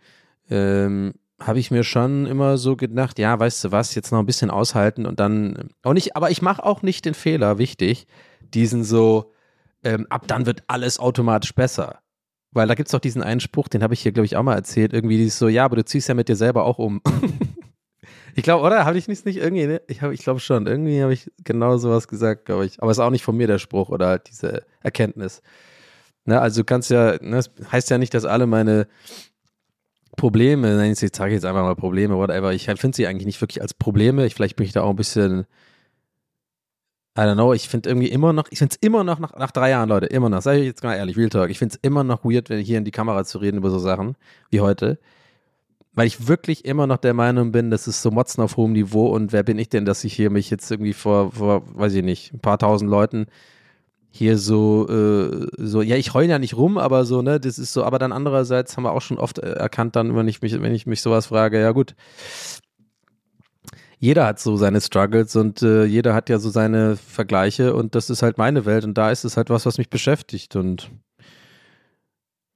Ähm, 0.49 1.13
habe 1.39 1.59
ich 1.59 1.71
mir 1.71 1.83
schon 1.83 2.25
immer 2.25 2.57
so 2.57 2.75
gedacht, 2.75 3.19
ja, 3.19 3.37
weißt 3.37 3.65
du 3.65 3.71
was, 3.71 3.95
jetzt 3.95 4.11
noch 4.11 4.19
ein 4.19 4.25
bisschen 4.25 4.49
aushalten 4.49 5.05
und 5.05 5.19
dann 5.19 5.69
auch 5.83 5.93
nicht, 5.93 6.15
aber 6.15 6.31
ich 6.31 6.41
mache 6.41 6.63
auch 6.63 6.81
nicht 6.81 7.05
den 7.05 7.13
Fehler, 7.13 7.57
wichtig, 7.57 8.07
diesen 8.53 8.83
so, 8.83 9.33
ähm, 9.83 10.07
ab 10.09 10.27
dann 10.27 10.45
wird 10.45 10.63
alles 10.67 10.99
automatisch 10.99 11.53
besser. 11.53 11.99
Weil 12.51 12.67
da 12.69 12.75
gibt 12.75 12.87
es 12.87 12.93
doch 12.93 12.99
diesen 12.99 13.21
einen 13.21 13.41
Spruch, 13.41 13.67
den 13.67 13.83
habe 13.83 13.93
ich 13.93 14.01
hier, 14.01 14.13
glaube 14.13 14.25
ich, 14.25 14.37
auch 14.37 14.43
mal 14.43 14.55
erzählt, 14.55 14.93
irgendwie 14.93 15.17
dieses 15.17 15.37
so, 15.37 15.49
ja, 15.49 15.65
aber 15.65 15.75
du 15.75 15.83
ziehst 15.83 16.07
ja 16.07 16.15
mit 16.15 16.29
dir 16.29 16.37
selber 16.37 16.63
auch 16.63 16.79
um. 16.79 17.01
ich 18.35 18.43
glaube, 18.43 18.65
oder? 18.65 18.85
Habe 18.85 18.97
ich 18.97 19.09
nicht, 19.09 19.25
nicht 19.25 19.37
irgendwie, 19.37 19.67
ne? 19.67 19.81
ich, 19.87 20.01
ich 20.01 20.23
glaube 20.23 20.39
schon, 20.39 20.65
irgendwie 20.65 21.03
habe 21.03 21.11
ich 21.11 21.29
genau 21.43 21.75
sowas 21.75 22.07
gesagt, 22.07 22.45
glaube 22.45 22.65
ich. 22.65 22.81
Aber 22.81 22.91
es 22.91 22.97
ist 22.97 23.03
auch 23.03 23.09
nicht 23.09 23.25
von 23.25 23.35
mir 23.35 23.47
der 23.47 23.59
Spruch 23.59 23.89
oder 23.89 24.07
halt 24.07 24.29
diese 24.29 24.65
Erkenntnis. 24.81 25.41
Ne, 26.23 26.39
also 26.39 26.61
du 26.61 26.65
kannst 26.65 26.89
ja, 26.89 27.17
ne, 27.21 27.35
das 27.35 27.51
heißt 27.71 27.89
ja 27.89 27.97
nicht, 27.97 28.13
dass 28.13 28.25
alle 28.25 28.47
meine 28.47 28.87
Probleme, 30.15 30.87
ich 30.89 30.99
sage 30.99 31.33
jetzt 31.33 31.45
einfach 31.45 31.63
mal 31.63 31.75
Probleme, 31.75 32.15
whatever, 32.17 32.53
ich 32.53 32.65
finde 32.65 32.95
sie 32.95 33.07
eigentlich 33.07 33.25
nicht 33.25 33.41
wirklich 33.41 33.61
als 33.61 33.73
Probleme. 33.73 34.25
Ich, 34.25 34.35
vielleicht 34.35 34.55
bin 34.55 34.65
ich 34.65 34.73
da 34.73 34.81
auch 34.83 34.89
ein 34.91 34.95
bisschen, 34.95 35.45
I 37.17 37.21
don't 37.21 37.35
know, 37.35 37.53
ich 37.53 37.69
finde 37.69 37.89
irgendwie 37.89 38.09
immer 38.09 38.33
noch, 38.33 38.47
ich 38.51 38.59
finde 38.59 38.75
es 38.75 38.85
immer 38.85 39.03
noch 39.03 39.19
nach, 39.19 39.33
nach 39.37 39.51
drei 39.51 39.69
Jahren, 39.71 39.89
Leute, 39.89 40.07
immer 40.07 40.29
noch, 40.29 40.41
sage 40.41 40.59
ich 40.59 40.65
jetzt 40.65 40.83
mal 40.83 40.95
ehrlich, 40.95 41.17
Real 41.17 41.29
Talk, 41.29 41.49
ich 41.49 41.59
finde 41.59 41.75
es 41.75 41.79
immer 41.81 42.03
noch 42.03 42.25
weird, 42.25 42.49
wenn 42.49 42.59
hier 42.59 42.77
in 42.77 42.85
die 42.85 42.91
Kamera 42.91 43.23
zu 43.23 43.37
reden 43.37 43.57
über 43.57 43.69
so 43.69 43.79
Sachen 43.79 44.15
wie 44.49 44.61
heute. 44.61 44.99
weil 45.95 46.07
ich 46.07 46.27
wirklich 46.27 46.65
immer 46.65 46.87
noch 46.87 46.97
der 46.97 47.13
Meinung 47.13 47.51
bin, 47.51 47.71
das 47.71 47.87
ist 47.87 48.01
so 48.01 48.11
Motzen 48.11 48.43
auf 48.43 48.57
hohem 48.57 48.73
Niveau 48.73 49.07
und 49.07 49.31
wer 49.31 49.43
bin 49.43 49.57
ich 49.57 49.69
denn, 49.69 49.85
dass 49.85 50.03
ich 50.03 50.13
hier 50.13 50.29
mich 50.29 50.49
jetzt 50.49 50.69
irgendwie 50.69 50.93
vor, 50.93 51.31
vor 51.31 51.63
weiß 51.73 51.93
ich 51.93 52.03
nicht, 52.03 52.33
ein 52.33 52.39
paar 52.39 52.59
tausend 52.59 52.91
Leuten 52.91 53.27
hier 54.17 54.37
so, 54.37 54.87
äh, 54.87 55.47
so, 55.57 55.81
ja, 55.81 55.97
ich 55.97 56.13
heule 56.13 56.29
ja 56.29 56.39
nicht 56.39 56.55
rum, 56.55 56.77
aber 56.77 57.03
so, 57.03 57.21
ne, 57.21 57.37
das 57.37 57.59
ist 57.59 57.73
so, 57.73 57.83
aber 57.83 57.99
dann 57.99 58.13
andererseits 58.13 58.77
haben 58.77 58.85
wir 58.85 58.93
auch 58.93 59.01
schon 59.01 59.17
oft 59.17 59.39
äh, 59.39 59.51
erkannt, 59.55 59.97
dann, 59.97 60.15
wenn 60.15 60.29
ich 60.29 60.41
mich, 60.41 60.53
wenn 60.61 60.73
ich 60.73 60.85
mich 60.85 61.01
sowas 61.01 61.25
frage, 61.25 61.59
ja 61.59 61.71
gut, 61.71 61.95
jeder 63.99 64.25
hat 64.25 64.39
so 64.39 64.55
seine 64.55 64.79
Struggles 64.79 65.35
und 65.35 65.61
äh, 65.63 65.83
jeder 65.83 66.13
hat 66.13 66.29
ja 66.29 66.39
so 66.39 66.49
seine 66.49 66.95
Vergleiche 66.95 67.75
und 67.75 67.93
das 67.93 68.09
ist 68.09 68.21
halt 68.21 68.37
meine 68.37 68.65
Welt 68.65 68.85
und 68.85 68.97
da 68.97 69.11
ist 69.11 69.25
es 69.25 69.35
halt 69.35 69.49
was, 69.49 69.65
was 69.65 69.77
mich 69.77 69.89
beschäftigt 69.89 70.55
und 70.55 70.89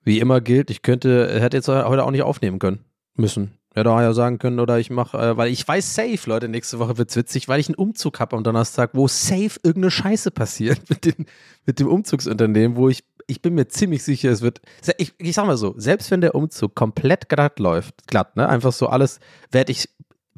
wie 0.06 0.20
immer 0.20 0.40
gilt, 0.40 0.72
ich 0.72 0.82
könnte, 0.82 1.42
hätte 1.42 1.58
jetzt 1.58 1.68
heute 1.68 2.06
auch 2.06 2.12
nicht 2.12 2.24
aufnehmen 2.24 2.60
können 2.60 2.86
müssen. 3.16 3.59
Hätte 3.80 3.92
auch 3.92 4.00
ja 4.02 4.14
sagen 4.14 4.40
können, 4.40 4.60
oder 4.60 4.80
ich 4.80 4.90
mache, 4.90 5.18
äh, 5.18 5.38
weil 5.38 5.52
ich 5.52 5.68
weiß 5.68 5.96
safe, 5.96 6.20
Leute, 6.26 6.50
nächste 6.50 6.80
Woche 6.80 6.98
wird's 6.98 7.16
witzig, 7.16 7.48
weil 7.48 7.60
ich 7.60 7.70
einen 7.70 7.76
Umzug 7.76 8.20
habe 8.20 8.36
am 8.36 8.44
Donnerstag, 8.44 8.92
wo 8.94 9.08
safe 9.08 9.60
irgendeine 9.64 9.92
Scheiße 9.92 10.32
passiert 10.32 10.82
mit, 10.90 11.06
den, 11.06 11.26
mit 11.66 11.80
dem 11.80 11.88
Umzugsunternehmen, 11.88 12.78
wo 12.78 12.90
ich, 12.90 13.04
ich 13.28 13.42
bin 13.42 13.56
mir 13.56 13.68
ziemlich 13.68 14.04
sicher, 14.04 14.32
es 14.32 14.42
wird, 14.42 14.62
ich, 14.98 15.14
ich 15.18 15.36
sag 15.36 15.46
mal 15.46 15.58
so, 15.58 15.74
selbst 15.78 16.12
wenn 16.12 16.22
der 16.22 16.36
Umzug 16.36 16.76
komplett 16.76 17.30
glatt 17.30 17.60
läuft, 17.60 18.08
glatt, 18.08 18.36
ne, 18.36 18.50
einfach 18.50 18.74
so 18.74 18.88
alles, 18.88 19.20
werde 19.52 19.72
ich, 19.72 19.90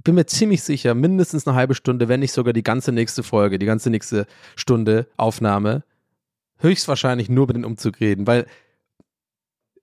bin 0.04 0.16
mir 0.16 0.26
ziemlich 0.26 0.64
sicher, 0.64 0.94
mindestens 0.94 1.48
eine 1.48 1.56
halbe 1.56 1.76
Stunde, 1.76 2.10
wenn 2.10 2.20
nicht 2.20 2.34
sogar 2.34 2.54
die 2.54 2.64
ganze 2.64 2.92
nächste 2.92 3.24
Folge, 3.24 3.60
die 3.60 3.66
ganze 3.66 3.90
nächste 3.90 4.28
Stunde 4.56 5.08
Aufnahme, 5.18 5.84
höchstwahrscheinlich 6.58 7.30
nur 7.30 7.46
über 7.46 7.54
den 7.54 7.66
Umzug 7.66 8.00
reden, 8.00 8.28
weil 8.28 8.46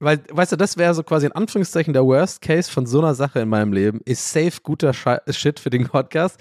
weil, 0.00 0.22
weißt 0.30 0.52
du, 0.52 0.56
das 0.56 0.76
wäre 0.76 0.94
so 0.94 1.02
quasi 1.02 1.26
in 1.26 1.32
Anführungszeichen 1.32 1.92
der 1.92 2.04
Worst 2.04 2.40
Case 2.40 2.70
von 2.70 2.86
so 2.86 3.00
einer 3.00 3.14
Sache 3.14 3.40
in 3.40 3.48
meinem 3.48 3.72
Leben. 3.72 4.00
Ist 4.04 4.30
safe 4.30 4.60
guter 4.62 4.92
Shit 4.92 5.58
für 5.58 5.70
den 5.70 5.88
Podcast. 5.88 6.38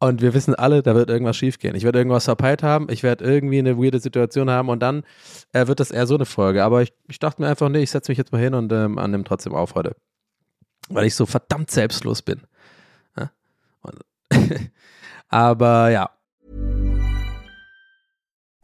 Und 0.00 0.22
wir 0.22 0.32
wissen 0.32 0.54
alle, 0.54 0.82
da 0.82 0.94
wird 0.94 1.10
irgendwas 1.10 1.36
schiefgehen. 1.36 1.74
Ich 1.74 1.82
werde 1.82 1.98
irgendwas 1.98 2.26
verpeilt 2.26 2.62
haben, 2.62 2.86
ich 2.88 3.02
werde 3.02 3.24
irgendwie 3.24 3.58
eine 3.58 3.76
weirde 3.76 3.98
Situation 3.98 4.48
haben 4.48 4.68
und 4.68 4.80
dann 4.80 5.02
äh, 5.52 5.66
wird 5.66 5.80
das 5.80 5.90
eher 5.90 6.06
so 6.06 6.14
eine 6.14 6.24
Folge. 6.24 6.62
Aber 6.62 6.82
ich, 6.82 6.92
ich 7.08 7.18
dachte 7.18 7.42
mir 7.42 7.48
einfach, 7.48 7.68
nee, 7.68 7.82
ich 7.82 7.90
setze 7.90 8.12
mich 8.12 8.18
jetzt 8.18 8.30
mal 8.30 8.40
hin 8.40 8.54
und 8.54 8.72
ähm, 8.72 8.96
annehme 8.96 9.24
trotzdem 9.24 9.54
auf 9.54 9.74
heute. 9.74 9.96
Weil 10.88 11.06
ich 11.06 11.16
so 11.16 11.26
verdammt 11.26 11.72
selbstlos 11.72 12.22
bin. 12.22 12.42
Ja? 13.16 13.30
aber 15.28 15.90
ja, 15.90 16.10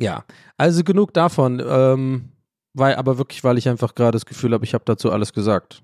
Ja, 0.00 0.24
also 0.56 0.82
genug 0.82 1.12
davon, 1.12 1.62
ähm, 1.64 2.30
weil, 2.72 2.94
aber 2.94 3.18
wirklich, 3.18 3.44
weil 3.44 3.58
ich 3.58 3.68
einfach 3.68 3.94
gerade 3.94 4.12
das 4.12 4.24
Gefühl 4.24 4.54
habe, 4.54 4.64
ich 4.64 4.72
habe 4.72 4.84
dazu 4.86 5.12
alles 5.12 5.32
gesagt. 5.34 5.82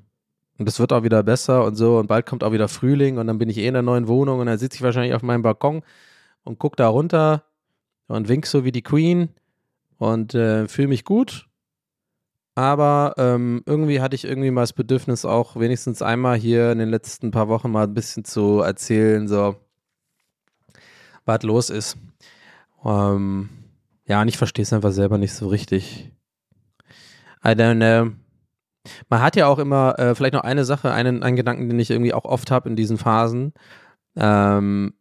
Und 0.59 0.66
es 0.66 0.81
wird 0.81 0.92
auch 0.94 1.02
wieder 1.02 1.22
besser 1.22 1.64
und 1.64 1.74
so 1.74 1.98
und 1.98 2.07
bald 2.07 2.24
kommt 2.24 2.42
auch 2.42 2.52
wieder 2.52 2.68
Frühling 2.68 3.18
und 3.18 3.26
dann 3.26 3.37
bin 3.37 3.50
ich 3.50 3.59
eh 3.59 3.66
in 3.66 3.74
der 3.74 3.83
neuen 3.83 4.09
Wohnung 4.09 4.40
und 4.40 4.46
dann 4.46 4.59
sitze 4.59 4.76
ich 4.76 4.83
wahrscheinlich 4.83 5.12
auf 5.12 5.22
meinem 5.22 5.42
Balkon 5.42 5.83
und 6.44 6.59
gucke 6.59 6.76
da 6.76 6.88
runter 6.88 7.44
und 8.07 8.29
wink 8.29 8.46
so 8.46 8.64
wie 8.64 8.72
die 8.72 8.83
Queen 8.83 9.29
und 9.98 10.35
äh, 10.35 10.66
fühle 10.66 10.88
mich 10.88 11.05
gut. 11.05 11.46
Aber 12.55 13.14
ähm, 13.18 13.62
irgendwie 13.66 14.00
hatte 14.00 14.16
ich 14.16 14.24
irgendwie 14.24 14.50
mal 14.50 14.62
das 14.62 14.72
Bedürfnis, 14.72 15.26
auch 15.26 15.57
wenigstens 15.57 16.00
einmal 16.00 16.38
hier 16.38 16.72
in 16.72 16.79
den 16.79 16.88
letzten 16.88 17.31
paar 17.31 17.48
Wochen 17.48 17.70
mal 17.70 17.85
ein 17.85 17.92
bisschen 17.92 18.24
zu 18.24 18.61
erzählen, 18.61 19.29
so 19.29 19.57
was 21.26 21.42
los 21.42 21.68
ist. 21.68 21.98
Ähm, 22.83 23.50
ja, 24.07 24.23
und 24.23 24.29
ich 24.29 24.38
verstehe 24.38 24.62
es 24.62 24.73
einfach 24.73 24.92
selber 24.92 25.19
nicht 25.19 25.35
so 25.35 25.49
richtig. 25.49 26.12
I 27.45 27.51
don't 27.51 27.77
know. 27.77 28.12
Man 29.09 29.21
hat 29.21 29.37
ja 29.37 29.47
auch 29.49 29.59
immer, 29.59 29.99
äh, 29.99 30.14
vielleicht 30.14 30.35
noch 30.35 30.42
eine 30.45 30.64
Sache, 30.64 30.92
einen, 30.92 31.23
einen 31.23 31.37
Gedanken, 31.37 31.69
den 31.69 31.79
ich 31.81 31.90
irgendwie 31.90 32.14
auch 32.14 32.25
oft 32.25 32.51
habe 32.51 32.69
in 32.69 32.77
diesen 32.77 32.99
Phasen. 32.99 33.53
Ähm, 34.16 34.95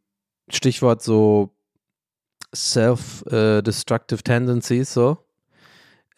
Stichwort 0.50 1.02
so 1.04 1.56
self-destructive 2.54 4.24
tendencies, 4.24 4.94
so. 4.94 5.18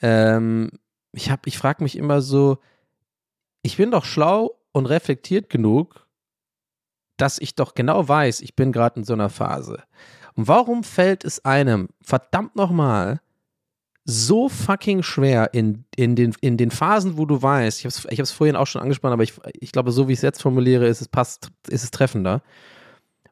Ähm, 0.02 0.71
ich 1.12 1.32
hab, 1.32 1.47
ich 1.47 1.58
frage 1.58 1.84
mich 1.84 1.97
immer 1.97 2.21
so, 2.21 2.60
ich 3.63 3.78
bin 3.78 3.91
doch 3.91 4.06
schlau 4.06 4.60
und 4.71 4.86
reflektiert 4.86 5.50
genug, 5.50 6.08
dass 7.17 7.39
ich 7.39 7.56
doch 7.56 7.73
genau 7.73 8.08
weiß, 8.08 8.41
ich 8.41 8.56
bin 8.56 8.71
gerade 8.71 9.00
in 9.00 9.04
so 9.04 9.13
einer 9.13 9.30
Phase. 9.30 9.84
Und 10.38 10.47
warum 10.47 10.84
fällt 10.84 11.26
es 11.26 11.43
einem 11.43 11.89
verdammt 12.02 12.56
nochmal 12.56 13.19
so 14.06 14.47
fucking 14.47 15.04
schwer 15.04 15.54
in, 15.54 15.84
in, 15.95 16.15
den, 16.15 16.34
in 16.39 16.56
den 16.56 16.71
Phasen, 16.71 17.17
wo 17.17 17.26
du 17.26 17.41
weißt, 17.41 17.80
ich 17.80 17.86
habe 17.86 18.23
es 18.23 18.30
ich 18.30 18.36
vorhin 18.36 18.56
auch 18.56 18.67
schon 18.67 18.82
angesprochen, 18.82 19.13
aber 19.13 19.23
ich, 19.23 19.34
ich 19.60 19.73
glaube, 19.73 19.91
so 19.91 20.08
wie 20.08 20.13
ich 20.13 20.19
es 20.19 20.23
jetzt 20.23 20.41
formuliere, 20.41 20.88
ist 20.88 21.02
es 21.02 21.10
passt, 21.10 21.50
ist 21.67 21.84
es 21.84 21.91
treffender. 21.91 22.41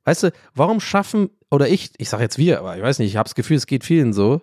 Weißt 0.04 0.24
du, 0.24 0.32
warum 0.54 0.82
schaffen, 0.82 1.30
oder 1.50 1.70
ich, 1.70 1.92
ich 1.98 2.10
sage 2.10 2.24
jetzt 2.24 2.38
wir, 2.38 2.60
aber 2.60 2.76
ich 2.76 2.84
weiß 2.84 3.00
nicht, 3.00 3.10
ich 3.10 3.18
habe 3.18 3.28
das 3.28 3.36
Gefühl, 3.36 3.58
es 3.58 3.68
geht 3.68 3.86
vielen 3.86 4.12
so. 4.12 4.42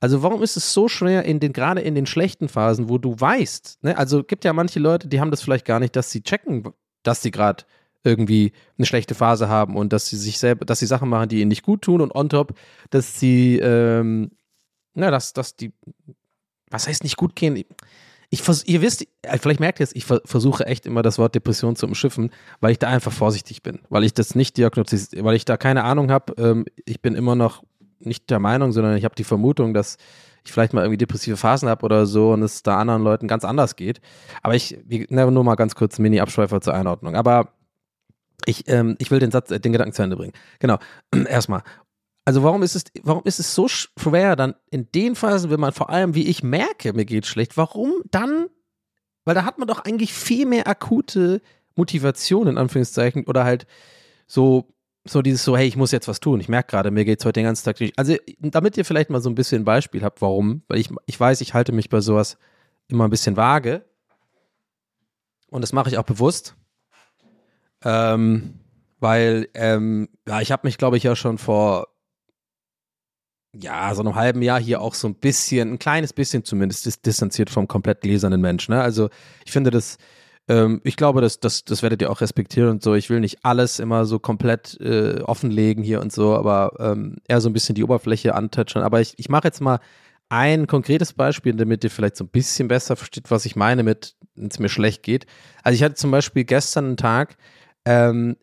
Also 0.00 0.22
warum 0.22 0.42
ist 0.42 0.56
es 0.56 0.72
so 0.72 0.88
schwer, 0.88 1.24
in 1.24 1.38
den, 1.38 1.52
gerade 1.52 1.80
in 1.80 1.94
den 1.94 2.06
schlechten 2.06 2.48
Phasen, 2.48 2.88
wo 2.88 2.96
du 2.96 3.14
weißt, 3.18 3.82
ne, 3.82 3.98
also 3.98 4.24
gibt 4.24 4.44
ja 4.44 4.52
manche 4.52 4.80
Leute, 4.80 5.08
die 5.08 5.20
haben 5.20 5.30
das 5.30 5.42
vielleicht 5.42 5.66
gar 5.66 5.80
nicht, 5.80 5.96
dass 5.96 6.10
sie 6.10 6.22
checken, 6.22 6.64
dass 7.02 7.22
sie 7.22 7.30
gerade 7.30 7.64
irgendwie 8.04 8.52
eine 8.78 8.86
schlechte 8.86 9.14
Phase 9.14 9.48
haben 9.48 9.76
und 9.76 9.92
dass 9.92 10.06
sie 10.06 10.16
sich 10.16 10.38
selber, 10.38 10.64
dass 10.64 10.80
sie 10.80 10.86
Sachen 10.86 11.08
machen, 11.08 11.28
die 11.28 11.40
ihnen 11.40 11.48
nicht 11.48 11.62
gut 11.62 11.82
tun 11.82 12.00
und 12.00 12.14
on 12.14 12.28
top, 12.28 12.54
dass 12.90 13.18
sie, 13.18 13.58
ähm, 13.58 14.30
na, 14.94 15.10
dass, 15.10 15.32
dass 15.32 15.56
die, 15.56 15.72
was 16.70 16.88
heißt 16.88 17.04
nicht 17.04 17.16
gut 17.16 17.36
gehen? 17.36 17.64
Ich 18.30 18.42
vers 18.42 18.64
ihr 18.66 18.80
wisst, 18.80 19.06
äh, 19.22 19.38
vielleicht 19.38 19.60
merkt 19.60 19.80
ihr 19.80 19.84
es, 19.84 19.94
ich 19.94 20.04
versuche 20.04 20.66
echt 20.66 20.86
immer 20.86 21.02
das 21.02 21.18
Wort 21.18 21.34
Depression 21.34 21.76
zu 21.76 21.86
umschiffen, 21.86 22.30
weil 22.60 22.72
ich 22.72 22.78
da 22.78 22.88
einfach 22.88 23.12
vorsichtig 23.12 23.62
bin, 23.62 23.80
weil 23.88 24.04
ich 24.04 24.14
das 24.14 24.34
nicht 24.34 24.56
diagnostiziere, 24.56 25.24
weil 25.24 25.36
ich 25.36 25.44
da 25.44 25.56
keine 25.56 25.84
Ahnung 25.84 26.10
habe. 26.10 26.34
Ähm, 26.38 26.64
ich 26.84 27.02
bin 27.02 27.14
immer 27.14 27.34
noch 27.34 27.62
nicht 28.00 28.30
der 28.30 28.38
Meinung, 28.40 28.72
sondern 28.72 28.96
ich 28.96 29.04
habe 29.04 29.14
die 29.14 29.24
Vermutung, 29.24 29.74
dass 29.74 29.96
ich 30.44 30.50
vielleicht 30.50 30.72
mal 30.72 30.82
irgendwie 30.82 30.98
depressive 30.98 31.36
Phasen 31.36 31.68
habe 31.68 31.84
oder 31.84 32.06
so 32.06 32.32
und 32.32 32.42
es 32.42 32.62
da 32.62 32.78
anderen 32.78 33.02
Leuten 33.02 33.28
ganz 33.28 33.44
anders 33.44 33.76
geht. 33.76 34.00
Aber 34.42 34.54
ich, 34.54 34.78
wie, 34.84 35.06
nur 35.08 35.44
mal 35.44 35.54
ganz 35.54 35.74
kurz 35.74 35.98
Mini-Abschweifer 35.98 36.60
zur 36.60 36.74
Einordnung. 36.74 37.14
Aber 37.14 37.52
ich, 38.46 38.68
ähm, 38.68 38.96
ich 38.98 39.10
will 39.10 39.18
den 39.18 39.30
Satz, 39.30 39.48
den 39.48 39.72
Gedanken 39.72 39.92
zu 39.92 40.02
Ende 40.02 40.16
bringen. 40.16 40.32
Genau. 40.58 40.78
Erstmal. 41.28 41.62
Also 42.24 42.42
warum 42.42 42.62
ist 42.62 42.76
es, 42.76 42.84
warum 43.02 43.22
ist 43.24 43.40
es 43.40 43.54
so 43.54 43.66
schwer, 43.66 44.36
dann 44.36 44.54
in 44.70 44.88
den 44.92 45.16
Phasen, 45.16 45.50
wenn 45.50 45.60
man 45.60 45.72
vor 45.72 45.90
allem, 45.90 46.14
wie 46.14 46.28
ich 46.28 46.42
merke, 46.42 46.92
mir 46.92 47.04
geht 47.04 47.26
schlecht, 47.26 47.56
warum 47.56 47.92
dann? 48.10 48.46
Weil 49.24 49.34
da 49.34 49.44
hat 49.44 49.58
man 49.58 49.68
doch 49.68 49.80
eigentlich 49.84 50.12
viel 50.12 50.46
mehr 50.46 50.68
akute 50.68 51.42
Motivation, 51.74 52.46
in 52.46 52.58
Anführungszeichen, 52.58 53.24
oder 53.26 53.44
halt 53.44 53.66
so, 54.26 54.68
so 55.04 55.20
dieses 55.22 55.44
so, 55.44 55.56
hey, 55.56 55.66
ich 55.66 55.76
muss 55.76 55.90
jetzt 55.90 56.06
was 56.06 56.20
tun. 56.20 56.40
Ich 56.40 56.48
merke 56.48 56.70
gerade, 56.70 56.90
mir 56.90 57.04
geht 57.04 57.20
es 57.20 57.24
heute 57.24 57.40
den 57.40 57.46
ganzen 57.46 57.64
Tag 57.64 57.80
nicht. 57.80 57.98
Also, 57.98 58.16
damit 58.38 58.76
ihr 58.76 58.84
vielleicht 58.84 59.10
mal 59.10 59.20
so 59.20 59.30
ein 59.30 59.34
bisschen 59.34 59.62
ein 59.62 59.64
Beispiel 59.64 60.02
habt, 60.02 60.22
warum, 60.22 60.62
weil 60.68 60.78
ich, 60.78 60.90
ich 61.06 61.18
weiß, 61.18 61.40
ich 61.40 61.54
halte 61.54 61.72
mich 61.72 61.88
bei 61.88 62.00
sowas 62.00 62.36
immer 62.88 63.04
ein 63.04 63.10
bisschen 63.10 63.36
vage. 63.36 63.84
Und 65.48 65.62
das 65.62 65.72
mache 65.72 65.88
ich 65.88 65.98
auch 65.98 66.04
bewusst. 66.04 66.56
Ähm, 67.84 68.54
weil 69.00 69.48
ähm, 69.54 70.08
ja, 70.28 70.40
ich 70.40 70.52
habe 70.52 70.66
mich, 70.66 70.78
glaube 70.78 70.96
ich, 70.96 71.02
ja 71.02 71.16
schon 71.16 71.38
vor 71.38 71.88
ja, 73.54 73.94
so 73.94 74.02
einem 74.02 74.14
halben 74.14 74.42
Jahr 74.42 74.60
hier 74.60 74.80
auch 74.80 74.94
so 74.94 75.08
ein 75.08 75.14
bisschen, 75.14 75.72
ein 75.72 75.78
kleines 75.78 76.12
bisschen 76.12 76.44
zumindest, 76.44 76.86
dis 76.86 77.02
distanziert 77.02 77.50
vom 77.50 77.68
komplett 77.68 78.00
gläsernen 78.00 78.40
Mensch. 78.40 78.68
Ne? 78.68 78.80
Also 78.80 79.10
ich 79.44 79.52
finde 79.52 79.70
das, 79.70 79.98
ähm, 80.48 80.80
ich 80.84 80.96
glaube, 80.96 81.20
das, 81.20 81.38
das, 81.40 81.64
das 81.64 81.82
werdet 81.82 82.00
ihr 82.00 82.10
auch 82.10 82.20
respektieren 82.20 82.70
und 82.70 82.82
so. 82.82 82.94
Ich 82.94 83.10
will 83.10 83.20
nicht 83.20 83.44
alles 83.44 83.78
immer 83.78 84.06
so 84.06 84.18
komplett 84.18 84.80
äh, 84.80 85.20
offenlegen 85.22 85.84
hier 85.84 86.00
und 86.00 86.12
so, 86.12 86.34
aber 86.34 86.72
ähm, 86.78 87.16
eher 87.28 87.40
so 87.40 87.50
ein 87.50 87.52
bisschen 87.52 87.74
die 87.74 87.84
Oberfläche 87.84 88.34
antatschen. 88.34 88.82
Aber 88.82 89.00
ich, 89.00 89.14
ich 89.18 89.28
mache 89.28 89.48
jetzt 89.48 89.60
mal 89.60 89.80
ein 90.30 90.66
konkretes 90.66 91.12
Beispiel, 91.12 91.52
damit 91.52 91.84
ihr 91.84 91.90
vielleicht 91.90 92.16
so 92.16 92.24
ein 92.24 92.28
bisschen 92.30 92.68
besser 92.68 92.96
versteht, 92.96 93.30
was 93.30 93.44
ich 93.44 93.54
meine 93.54 93.82
mit, 93.82 94.16
wenn 94.34 94.48
es 94.48 94.58
mir 94.58 94.70
schlecht 94.70 95.02
geht. 95.02 95.26
Also 95.62 95.76
ich 95.76 95.82
hatte 95.82 95.94
zum 95.94 96.10
Beispiel 96.10 96.44
gestern 96.44 96.86
einen 96.86 96.96
Tag, 96.96 97.36
ähm, 97.84 98.36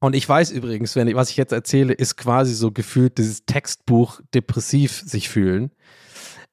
und 0.00 0.14
ich 0.14 0.28
weiß 0.28 0.52
übrigens, 0.52 0.94
wenn 0.94 1.08
ich, 1.08 1.16
was 1.16 1.30
ich 1.30 1.36
jetzt 1.36 1.52
erzähle, 1.52 1.92
ist 1.92 2.16
quasi 2.16 2.54
so 2.54 2.70
gefühlt 2.70 3.18
dieses 3.18 3.44
Textbuch 3.46 4.20
depressiv 4.32 5.02
sich 5.04 5.28
fühlen. 5.28 5.72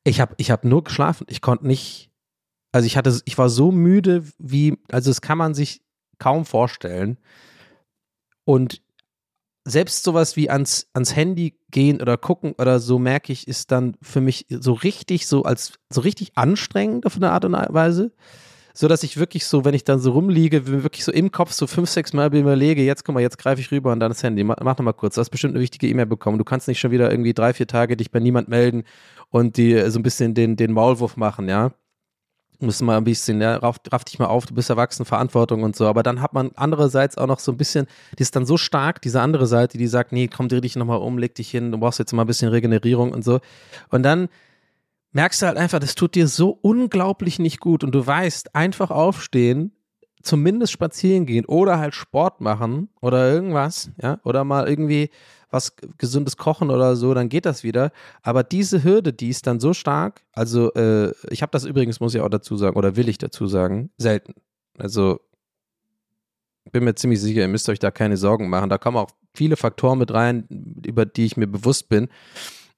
Ich 0.03 0.19
habe 0.19 0.33
ich 0.37 0.49
hab 0.49 0.63
nur 0.63 0.83
geschlafen. 0.83 1.27
Ich 1.29 1.41
konnte 1.41 1.67
nicht, 1.67 2.09
also 2.71 2.87
ich 2.87 2.97
hatte, 2.97 3.21
ich 3.25 3.37
war 3.37 3.49
so 3.49 3.71
müde, 3.71 4.23
wie, 4.39 4.79
also 4.91 5.11
das 5.11 5.21
kann 5.21 5.37
man 5.37 5.53
sich 5.53 5.81
kaum 6.17 6.45
vorstellen. 6.45 7.17
Und 8.45 8.81
selbst 9.67 10.03
sowas 10.03 10.35
wie 10.35 10.49
ans, 10.49 10.87
ans 10.93 11.15
Handy 11.15 11.59
gehen 11.71 12.01
oder 12.01 12.17
gucken 12.17 12.53
oder 12.57 12.79
so, 12.79 12.99
merke 12.99 13.31
ich, 13.31 13.47
ist 13.47 13.71
dann 13.71 13.95
für 14.01 14.21
mich 14.21 14.45
so 14.49 14.73
richtig, 14.73 15.27
so 15.27 15.43
als 15.43 15.73
so 15.91 16.01
richtig 16.01 16.35
anstrengend 16.35 17.05
auf 17.05 17.15
eine 17.15 17.31
Art 17.31 17.45
und 17.45 17.53
Weise 17.53 18.11
so 18.77 18.89
dass 18.89 19.03
ich 19.03 19.17
wirklich 19.17 19.45
so, 19.45 19.63
wenn 19.63 19.73
ich 19.73 19.85
dann 19.85 19.99
so 19.99 20.11
rumliege, 20.11 20.67
wirklich 20.67 21.05
so 21.05 21.11
im 21.11 21.31
Kopf 21.31 21.53
so 21.53 21.65
fünf, 21.65 21.89
sechs 21.89 22.11
Mal 22.11 22.33
überlege, 22.35 22.83
jetzt 22.83 23.05
guck 23.05 23.15
mal, 23.15 23.21
jetzt 23.21 23.37
greife 23.37 23.61
ich 23.61 23.71
rüber 23.71 23.93
und 23.93 24.01
dann 24.01 24.11
das 24.11 24.21
Handy. 24.21 24.43
Mach, 24.43 24.57
mach 24.61 24.77
noch 24.77 24.83
mal 24.83 24.93
kurz, 24.93 25.15
du 25.15 25.21
hast 25.21 25.29
bestimmt 25.29 25.53
eine 25.53 25.63
wichtige 25.63 25.87
E-Mail 25.87 26.05
bekommen. 26.05 26.37
Du 26.37 26.43
kannst 26.43 26.67
nicht 26.67 26.79
schon 26.79 26.91
wieder 26.91 27.09
irgendwie 27.09 27.33
drei, 27.33 27.53
vier 27.53 27.67
Tage 27.67 27.95
dich 27.95 28.11
bei 28.11 28.19
niemand 28.19 28.49
melden 28.49 28.83
und 29.29 29.55
die 29.55 29.89
so 29.89 29.97
ein 29.97 30.03
bisschen 30.03 30.33
den, 30.33 30.57
den 30.57 30.73
Maulwurf 30.73 31.15
machen, 31.15 31.47
ja. 31.47 31.71
Muss 32.59 32.81
mal 32.81 32.97
ein 32.97 33.03
bisschen, 33.05 33.41
ja, 33.41 33.55
raff, 33.57 33.77
raff 33.91 34.03
dich 34.03 34.19
mal 34.19 34.27
auf, 34.27 34.45
du 34.45 34.53
bist 34.53 34.69
erwachsen, 34.69 35.05
Verantwortung 35.05 35.63
und 35.63 35.75
so. 35.75 35.87
Aber 35.87 36.03
dann 36.03 36.21
hat 36.21 36.33
man 36.33 36.51
andererseits 36.55 37.17
auch 37.17 37.27
noch 37.27 37.39
so 37.39 37.53
ein 37.53 37.57
bisschen, 37.57 37.87
die 38.17 38.23
ist 38.23 38.35
dann 38.35 38.45
so 38.45 38.57
stark, 38.57 39.01
diese 39.01 39.21
andere 39.21 39.47
Seite, 39.47 39.77
die 39.77 39.87
sagt, 39.87 40.11
nee, 40.11 40.27
komm, 40.27 40.49
dreh 40.49 40.61
dich 40.61 40.75
nochmal 40.75 40.99
um, 40.99 41.17
leg 41.17 41.33
dich 41.35 41.49
hin, 41.49 41.71
du 41.71 41.77
brauchst 41.77 41.99
jetzt 41.99 42.11
mal 42.11 42.23
ein 42.23 42.27
bisschen 42.27 42.49
Regenerierung 42.49 43.11
und 43.11 43.23
so. 43.23 43.39
Und 43.89 44.03
dann 44.03 44.27
merkst 45.15 45.41
du 45.41 45.45
halt 45.45 45.57
einfach, 45.57 45.79
das 45.79 45.95
tut 45.95 46.13
dir 46.13 46.27
so 46.27 46.59
unglaublich 46.61 47.39
nicht 47.39 47.61
gut 47.61 47.85
und 47.85 47.95
du 47.95 48.05
weißt, 48.05 48.53
einfach 48.53 48.91
aufstehen, 48.91 49.71
zumindest 50.21 50.73
spazieren 50.73 51.25
gehen 51.25 51.45
oder 51.45 51.79
halt 51.79 51.95
Sport 51.95 52.41
machen 52.41 52.89
oder 52.99 53.31
irgendwas, 53.31 53.91
ja, 54.01 54.19
oder 54.25 54.43
mal 54.43 54.67
irgendwie 54.67 55.09
was 55.49 55.77
gesundes 55.97 56.35
kochen 56.35 56.69
oder 56.69 56.97
so, 56.97 57.13
dann 57.13 57.29
geht 57.29 57.45
das 57.45 57.63
wieder. 57.63 57.91
Aber 58.23 58.43
diese 58.43 58.83
Hürde, 58.83 59.13
die 59.13 59.29
ist 59.29 59.47
dann 59.47 59.61
so 59.61 59.73
stark, 59.73 60.21
also 60.33 60.73
äh, 60.73 61.13
ich 61.29 61.41
habe 61.41 61.51
das 61.51 61.63
übrigens, 61.63 62.01
muss 62.01 62.13
ich 62.13 62.19
auch 62.19 62.29
dazu 62.29 62.57
sagen, 62.57 62.75
oder 62.75 62.97
will 62.97 63.07
ich 63.07 63.17
dazu 63.17 63.47
sagen, 63.47 63.91
selten. 63.97 64.33
Also 64.77 65.21
bin 66.73 66.83
mir 66.83 66.95
ziemlich 66.95 67.21
sicher, 67.21 67.39
ihr 67.39 67.47
müsst 67.47 67.69
euch 67.69 67.79
da 67.79 67.89
keine 67.89 68.17
Sorgen 68.17 68.49
machen. 68.49 68.69
Da 68.69 68.77
kommen 68.77 68.97
auch 68.97 69.11
viele 69.33 69.55
Faktoren 69.55 69.99
mit 69.99 70.13
rein, 70.13 70.45
über 70.85 71.05
die 71.05 71.23
ich 71.23 71.37
mir 71.37 71.47
bewusst 71.47 71.87
bin. 71.87 72.09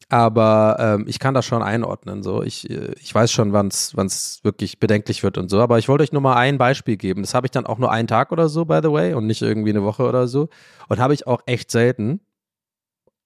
Aber 0.10 0.78
ähm, 0.80 1.06
ich 1.08 1.20
kann 1.20 1.34
das 1.34 1.46
schon 1.46 1.62
einordnen. 1.62 2.24
So, 2.24 2.42
ich, 2.42 2.70
äh, 2.70 2.94
ich 3.00 3.14
weiß 3.14 3.32
schon, 3.32 3.52
wann 3.52 3.68
es 3.68 4.40
wirklich 4.44 4.80
bedenklich 4.80 5.22
wird 5.24 5.38
und 5.38 5.50
so. 5.50 5.60
Aber 5.60 5.80
ich 5.80 5.90
wollte 5.90 6.04
euch 6.04 6.14
nur 6.14 6.22
mal 6.22 6.36
ein 6.36 6.58
Beispiel 6.58 6.96
geben. 6.96 7.24
Das 7.24 7.34
habe 7.34 7.48
ich 7.48 7.52
dann 7.52 7.66
auch 7.66 7.78
nur 7.78 7.92
einen 7.92 8.08
Tag 8.08 8.32
oder 8.32 8.48
so, 8.48 8.66
by 8.66 8.80
the 8.82 8.92
way, 8.92 9.14
und 9.14 9.28
nicht 9.28 9.42
irgendwie 9.42 9.72
eine 9.72 9.84
Woche 9.84 10.08
oder 10.08 10.28
so. 10.28 10.48
Und 10.88 11.00
habe 11.00 11.14
ich 11.14 11.28
auch 11.28 11.42
echt 11.46 11.72
selten. 11.72 12.22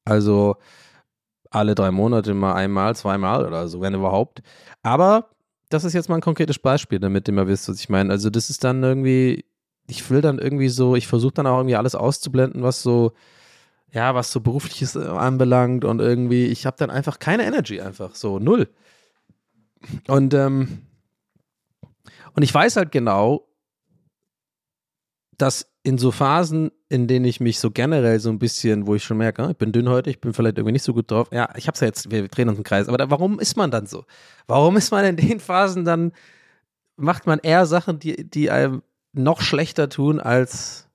Also 0.06 0.58
alle 1.52 1.76
drei 1.76 1.92
Monate 1.92 2.34
mal 2.34 2.54
einmal, 2.54 2.96
zweimal 2.96 3.46
oder 3.46 3.68
so, 3.68 3.82
wenn 3.82 3.94
überhaupt. 3.94 4.42
Aber 4.82 5.30
das 5.70 5.84
ist 5.84 5.94
jetzt 5.94 6.10
mal 6.10 6.16
ein 6.16 6.22
konkretes 6.22 6.58
Beispiel, 6.60 7.00
damit 7.00 7.28
ihr 7.28 7.34
mal 7.34 7.48
wisst, 7.48 7.70
was 7.70 7.80
ich 7.80 7.90
meine. 7.90 8.12
Also 8.12 8.30
das 8.30 8.50
ist 8.50 8.64
dann 8.64 8.82
irgendwie, 8.82 9.46
ich 9.88 10.10
will 10.10 10.22
dann 10.22 10.40
irgendwie 10.40 10.70
so, 10.70 10.96
ich 10.96 11.08
versuche 11.08 11.34
dann 11.34 11.48
auch 11.48 11.58
irgendwie 11.58 11.76
alles 11.76 11.94
auszublenden, 11.94 12.64
was 12.64 12.82
so 12.82 13.14
ja, 13.92 14.16
was 14.16 14.32
so 14.32 14.40
berufliches 14.40 14.96
äh, 14.96 15.06
anbelangt 15.06 15.86
und 15.86 16.00
irgendwie, 16.00 16.46
ich 16.46 16.66
habe 16.66 16.78
dann 16.78 16.90
einfach 16.90 17.20
keine 17.20 17.44
Energy, 17.44 17.82
einfach 17.82 18.16
so 18.16 18.40
null. 18.40 18.70
Und, 20.08 20.34
ähm, 20.34 20.84
und 22.34 22.44
ich 22.44 22.54
weiß 22.54 22.78
halt 22.78 22.92
genau, 22.92 23.48
dass 25.38 25.72
in 25.84 25.98
so 25.98 26.12
Phasen, 26.12 26.72
in 26.88 27.08
denen 27.08 27.26
ich 27.26 27.40
mich 27.40 27.60
so 27.60 27.72
generell 27.72 28.20
so 28.20 28.30
ein 28.30 28.38
bisschen, 28.38 28.86
wo 28.86 28.96
ich 28.96 29.04
schon 29.04 29.18
merke, 29.18 29.50
ich 29.50 29.58
bin 29.58 29.72
dünn 29.72 29.90
heute, 29.90 30.10
ich 30.10 30.22
bin 30.22 30.34
vielleicht 30.34 30.58
irgendwie 30.58 30.74
nicht 30.74 30.84
so 30.84 30.94
gut 30.94 31.10
drauf. 31.10 31.30
Ja, 31.32 31.50
ich 31.56 31.68
hab's 31.68 31.80
ja 31.80 31.88
jetzt, 31.88 32.12
wir 32.12 32.28
drehen 32.28 32.48
uns 32.48 32.60
im 32.60 32.64
Kreis, 32.64 32.88
aber 32.88 32.98
da, 32.98 33.10
warum 33.10 33.40
ist 33.40 33.58
man 33.58 33.72
dann 33.72 33.88
so? 33.88 34.06
Warum 34.48 34.78
ist 34.78 34.92
man 34.92 35.04
in 35.04 35.16
den 35.16 35.40
Phasen 35.40 35.84
dann, 35.84 36.12
macht 36.96 37.26
man 37.26 37.40
eher 37.40 37.66
Sachen, 37.66 37.98
die, 37.98 38.30
die 38.30 38.52
einem 38.52 38.84
noch 39.14 39.42
schlechter 39.42 39.90
tun, 39.90 40.20
als 40.20 40.88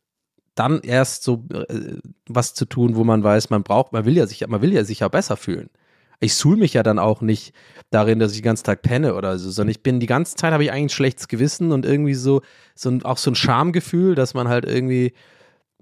dann 0.57 0.81
erst 0.81 1.23
so 1.23 1.45
äh, 1.53 1.99
was 2.27 2.55
zu 2.55 2.65
tun, 2.65 2.97
wo 2.97 3.05
man 3.05 3.23
weiß, 3.23 3.51
man 3.51 3.63
braucht, 3.63 3.93
man 3.93 4.05
will 4.05 4.17
ja 4.17 4.27
sich, 4.27 4.45
man 4.49 4.63
will 4.63 4.73
ja 4.73 4.83
sich 4.83 5.01
ja 5.01 5.09
besser 5.09 5.37
fühlen. 5.37 5.71
Ich 6.19 6.35
suhl 6.35 6.57
mich 6.57 6.73
ja 6.73 6.83
dann 6.83 6.99
auch 6.99 7.21
nicht 7.21 7.55
darin, 7.91 8.19
dass 8.19 8.33
ich 8.33 8.39
den 8.39 8.47
ganzen 8.47 8.65
Tag 8.65 8.81
penne 8.81 9.15
oder 9.15 9.39
so, 9.39 9.51
sondern 9.51 9.71
ich 9.71 9.83
bin 9.83 10.01
die 10.01 10.07
ganze 10.07 10.35
Zeit 10.35 10.53
habe 10.53 10.65
ich 10.65 10.73
eigentlich 10.73 10.85
ein 10.85 10.97
schlechtes 10.97 11.29
Gewissen 11.29 11.73
und 11.73 11.85
irgendwie 11.85 12.15
so, 12.15 12.41
so 12.75 12.89
ein, 12.89 13.05
auch 13.05 13.19
so 13.19 13.31
ein 13.31 13.35
Schamgefühl, 13.35 14.15
dass 14.15 14.33
man 14.33 14.49
halt 14.49 14.65
irgendwie, 14.65 15.13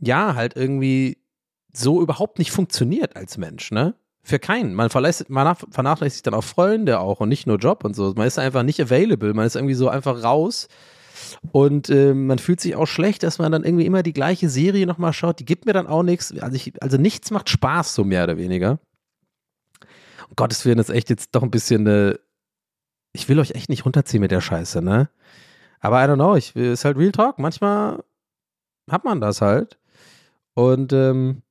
ja, 0.01 0.35
halt 0.35 0.57
irgendwie 0.57 1.19
so 1.73 2.03
überhaupt 2.03 2.41
nicht 2.41 2.51
funktioniert 2.51 3.17
als 3.17 3.39
Mensch, 3.39 3.71
ne? 3.71 3.95
Für 4.27 4.39
keinen. 4.39 4.75
Man, 4.75 4.89
man 5.29 5.57
vernachlässigt 5.71 6.27
dann 6.27 6.35
auch 6.35 6.45
Freunde 6.45 6.99
auch 6.99 7.21
und 7.21 7.29
nicht 7.29 7.47
nur 7.47 7.59
Job 7.59 7.85
und 7.85 7.95
so. 7.95 8.15
Man 8.17 8.27
ist 8.27 8.39
einfach 8.39 8.63
nicht 8.63 8.81
available, 8.81 9.35
man 9.35 9.47
ist 9.47 9.55
irgendwie 9.55 9.75
so 9.75 9.89
einfach 9.89 10.25
raus 10.25 10.69
und 11.53 11.91
äh, 11.91 12.15
man 12.15 12.39
fühlt 12.39 12.61
sich 12.61 12.77
auch 12.77 12.87
schlecht, 12.87 13.23
dass 13.23 13.39
man 13.39 13.53
dann 13.53 13.65
irgendwie 13.65 13.87
immer 13.87 14.03
die 14.03 14.13
gleiche 14.13 14.49
Serie 14.49 14.87
nochmal 14.87 15.13
schaut. 15.13 15.41
Die 15.41 15.45
gibt 15.45 15.67
mir 15.67 15.73
dann 15.73 15.87
auch 15.87 16.03
nichts. 16.03 16.37
Also, 16.39 16.57
ich, 16.57 16.83
also 16.83 16.97
nichts 16.97 17.31
macht 17.31 17.49
Spaß, 17.49 17.95
so 17.95 18.05
mehr 18.05 18.25
oder 18.25 18.37
weniger. 18.37 18.79
Um 20.29 20.37
Gottes 20.37 20.65
Willen 20.65 20.79
ist 20.79 20.91
echt 20.91 21.11
jetzt 21.11 21.35
doch 21.35 21.43
ein 21.43 21.51
bisschen 21.51 21.87
eine. 21.87 22.19
Ich 23.13 23.29
will 23.29 23.39
euch 23.39 23.53
echt 23.53 23.69
nicht 23.69 23.85
runterziehen 23.85 24.21
mit 24.21 24.33
der 24.33 24.41
Scheiße, 24.41 24.83
ne? 24.83 25.09
Aber 25.81 26.03
I 26.03 26.09
don't 26.09 26.17
know, 26.17 26.35
ich, 26.35 26.57
ist 26.57 26.85
halt 26.85 26.97
Real 26.97 27.13
Talk. 27.13 27.39
Manchmal 27.39 28.03
hat 28.91 29.05
man 29.05 29.21
das 29.21 29.41
halt. 29.41 29.79
Und 30.55 30.93
ähm, 30.93 31.43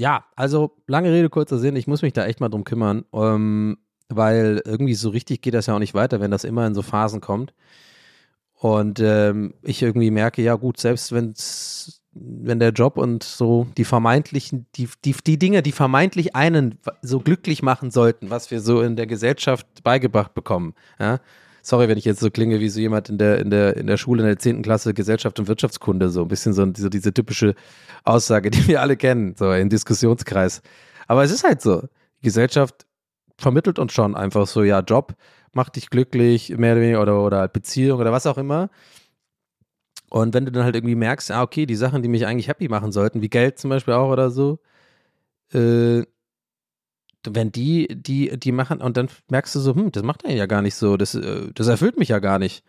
ja, 0.00 0.24
also 0.34 0.76
lange 0.86 1.12
Rede, 1.12 1.28
kurzer 1.28 1.58
Sinn, 1.58 1.76
ich 1.76 1.86
muss 1.86 2.02
mich 2.02 2.12
da 2.12 2.24
echt 2.24 2.40
mal 2.40 2.48
drum 2.48 2.64
kümmern, 2.64 3.04
ähm, 3.12 3.78
weil 4.08 4.62
irgendwie 4.64 4.94
so 4.94 5.10
richtig 5.10 5.42
geht 5.42 5.54
das 5.54 5.66
ja 5.66 5.74
auch 5.74 5.78
nicht 5.78 5.94
weiter, 5.94 6.20
wenn 6.20 6.30
das 6.30 6.44
immer 6.44 6.66
in 6.66 6.74
so 6.74 6.82
Phasen 6.82 7.20
kommt. 7.20 7.52
Und 8.60 9.00
ähm, 9.00 9.54
ich 9.62 9.80
irgendwie 9.80 10.10
merke, 10.10 10.42
ja 10.42 10.54
gut, 10.54 10.78
selbst 10.78 11.12
wenn's, 11.12 12.02
wenn 12.12 12.58
der 12.58 12.72
Job 12.72 12.98
und 12.98 13.22
so 13.22 13.66
die 13.78 13.86
vermeintlichen, 13.86 14.66
die, 14.76 14.86
die, 15.02 15.16
die 15.26 15.38
Dinge, 15.38 15.62
die 15.62 15.72
vermeintlich 15.72 16.36
einen 16.36 16.78
so 17.00 17.20
glücklich 17.20 17.62
machen 17.62 17.90
sollten, 17.90 18.28
was 18.28 18.50
wir 18.50 18.60
so 18.60 18.82
in 18.82 18.96
der 18.96 19.06
Gesellschaft 19.06 19.66
beigebracht 19.82 20.34
bekommen, 20.34 20.74
ja. 20.98 21.20
Sorry, 21.62 21.88
wenn 21.88 21.98
ich 21.98 22.06
jetzt 22.06 22.20
so 22.20 22.30
klinge 22.30 22.60
wie 22.60 22.68
so 22.70 22.80
jemand 22.80 23.08
in 23.08 23.16
der, 23.18 23.38
in 23.38 23.50
der, 23.50 23.76
in 23.76 23.86
der 23.86 23.96
Schule 23.96 24.22
in 24.22 24.26
der 24.26 24.38
10. 24.38 24.62
Klasse 24.62 24.94
Gesellschaft 24.94 25.38
und 25.38 25.48
Wirtschaftskunde, 25.48 26.08
so 26.10 26.22
ein 26.22 26.28
bisschen 26.28 26.52
so 26.54 26.64
diese, 26.66 26.88
diese 26.90 27.12
typische 27.14 27.54
Aussage, 28.04 28.50
die 28.50 28.66
wir 28.66 28.82
alle 28.82 28.96
kennen, 28.96 29.34
so 29.38 29.52
im 29.52 29.68
Diskussionskreis. 29.70 30.62
Aber 31.06 31.22
es 31.22 31.30
ist 31.30 31.44
halt 31.44 31.60
so. 31.60 31.82
Gesellschaft 32.22 32.86
vermittelt 33.38 33.78
uns 33.78 33.92
schon 33.92 34.14
einfach 34.14 34.46
so, 34.46 34.62
ja, 34.62 34.80
Job, 34.80 35.14
macht 35.52 35.76
dich 35.76 35.90
glücklich, 35.90 36.50
mehr 36.56 36.72
oder 36.72 36.80
weniger, 36.82 37.02
oder, 37.02 37.22
oder 37.22 37.48
Beziehung 37.48 38.00
oder 38.00 38.12
was 38.12 38.26
auch 38.26 38.38
immer. 38.38 38.70
Und 40.10 40.34
wenn 40.34 40.44
du 40.44 40.52
dann 40.52 40.64
halt 40.64 40.74
irgendwie 40.74 40.96
merkst, 40.96 41.30
ah, 41.30 41.42
okay, 41.42 41.66
die 41.66 41.76
Sachen, 41.76 42.02
die 42.02 42.08
mich 42.08 42.26
eigentlich 42.26 42.48
happy 42.48 42.68
machen 42.68 42.92
sollten, 42.92 43.22
wie 43.22 43.28
Geld 43.28 43.58
zum 43.58 43.70
Beispiel 43.70 43.94
auch 43.94 44.10
oder 44.10 44.30
so, 44.30 44.58
äh, 45.52 46.02
wenn 47.26 47.52
die, 47.52 47.88
die, 47.90 48.38
die 48.38 48.52
machen, 48.52 48.80
und 48.80 48.96
dann 48.96 49.08
merkst 49.30 49.54
du 49.54 49.60
so, 49.60 49.74
hm, 49.74 49.92
das 49.92 50.02
macht 50.02 50.24
er 50.24 50.34
ja 50.34 50.46
gar 50.46 50.62
nicht 50.62 50.74
so, 50.74 50.96
das, 50.96 51.14
äh, 51.14 51.52
das 51.54 51.68
erfüllt 51.68 51.98
mich 51.98 52.08
ja 52.08 52.18
gar 52.18 52.38
nicht. 52.38 52.64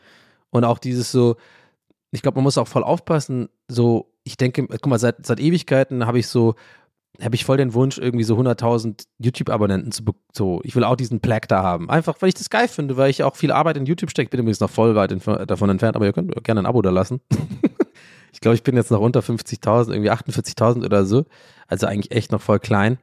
Und 0.49 0.65
auch 0.65 0.79
dieses 0.79 1.11
so, 1.11 1.37
ich 2.11 2.21
glaube, 2.21 2.35
man 2.37 2.43
muss 2.43 2.57
auch 2.57 2.67
voll 2.67 2.83
aufpassen, 2.83 3.49
so, 3.67 4.13
ich 4.23 4.37
denke, 4.37 4.67
guck 4.67 4.87
mal, 4.87 4.99
seit, 4.99 5.25
seit 5.25 5.39
Ewigkeiten 5.39 6.05
habe 6.05 6.19
ich 6.19 6.27
so 6.27 6.55
habe 7.19 7.35
ich 7.35 7.45
voll 7.45 7.57
den 7.57 7.73
Wunsch, 7.73 7.97
irgendwie 7.97 8.23
so 8.23 8.37
100.000 8.37 9.05
YouTube-Abonnenten 9.19 9.91
zu 9.91 10.03
so, 10.33 10.61
ich 10.63 10.75
will 10.75 10.83
auch 10.83 10.95
diesen 10.95 11.19
Plaque 11.19 11.47
da 11.47 11.61
haben. 11.61 11.89
Einfach, 11.89 12.15
weil 12.19 12.29
ich 12.29 12.35
das 12.35 12.49
geil 12.49 12.67
finde, 12.67 12.97
weil 12.97 13.09
ich 13.09 13.23
auch 13.23 13.35
viel 13.35 13.51
Arbeit 13.51 13.77
in 13.77 13.85
YouTube 13.85 14.09
stecke. 14.09 14.29
Bin 14.29 14.39
übrigens 14.39 14.59
noch 14.59 14.69
voll 14.69 14.95
weit 14.95 15.11
davon 15.11 15.69
entfernt, 15.69 15.95
aber 15.95 16.05
ihr 16.05 16.13
könnt 16.13 16.43
gerne 16.43 16.61
ein 16.61 16.65
Abo 16.65 16.81
da 16.81 16.89
lassen. 16.89 17.21
ich 18.31 18.39
glaube, 18.39 18.55
ich 18.55 18.63
bin 18.63 18.75
jetzt 18.75 18.91
noch 18.91 19.01
unter 19.01 19.19
50.000, 19.19 19.91
irgendwie 19.91 20.11
48.000 20.11 20.85
oder 20.85 21.05
so. 21.05 21.25
Also 21.67 21.87
eigentlich 21.87 22.11
echt 22.11 22.31
noch 22.31 22.41
voll 22.41 22.59
klein. 22.59 22.97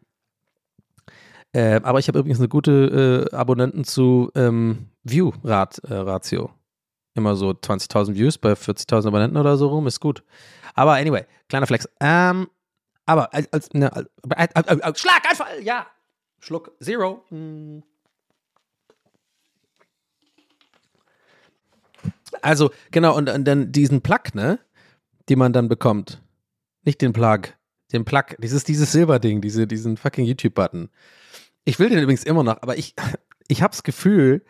Äh, 1.52 1.80
aber 1.82 1.98
ich 1.98 2.08
habe 2.08 2.18
übrigens 2.18 2.38
eine 2.38 2.48
gute 2.48 3.28
äh, 3.30 3.34
Abonnenten 3.34 3.84
zu 3.84 4.30
ähm, 4.34 4.88
View-Ratio. 5.04 6.50
immer 7.14 7.36
so 7.36 7.50
20.000 7.50 8.14
Views 8.14 8.38
bei 8.38 8.52
40.000 8.52 9.08
Abonnenten 9.08 9.36
oder 9.36 9.56
so 9.56 9.68
rum, 9.68 9.86
ist 9.86 10.00
gut. 10.00 10.22
Aber 10.74 10.94
anyway, 10.94 11.24
kleiner 11.48 11.66
Flex. 11.66 11.88
Ähm, 12.00 12.48
aber 13.08 13.32
als, 13.32 13.50
als, 13.54 13.72
ne, 13.72 13.90
als, 13.90 14.54
als, 14.54 15.00
Schlaganfall, 15.00 15.62
ja. 15.62 15.86
Schluck, 16.40 16.76
Zero. 16.78 17.24
Hm. 17.30 17.82
Also, 22.42 22.70
genau, 22.90 23.16
und, 23.16 23.30
und 23.30 23.44
dann 23.46 23.72
diesen 23.72 24.02
Plug, 24.02 24.34
ne, 24.34 24.60
die 25.30 25.36
man 25.36 25.54
dann 25.54 25.68
bekommt. 25.68 26.20
Nicht 26.84 27.00
den 27.00 27.14
Plug, 27.14 27.54
den 27.92 28.04
Plug, 28.04 28.36
dieses, 28.40 28.64
dieses 28.64 28.92
Silberding, 28.92 29.40
diese, 29.40 29.66
diesen 29.66 29.96
fucking 29.96 30.26
YouTube-Button. 30.26 30.90
Ich 31.64 31.78
will 31.78 31.88
den 31.88 32.00
übrigens 32.00 32.24
immer 32.24 32.42
noch, 32.42 32.60
aber 32.60 32.76
ich, 32.76 32.94
ich 33.48 33.62
habe 33.62 33.70
das 33.70 33.84
Gefühl, 33.84 34.44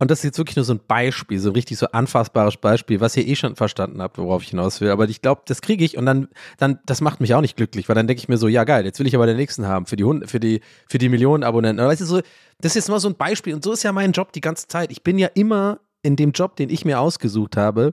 und 0.00 0.10
das 0.10 0.20
ist 0.20 0.24
jetzt 0.24 0.38
wirklich 0.38 0.56
nur 0.56 0.64
so 0.64 0.72
ein 0.72 0.80
Beispiel, 0.88 1.38
so 1.38 1.50
ein 1.50 1.54
richtig 1.54 1.76
so 1.76 1.86
anfassbares 1.86 2.56
Beispiel, 2.56 3.02
was 3.02 3.14
ihr 3.18 3.28
eh 3.28 3.36
schon 3.36 3.54
verstanden 3.54 4.00
habt, 4.00 4.16
worauf 4.16 4.42
ich 4.42 4.48
hinaus 4.48 4.80
will. 4.80 4.88
Aber 4.88 5.06
ich 5.06 5.20
glaube, 5.20 5.42
das 5.44 5.60
kriege 5.60 5.84
ich 5.84 5.98
und 5.98 6.06
dann, 6.06 6.28
dann, 6.56 6.78
das 6.86 7.02
macht 7.02 7.20
mich 7.20 7.34
auch 7.34 7.42
nicht 7.42 7.54
glücklich, 7.54 7.86
weil 7.86 7.96
dann 7.96 8.06
denke 8.06 8.18
ich 8.18 8.28
mir 8.28 8.38
so, 8.38 8.48
ja 8.48 8.64
geil, 8.64 8.86
jetzt 8.86 8.98
will 8.98 9.06
ich 9.06 9.14
aber 9.14 9.26
den 9.26 9.36
nächsten 9.36 9.66
haben 9.66 9.84
für 9.84 9.96
die 9.96 10.04
Hunde, 10.04 10.26
für 10.26 10.40
die, 10.40 10.62
für 10.88 10.96
die 10.96 11.10
Millionen 11.10 11.44
Abonnenten. 11.44 11.84
Weißt 11.84 12.00
du, 12.00 12.06
so, 12.06 12.20
das 12.60 12.72
ist 12.72 12.76
jetzt 12.76 12.88
mal 12.88 12.98
so 12.98 13.08
ein 13.08 13.14
Beispiel 13.14 13.52
und 13.52 13.62
so 13.62 13.72
ist 13.72 13.82
ja 13.82 13.92
mein 13.92 14.12
Job 14.12 14.32
die 14.32 14.40
ganze 14.40 14.68
Zeit. 14.68 14.90
Ich 14.90 15.02
bin 15.02 15.18
ja 15.18 15.28
immer 15.34 15.80
in 16.00 16.16
dem 16.16 16.32
Job, 16.32 16.56
den 16.56 16.70
ich 16.70 16.86
mir 16.86 16.98
ausgesucht 16.98 17.58
habe, 17.58 17.92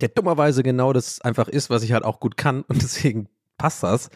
der 0.00 0.10
dummerweise 0.10 0.62
genau 0.62 0.92
das 0.92 1.20
einfach 1.20 1.48
ist, 1.48 1.68
was 1.68 1.82
ich 1.82 1.92
halt 1.92 2.04
auch 2.04 2.20
gut 2.20 2.36
kann 2.36 2.62
und 2.62 2.80
deswegen 2.80 3.28
passt 3.58 3.82
das. 3.82 4.08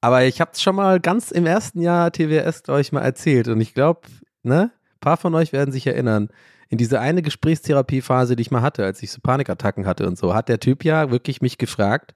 Aber 0.00 0.22
ich 0.22 0.40
habe 0.40 0.52
es 0.54 0.62
schon 0.62 0.76
mal 0.76 1.00
ganz 1.00 1.32
im 1.32 1.44
ersten 1.44 1.80
Jahr 1.80 2.12
TWS, 2.12 2.68
euch 2.68 2.92
mal 2.92 3.00
erzählt 3.00 3.48
und 3.48 3.60
ich 3.60 3.74
glaube, 3.74 4.02
ne, 4.44 4.70
paar 5.06 5.16
von 5.16 5.36
euch 5.36 5.52
werden 5.52 5.70
sich 5.70 5.86
erinnern, 5.86 6.30
in 6.68 6.78
diese 6.78 6.98
eine 6.98 7.22
Gesprächstherapiephase, 7.22 8.34
die 8.34 8.40
ich 8.40 8.50
mal 8.50 8.62
hatte, 8.62 8.84
als 8.84 9.00
ich 9.04 9.12
so 9.12 9.20
Panikattacken 9.20 9.86
hatte 9.86 10.04
und 10.04 10.18
so, 10.18 10.34
hat 10.34 10.48
der 10.48 10.58
Typ 10.58 10.84
ja 10.84 11.12
wirklich 11.12 11.40
mich 11.40 11.58
gefragt, 11.58 12.12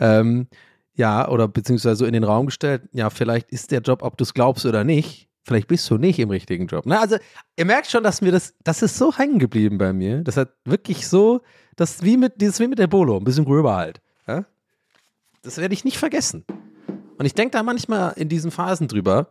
ähm, 0.00 0.48
ja, 0.96 1.28
oder 1.28 1.46
beziehungsweise 1.46 1.94
so 1.94 2.04
in 2.04 2.12
den 2.12 2.24
Raum 2.24 2.46
gestellt, 2.46 2.82
ja, 2.90 3.08
vielleicht 3.10 3.52
ist 3.52 3.70
der 3.70 3.82
Job, 3.82 4.02
ob 4.02 4.16
du 4.16 4.24
es 4.24 4.34
glaubst 4.34 4.66
oder 4.66 4.82
nicht, 4.82 5.28
vielleicht 5.44 5.68
bist 5.68 5.88
du 5.88 5.96
nicht 5.96 6.18
im 6.18 6.30
richtigen 6.30 6.66
Job. 6.66 6.82
Na, 6.86 7.00
also, 7.00 7.18
ihr 7.56 7.66
merkt 7.66 7.86
schon, 7.86 8.02
dass 8.02 8.20
mir 8.20 8.32
das, 8.32 8.54
das 8.64 8.82
ist 8.82 8.98
so 8.98 9.16
hängen 9.16 9.38
geblieben 9.38 9.78
bei 9.78 9.92
mir. 9.92 10.22
Das 10.22 10.36
hat 10.36 10.54
wirklich 10.64 11.06
so, 11.06 11.40
das 11.76 12.02
wie 12.02 12.16
mit, 12.16 12.40
dieses 12.40 12.58
wie 12.58 12.66
mit 12.66 12.80
der 12.80 12.88
Bolo, 12.88 13.16
ein 13.16 13.22
bisschen 13.22 13.44
gröber 13.44 13.76
halt. 13.76 14.00
Ja? 14.26 14.44
Das 15.42 15.58
werde 15.58 15.72
ich 15.72 15.84
nicht 15.84 15.98
vergessen. 15.98 16.44
Und 17.16 17.26
ich 17.26 17.34
denke 17.34 17.52
da 17.52 17.62
manchmal 17.62 18.14
in 18.16 18.28
diesen 18.28 18.50
Phasen 18.50 18.88
drüber. 18.88 19.30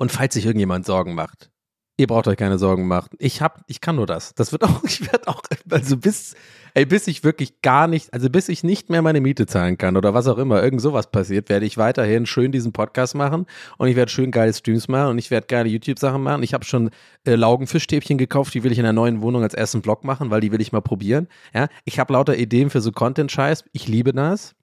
Und 0.00 0.10
falls 0.10 0.32
sich 0.32 0.46
irgendjemand 0.46 0.86
Sorgen 0.86 1.14
macht, 1.14 1.50
ihr 1.98 2.06
braucht 2.06 2.26
euch 2.26 2.38
keine 2.38 2.58
Sorgen 2.58 2.88
machen. 2.88 3.10
Ich 3.18 3.42
hab, 3.42 3.62
ich 3.66 3.82
kann 3.82 3.96
nur 3.96 4.06
das. 4.06 4.34
Das 4.34 4.50
wird 4.50 4.64
auch, 4.64 4.82
ich 4.82 5.02
werde 5.02 5.28
auch, 5.28 5.42
also 5.68 5.98
bis, 5.98 6.34
ey, 6.72 6.86
bis 6.86 7.06
ich 7.06 7.22
wirklich 7.22 7.60
gar 7.60 7.86
nicht, 7.86 8.14
also 8.14 8.30
bis 8.30 8.48
ich 8.48 8.64
nicht 8.64 8.88
mehr 8.88 9.02
meine 9.02 9.20
Miete 9.20 9.44
zahlen 9.44 9.76
kann 9.76 9.98
oder 9.98 10.14
was 10.14 10.26
auch 10.26 10.38
immer, 10.38 10.62
irgend 10.62 10.80
sowas 10.80 11.10
passiert, 11.10 11.50
werde 11.50 11.66
ich 11.66 11.76
weiterhin 11.76 12.24
schön 12.24 12.50
diesen 12.50 12.72
Podcast 12.72 13.14
machen 13.14 13.44
und 13.76 13.88
ich 13.88 13.96
werde 13.96 14.10
schön 14.10 14.30
geile 14.30 14.54
Streams 14.54 14.88
machen 14.88 15.10
und 15.10 15.18
ich 15.18 15.30
werde 15.30 15.46
geile 15.46 15.68
YouTube-Sachen 15.68 16.22
machen. 16.22 16.42
Ich 16.44 16.54
habe 16.54 16.64
schon 16.64 16.88
äh, 17.26 17.34
Laugenfischstäbchen 17.34 18.16
gekauft, 18.16 18.54
die 18.54 18.64
will 18.64 18.72
ich 18.72 18.78
in 18.78 18.84
der 18.84 18.94
neuen 18.94 19.20
Wohnung 19.20 19.42
als 19.42 19.52
ersten 19.52 19.82
Blog 19.82 20.02
machen, 20.04 20.30
weil 20.30 20.40
die 20.40 20.50
will 20.50 20.62
ich 20.62 20.72
mal 20.72 20.80
probieren. 20.80 21.28
Ja, 21.52 21.68
ich 21.84 21.98
habe 21.98 22.14
lauter 22.14 22.38
Ideen 22.38 22.70
für 22.70 22.80
so 22.80 22.90
Content-Scheiß. 22.90 23.64
Ich 23.72 23.86
liebe 23.86 24.14
das. 24.14 24.54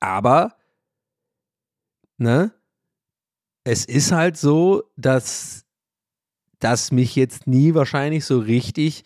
Aber, 0.00 0.56
ne? 2.18 2.50
Es 3.64 3.84
ist 3.84 4.12
halt 4.12 4.36
so, 4.36 4.84
dass 4.96 5.64
das 6.58 6.92
mich 6.92 7.16
jetzt 7.16 7.46
nie 7.46 7.74
wahrscheinlich 7.74 8.24
so 8.24 8.38
richtig 8.38 9.04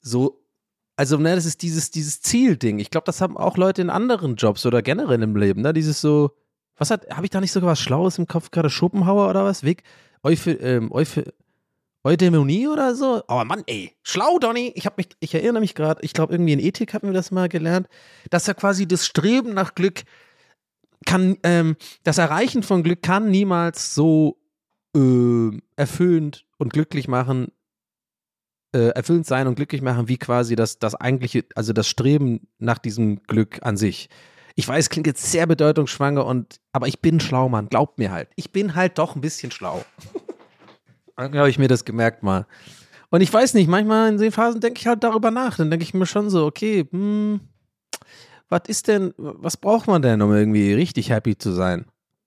so 0.00 0.42
also, 0.96 1.16
ne, 1.16 1.34
das 1.34 1.46
ist 1.46 1.62
dieses, 1.62 1.90
dieses 1.90 2.20
Zielding. 2.20 2.78
Ich 2.78 2.90
glaube, 2.90 3.06
das 3.06 3.20
haben 3.20 3.36
auch 3.36 3.56
Leute 3.56 3.82
in 3.82 3.90
anderen 3.90 4.36
Jobs 4.36 4.66
oder 4.66 4.82
generell 4.82 5.22
im 5.22 5.36
Leben, 5.36 5.62
ne? 5.62 5.72
Dieses 5.72 6.00
so, 6.00 6.32
was 6.76 6.90
hat, 6.90 7.08
habe 7.10 7.24
ich 7.24 7.30
da 7.30 7.40
nicht 7.40 7.52
sogar 7.52 7.70
was 7.70 7.80
Schlaues 7.80 8.18
im 8.18 8.26
Kopf 8.26 8.50
gerade? 8.50 8.70
Schopenhauer 8.70 9.28
oder 9.30 9.44
was? 9.44 9.64
Weg, 9.64 9.82
Euph 10.22 10.46
ähm, 10.46 10.92
Euph 10.92 11.20
Eudaimonie 12.04 12.68
oder 12.68 12.94
so? 12.94 13.22
Oh 13.28 13.42
Mann, 13.44 13.62
ey, 13.66 13.96
schlau, 14.02 14.38
Donny. 14.38 14.72
Ich 14.74 14.86
habe 14.86 14.96
mich, 14.98 15.08
ich 15.20 15.34
erinnere 15.34 15.60
mich 15.60 15.74
gerade, 15.74 16.02
ich 16.02 16.12
glaube, 16.12 16.34
irgendwie 16.34 16.52
in 16.52 16.58
Ethik 16.58 16.94
hatten 16.94 17.06
wir 17.06 17.14
das 17.14 17.30
mal 17.30 17.48
gelernt, 17.48 17.88
dass 18.30 18.46
ja 18.46 18.54
quasi 18.54 18.86
das 18.86 19.06
Streben 19.06 19.54
nach 19.54 19.74
Glück 19.74 20.02
kann, 21.04 21.38
ähm, 21.42 21.76
das 22.04 22.18
Erreichen 22.18 22.62
von 22.62 22.82
Glück 22.82 23.02
kann 23.02 23.30
niemals 23.30 23.94
so 23.94 24.38
äh, 24.96 25.50
erfüllend 25.76 26.44
und 26.58 26.72
glücklich 26.72 27.08
machen, 27.08 27.52
äh, 28.74 28.88
erfüllend 28.88 29.26
sein 29.26 29.46
und 29.46 29.54
glücklich 29.54 29.82
machen, 29.82 30.08
wie 30.08 30.18
quasi 30.18 30.56
das, 30.56 30.78
das 30.78 30.94
eigentliche, 30.94 31.44
also 31.54 31.72
das 31.72 31.88
Streben 31.88 32.48
nach 32.58 32.78
diesem 32.78 33.22
Glück 33.24 33.60
an 33.62 33.76
sich. 33.76 34.08
Ich 34.54 34.68
weiß, 34.68 34.90
klingt 34.90 35.06
jetzt 35.06 35.30
sehr 35.30 35.46
bedeutungsschwanger 35.46 36.26
und, 36.26 36.60
aber 36.72 36.86
ich 36.86 37.00
bin 37.00 37.20
schlau, 37.20 37.48
Mann. 37.48 37.68
Glaubt 37.68 37.98
mir 37.98 38.12
halt. 38.12 38.28
Ich 38.36 38.52
bin 38.52 38.74
halt 38.74 38.98
doch 38.98 39.14
ein 39.14 39.20
bisschen 39.20 39.50
schlau. 39.50 39.84
Dann 41.16 41.36
habe 41.36 41.50
ich 41.50 41.58
mir 41.58 41.68
das 41.68 41.84
gemerkt 41.84 42.22
mal. 42.22 42.46
Und 43.10 43.20
ich 43.20 43.32
weiß 43.32 43.54
nicht, 43.54 43.68
manchmal 43.68 44.08
in 44.08 44.18
den 44.18 44.32
Phasen 44.32 44.60
denke 44.60 44.80
ich 44.80 44.86
halt 44.86 45.04
darüber 45.04 45.30
nach. 45.30 45.56
Dann 45.56 45.70
denke 45.70 45.84
ich 45.84 45.94
mir 45.94 46.06
schon 46.06 46.30
so, 46.30 46.46
okay, 46.46 46.86
hm, 46.90 47.40
was 48.52 48.62
ist 48.68 48.86
denn, 48.86 49.12
was 49.16 49.56
braucht 49.56 49.88
man 49.88 50.02
denn, 50.02 50.22
um 50.22 50.32
irgendwie 50.32 50.72
richtig 50.72 51.10
happy 51.10 51.36
zu 51.36 51.52
sein? 51.52 51.86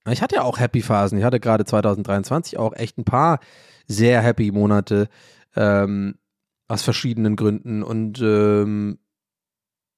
Ich 0.09 0.21
hatte 0.21 0.36
ja 0.36 0.41
auch 0.43 0.59
happy 0.59 0.82
Phasen. 0.82 1.17
Ich 1.17 1.23
hatte 1.23 1.39
gerade 1.39 1.65
2023 1.65 2.57
auch 2.57 2.73
echt 2.73 2.97
ein 2.97 3.05
paar 3.05 3.39
sehr 3.88 4.21
happy 4.21 4.51
Monate. 4.51 5.07
Ähm, 5.55 6.15
aus 6.67 6.84
verschiedenen 6.84 7.36
Gründen. 7.36 7.84
Und 7.84 8.19
ähm, 8.21 8.99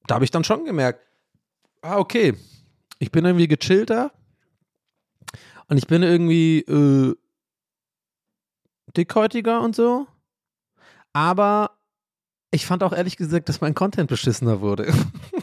da 0.06 0.16
habe 0.16 0.26
ich 0.26 0.32
dann 0.32 0.44
schon 0.44 0.66
gemerkt, 0.66 1.06
ah, 1.82 1.98
okay, 1.98 2.34
ich 3.00 3.12
bin 3.12 3.26
irgendwie 3.26 3.48
gechillter 3.48 4.12
und 5.68 5.78
ich 5.78 5.88
bin 5.88 6.04
irgendwie 6.04 6.60
äh, 6.60 7.16
dickhäutiger 8.96 9.62
und 9.62 9.76
so. 9.76 10.08
Aber 11.14 11.72
ich 12.52 12.66
fand 12.66 12.84
auch 12.84 12.94
ehrlich 12.94 13.18
gesagt, 13.18 13.50
dass 13.50 13.62
mein 13.62 13.74
Content 13.76 14.10
beschissener 14.10 14.62
wurde. 14.62 14.94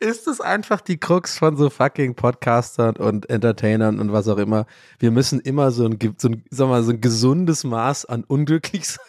ist 0.00 0.28
es 0.28 0.40
einfach 0.40 0.80
die 0.80 0.98
Krux 0.98 1.38
von 1.38 1.56
so 1.56 1.70
fucking 1.70 2.14
Podcastern 2.14 2.96
und 2.96 3.28
Entertainern 3.30 4.00
und 4.00 4.12
was 4.12 4.28
auch 4.28 4.38
immer. 4.38 4.66
Wir 4.98 5.10
müssen 5.10 5.40
immer 5.40 5.70
so 5.70 5.86
ein, 5.86 5.98
so 6.18 6.28
ein, 6.28 6.44
sag 6.50 6.68
mal, 6.68 6.82
so 6.82 6.92
ein 6.92 7.00
gesundes 7.00 7.64
Maß 7.64 8.04
an 8.06 8.24
unglücklich 8.24 8.86
sein 8.88 9.04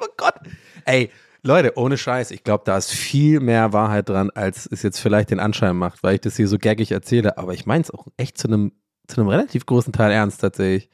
oh 0.00 0.12
Gott. 0.16 0.34
Ey, 0.84 1.10
Leute, 1.42 1.72
ohne 1.76 1.98
Scheiß, 1.98 2.30
ich 2.30 2.42
glaube, 2.42 2.64
da 2.64 2.76
ist 2.76 2.90
viel 2.90 3.40
mehr 3.40 3.72
Wahrheit 3.72 4.08
dran, 4.08 4.30
als 4.30 4.66
es 4.70 4.82
jetzt 4.82 4.98
vielleicht 4.98 5.30
den 5.30 5.40
Anschein 5.40 5.76
macht, 5.76 6.02
weil 6.02 6.14
ich 6.14 6.20
das 6.20 6.36
hier 6.36 6.48
so 6.48 6.58
gaggig 6.58 6.90
erzähle. 6.90 7.38
Aber 7.38 7.52
ich 7.52 7.66
meine 7.66 7.82
es 7.82 7.90
auch 7.90 8.06
echt 8.16 8.38
zu 8.38 8.48
einem 8.48 8.72
zu 9.06 9.20
einem 9.20 9.28
relativ 9.28 9.66
großen 9.66 9.92
Teil 9.92 10.10
ernst 10.12 10.40
tatsächlich. 10.40 10.88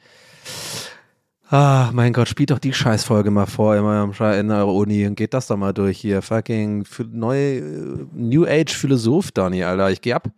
Ah, 1.53 1.91
mein 1.93 2.13
Gott, 2.13 2.29
spielt 2.29 2.49
doch 2.51 2.59
die 2.59 2.71
Scheißfolge 2.71 3.29
mal 3.29 3.45
vor 3.45 3.71
eurem, 3.73 4.13
in 4.39 4.51
eurer 4.51 4.73
Uni 4.73 5.05
und 5.05 5.15
geht 5.15 5.33
das 5.33 5.47
doch 5.47 5.57
mal 5.57 5.73
durch 5.73 5.99
hier. 5.99 6.21
Fucking 6.21 6.85
neue 7.11 7.57
äh, 7.57 8.07
New 8.13 8.45
Age 8.45 8.73
Philosoph, 8.73 9.33
Donny, 9.33 9.61
Alter. 9.61 9.91
Ich 9.91 9.99
geh 9.99 10.13
ab. 10.13 10.29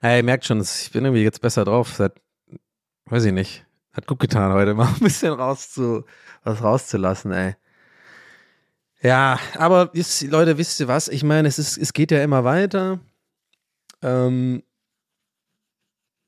Ey, 0.00 0.22
merkt 0.22 0.46
schon, 0.46 0.62
ich 0.62 0.90
bin 0.90 1.04
irgendwie 1.04 1.22
jetzt 1.22 1.42
besser 1.42 1.66
drauf. 1.66 1.92
Seit, 1.92 2.14
weiß 3.04 3.26
ich 3.26 3.34
nicht. 3.34 3.66
Hat 3.92 4.06
gut 4.06 4.20
getan 4.20 4.54
heute 4.54 4.72
mal 4.72 4.88
ein 4.94 5.00
bisschen 5.00 5.34
raus 5.34 5.70
zu, 5.70 6.06
was 6.44 6.62
rauszulassen, 6.62 7.32
ey. 7.32 7.54
Ja, 9.02 9.38
aber 9.58 9.90
ist, 9.92 10.22
Leute, 10.22 10.56
wisst 10.56 10.80
ihr 10.80 10.88
was? 10.88 11.08
Ich 11.08 11.24
meine, 11.24 11.46
es, 11.46 11.58
ist, 11.58 11.76
es 11.76 11.92
geht 11.92 12.10
ja 12.10 12.24
immer 12.24 12.44
weiter. 12.44 13.00
Ähm, 14.00 14.62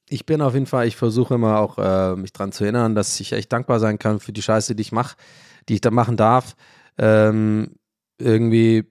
ich 0.09 0.27
bin 0.27 0.43
auf 0.43 0.55
jeden 0.55 0.67
Fall, 0.67 0.87
ich 0.87 0.97
versuche 0.97 1.35
immer 1.35 1.59
auch 1.61 1.79
äh, 1.79 2.17
mich 2.17 2.33
daran 2.33 2.53
zu 2.53 2.65
erinnern, 2.65 2.95
dass 2.95 3.19
ich 3.21 3.33
echt 3.33 3.53
dankbar 3.53 3.81
sein 3.81 3.99
kann 3.99 4.21
für 4.21 4.33
die 4.33 4.43
Scheiße, 4.43 4.75
die 4.75 4.83
ich 4.83 4.93
mache, 4.93 5.17
die 5.69 5.75
ich 5.75 5.81
da 5.81 5.91
machen 5.91 6.17
darf. 6.17 6.57
Ähm, 6.99 7.77
irgendwie, 8.19 8.85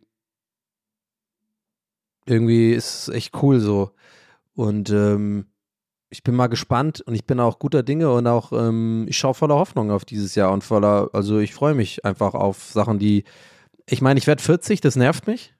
irgendwie 2.25 2.71
ist 2.71 3.07
es 3.07 3.15
echt 3.15 3.41
cool 3.41 3.59
so. 3.59 3.91
Und 4.55 4.89
ähm, 4.89 5.47
ich 6.09 6.23
bin 6.23 6.35
mal 6.35 6.47
gespannt 6.47 7.01
und 7.01 7.15
ich 7.15 7.25
bin 7.25 7.39
auch 7.39 7.59
guter 7.59 7.83
Dinge 7.83 8.11
und 8.11 8.27
auch, 8.27 8.51
ähm, 8.51 9.05
ich 9.07 9.17
schaue 9.17 9.33
voller 9.33 9.55
Hoffnung 9.55 9.91
auf 9.91 10.05
dieses 10.05 10.35
Jahr 10.35 10.51
und 10.51 10.63
voller, 10.63 11.09
also 11.13 11.39
ich 11.39 11.53
freue 11.53 11.73
mich 11.73 12.05
einfach 12.05 12.35
auf 12.35 12.63
Sachen, 12.71 12.99
die, 12.99 13.23
ich 13.87 14.01
meine, 14.01 14.19
ich 14.19 14.27
werde 14.27 14.41
40, 14.41 14.81
das 14.81 14.95
nervt 14.95 15.27
mich. 15.27 15.53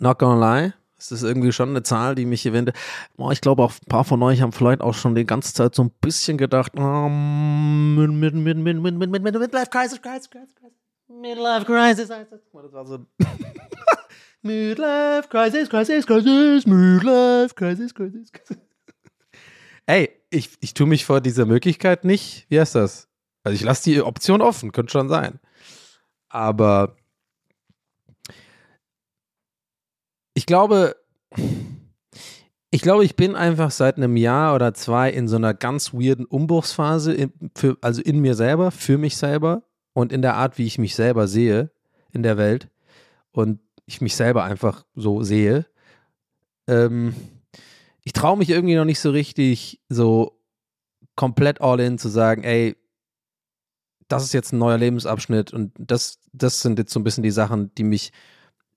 Not 0.00 0.18
gonna 0.18 0.60
lie. 0.60 0.72
Es 1.04 1.12
ist 1.12 1.22
irgendwie 1.22 1.52
schon 1.52 1.68
eine 1.70 1.82
Zahl, 1.82 2.14
die 2.14 2.24
mich 2.24 2.46
eventuell. 2.46 2.78
Oh, 3.18 3.30
ich 3.30 3.42
glaube, 3.42 3.62
auch 3.62 3.72
ein 3.72 3.88
paar 3.88 4.04
von 4.04 4.22
euch 4.22 4.40
haben 4.40 4.52
vielleicht 4.52 4.80
auch 4.80 4.94
schon 4.94 5.14
die 5.14 5.26
ganze 5.26 5.52
Zeit 5.52 5.74
so 5.74 5.82
ein 5.82 5.90
bisschen 6.00 6.38
gedacht, 6.38 6.72
oh, 6.76 7.08
Midlife 7.08 8.32
Crisis, 9.70 10.00
Crisis, 10.00 10.30
Crisis, 10.30 10.54
Crisis. 10.54 10.78
Midlife 11.08 11.66
Crisis 11.66 12.08
das. 12.08 12.26
Das. 12.72 13.00
Midlife 14.42 15.28
Crisis, 15.28 15.68
Crisis, 15.68 16.06
Crisis, 16.06 16.64
Midlife 16.66 17.54
Crisis, 17.54 17.94
Crisis. 17.94 18.32
Ey, 19.86 20.08
ich, 20.30 20.52
ich 20.60 20.72
tue 20.72 20.86
mich 20.86 21.04
vor 21.04 21.20
dieser 21.20 21.44
Möglichkeit 21.44 22.04
nicht, 22.04 22.46
wie 22.48 22.58
heißt 22.58 22.74
das? 22.74 23.10
Also 23.42 23.54
ich 23.54 23.62
lasse 23.62 23.90
die 23.90 24.00
Option 24.00 24.40
offen, 24.40 24.72
könnte 24.72 24.92
schon 24.92 25.10
sein. 25.10 25.38
Aber 26.30 26.96
ich 30.34 30.46
glaube, 30.46 30.96
ich 32.70 32.82
glaube, 32.82 33.04
ich 33.04 33.14
bin 33.14 33.36
einfach 33.36 33.70
seit 33.70 33.96
einem 33.96 34.16
Jahr 34.16 34.54
oder 34.54 34.74
zwei 34.74 35.10
in 35.10 35.28
so 35.28 35.36
einer 35.36 35.54
ganz 35.54 35.94
weirden 35.94 36.26
Umbruchsphase, 36.26 37.14
in, 37.14 37.32
für, 37.54 37.78
also 37.80 38.02
in 38.02 38.18
mir 38.18 38.34
selber, 38.34 38.72
für 38.72 38.98
mich 38.98 39.16
selber 39.16 39.62
und 39.92 40.12
in 40.12 40.22
der 40.22 40.34
Art, 40.34 40.58
wie 40.58 40.66
ich 40.66 40.78
mich 40.78 40.96
selber 40.96 41.28
sehe 41.28 41.70
in 42.10 42.24
der 42.24 42.36
Welt 42.36 42.68
und 43.30 43.60
ich 43.86 44.00
mich 44.00 44.16
selber 44.16 44.44
einfach 44.44 44.84
so 44.94 45.22
sehe. 45.22 45.66
Ähm, 46.66 47.14
ich 48.02 48.12
traue 48.12 48.36
mich 48.36 48.50
irgendwie 48.50 48.74
noch 48.74 48.84
nicht 48.84 49.00
so 49.00 49.10
richtig, 49.10 49.80
so 49.88 50.40
komplett 51.14 51.60
all 51.60 51.78
in 51.78 51.96
zu 51.96 52.08
sagen, 52.08 52.42
ey, 52.42 52.76
das 54.08 54.24
ist 54.24 54.34
jetzt 54.34 54.52
ein 54.52 54.58
neuer 54.58 54.78
Lebensabschnitt 54.78 55.52
und 55.52 55.72
das, 55.78 56.18
das 56.32 56.60
sind 56.60 56.78
jetzt 56.78 56.92
so 56.92 57.00
ein 57.00 57.04
bisschen 57.04 57.22
die 57.22 57.30
Sachen, 57.30 57.74
die 57.76 57.84
mich 57.84 58.12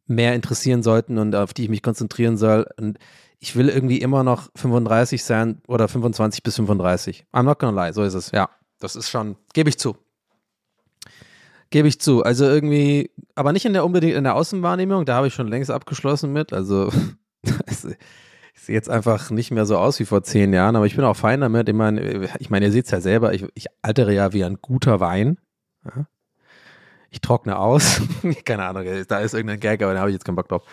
mehr 0.07 0.33
interessieren 0.33 0.83
sollten 0.83 1.17
und 1.17 1.35
auf 1.35 1.53
die 1.53 1.63
ich 1.63 1.69
mich 1.69 1.83
konzentrieren 1.83 2.37
soll. 2.37 2.67
Und 2.77 2.97
ich 3.39 3.55
will 3.55 3.69
irgendwie 3.69 3.99
immer 3.99 4.23
noch 4.23 4.49
35 4.55 5.23
sein 5.23 5.61
oder 5.67 5.87
25 5.87 6.43
bis 6.43 6.55
35. 6.55 7.25
I'm 7.33 7.43
not 7.43 7.59
gonna 7.59 7.85
lie, 7.85 7.93
so 7.93 8.03
ist 8.03 8.13
es. 8.13 8.31
Ja, 8.31 8.49
das 8.79 8.95
ist 8.95 9.09
schon, 9.09 9.35
gebe 9.53 9.69
ich 9.69 9.77
zu. 9.77 9.95
Gebe 11.69 11.87
ich 11.87 11.99
zu. 11.99 12.23
Also 12.23 12.45
irgendwie, 12.45 13.11
aber 13.35 13.51
nicht 13.51 13.65
in 13.65 13.73
der 13.73 13.85
unbedingt 13.85 14.15
in 14.15 14.23
der 14.23 14.35
Außenwahrnehmung, 14.35 15.05
da 15.05 15.15
habe 15.15 15.27
ich 15.27 15.33
schon 15.33 15.49
längst 15.49 15.69
abgeschlossen 15.69 16.31
mit. 16.31 16.53
Also 16.53 16.91
ich 17.67 17.77
sehe 18.55 18.75
jetzt 18.75 18.89
einfach 18.89 19.29
nicht 19.29 19.51
mehr 19.51 19.65
so 19.65 19.77
aus 19.77 19.99
wie 19.99 20.05
vor 20.05 20.23
zehn 20.23 20.53
Jahren, 20.53 20.75
aber 20.75 20.85
ich 20.85 20.95
bin 20.95 21.03
auch 21.03 21.17
fein 21.17 21.41
damit. 21.41 21.67
Ich 21.67 21.75
meine, 21.75 22.29
ich 22.39 22.49
meine 22.49 22.65
ihr 22.65 22.71
seht 22.71 22.85
es 22.85 22.91
ja 22.91 23.01
selber, 23.01 23.33
ich, 23.33 23.45
ich 23.53 23.67
altere 23.81 24.13
ja 24.13 24.33
wie 24.33 24.45
ein 24.45 24.59
guter 24.61 24.99
Wein. 24.99 25.37
Ich 27.09 27.21
trockne 27.21 27.57
aus. 27.57 28.01
Keine 28.45 28.65
Ahnung, 28.65 28.85
da 29.07 29.19
ist 29.19 29.33
irgendein 29.33 29.59
Gag, 29.59 29.81
aber 29.81 29.93
da 29.93 29.99
habe 29.99 30.09
ich 30.09 30.15
jetzt 30.15 30.25
keinen 30.25 30.35
Bock 30.35 30.49
drauf. 30.49 30.63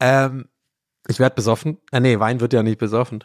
Ähm, 0.00 0.48
ich 1.08 1.18
werde 1.18 1.34
besoffen. 1.34 1.78
Ah, 1.92 2.00
nee, 2.00 2.18
Wein 2.18 2.40
wird 2.40 2.52
ja 2.52 2.62
nicht 2.62 2.78
besoffen. 2.78 3.24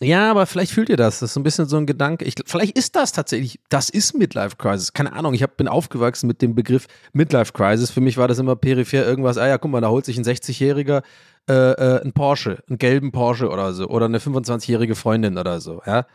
Ja, 0.00 0.30
aber 0.30 0.46
vielleicht 0.46 0.72
fühlt 0.72 0.88
ihr 0.88 0.96
das. 0.96 1.20
Das 1.20 1.30
ist 1.30 1.34
so 1.34 1.40
ein 1.40 1.44
bisschen 1.44 1.68
so 1.68 1.76
ein 1.76 1.86
Gedanke. 1.86 2.24
Ich, 2.24 2.34
vielleicht 2.44 2.76
ist 2.76 2.96
das 2.96 3.12
tatsächlich, 3.12 3.60
das 3.68 3.88
ist 3.88 4.14
Midlife 4.14 4.56
Crisis. 4.56 4.92
Keine 4.92 5.12
Ahnung, 5.12 5.32
ich 5.32 5.42
hab, 5.44 5.56
bin 5.56 5.68
aufgewachsen 5.68 6.26
mit 6.26 6.42
dem 6.42 6.56
Begriff 6.56 6.88
Midlife 7.12 7.52
Crisis. 7.52 7.90
Für 7.90 8.00
mich 8.00 8.16
war 8.16 8.26
das 8.26 8.38
immer 8.38 8.56
peripher 8.56 9.06
irgendwas. 9.06 9.38
Ah 9.38 9.46
ja, 9.46 9.58
guck 9.58 9.70
mal, 9.70 9.80
da 9.80 9.90
holt 9.90 10.04
sich 10.04 10.18
ein 10.18 10.24
60-Jähriger 10.24 11.02
äh, 11.48 11.52
äh, 11.52 12.00
einen 12.00 12.12
Porsche, 12.12 12.64
einen 12.68 12.78
gelben 12.78 13.12
Porsche 13.12 13.48
oder 13.48 13.72
so. 13.72 13.88
Oder 13.88 14.06
eine 14.06 14.18
25-jährige 14.18 14.96
Freundin 14.96 15.38
oder 15.38 15.60
so. 15.60 15.82
Ja. 15.86 16.06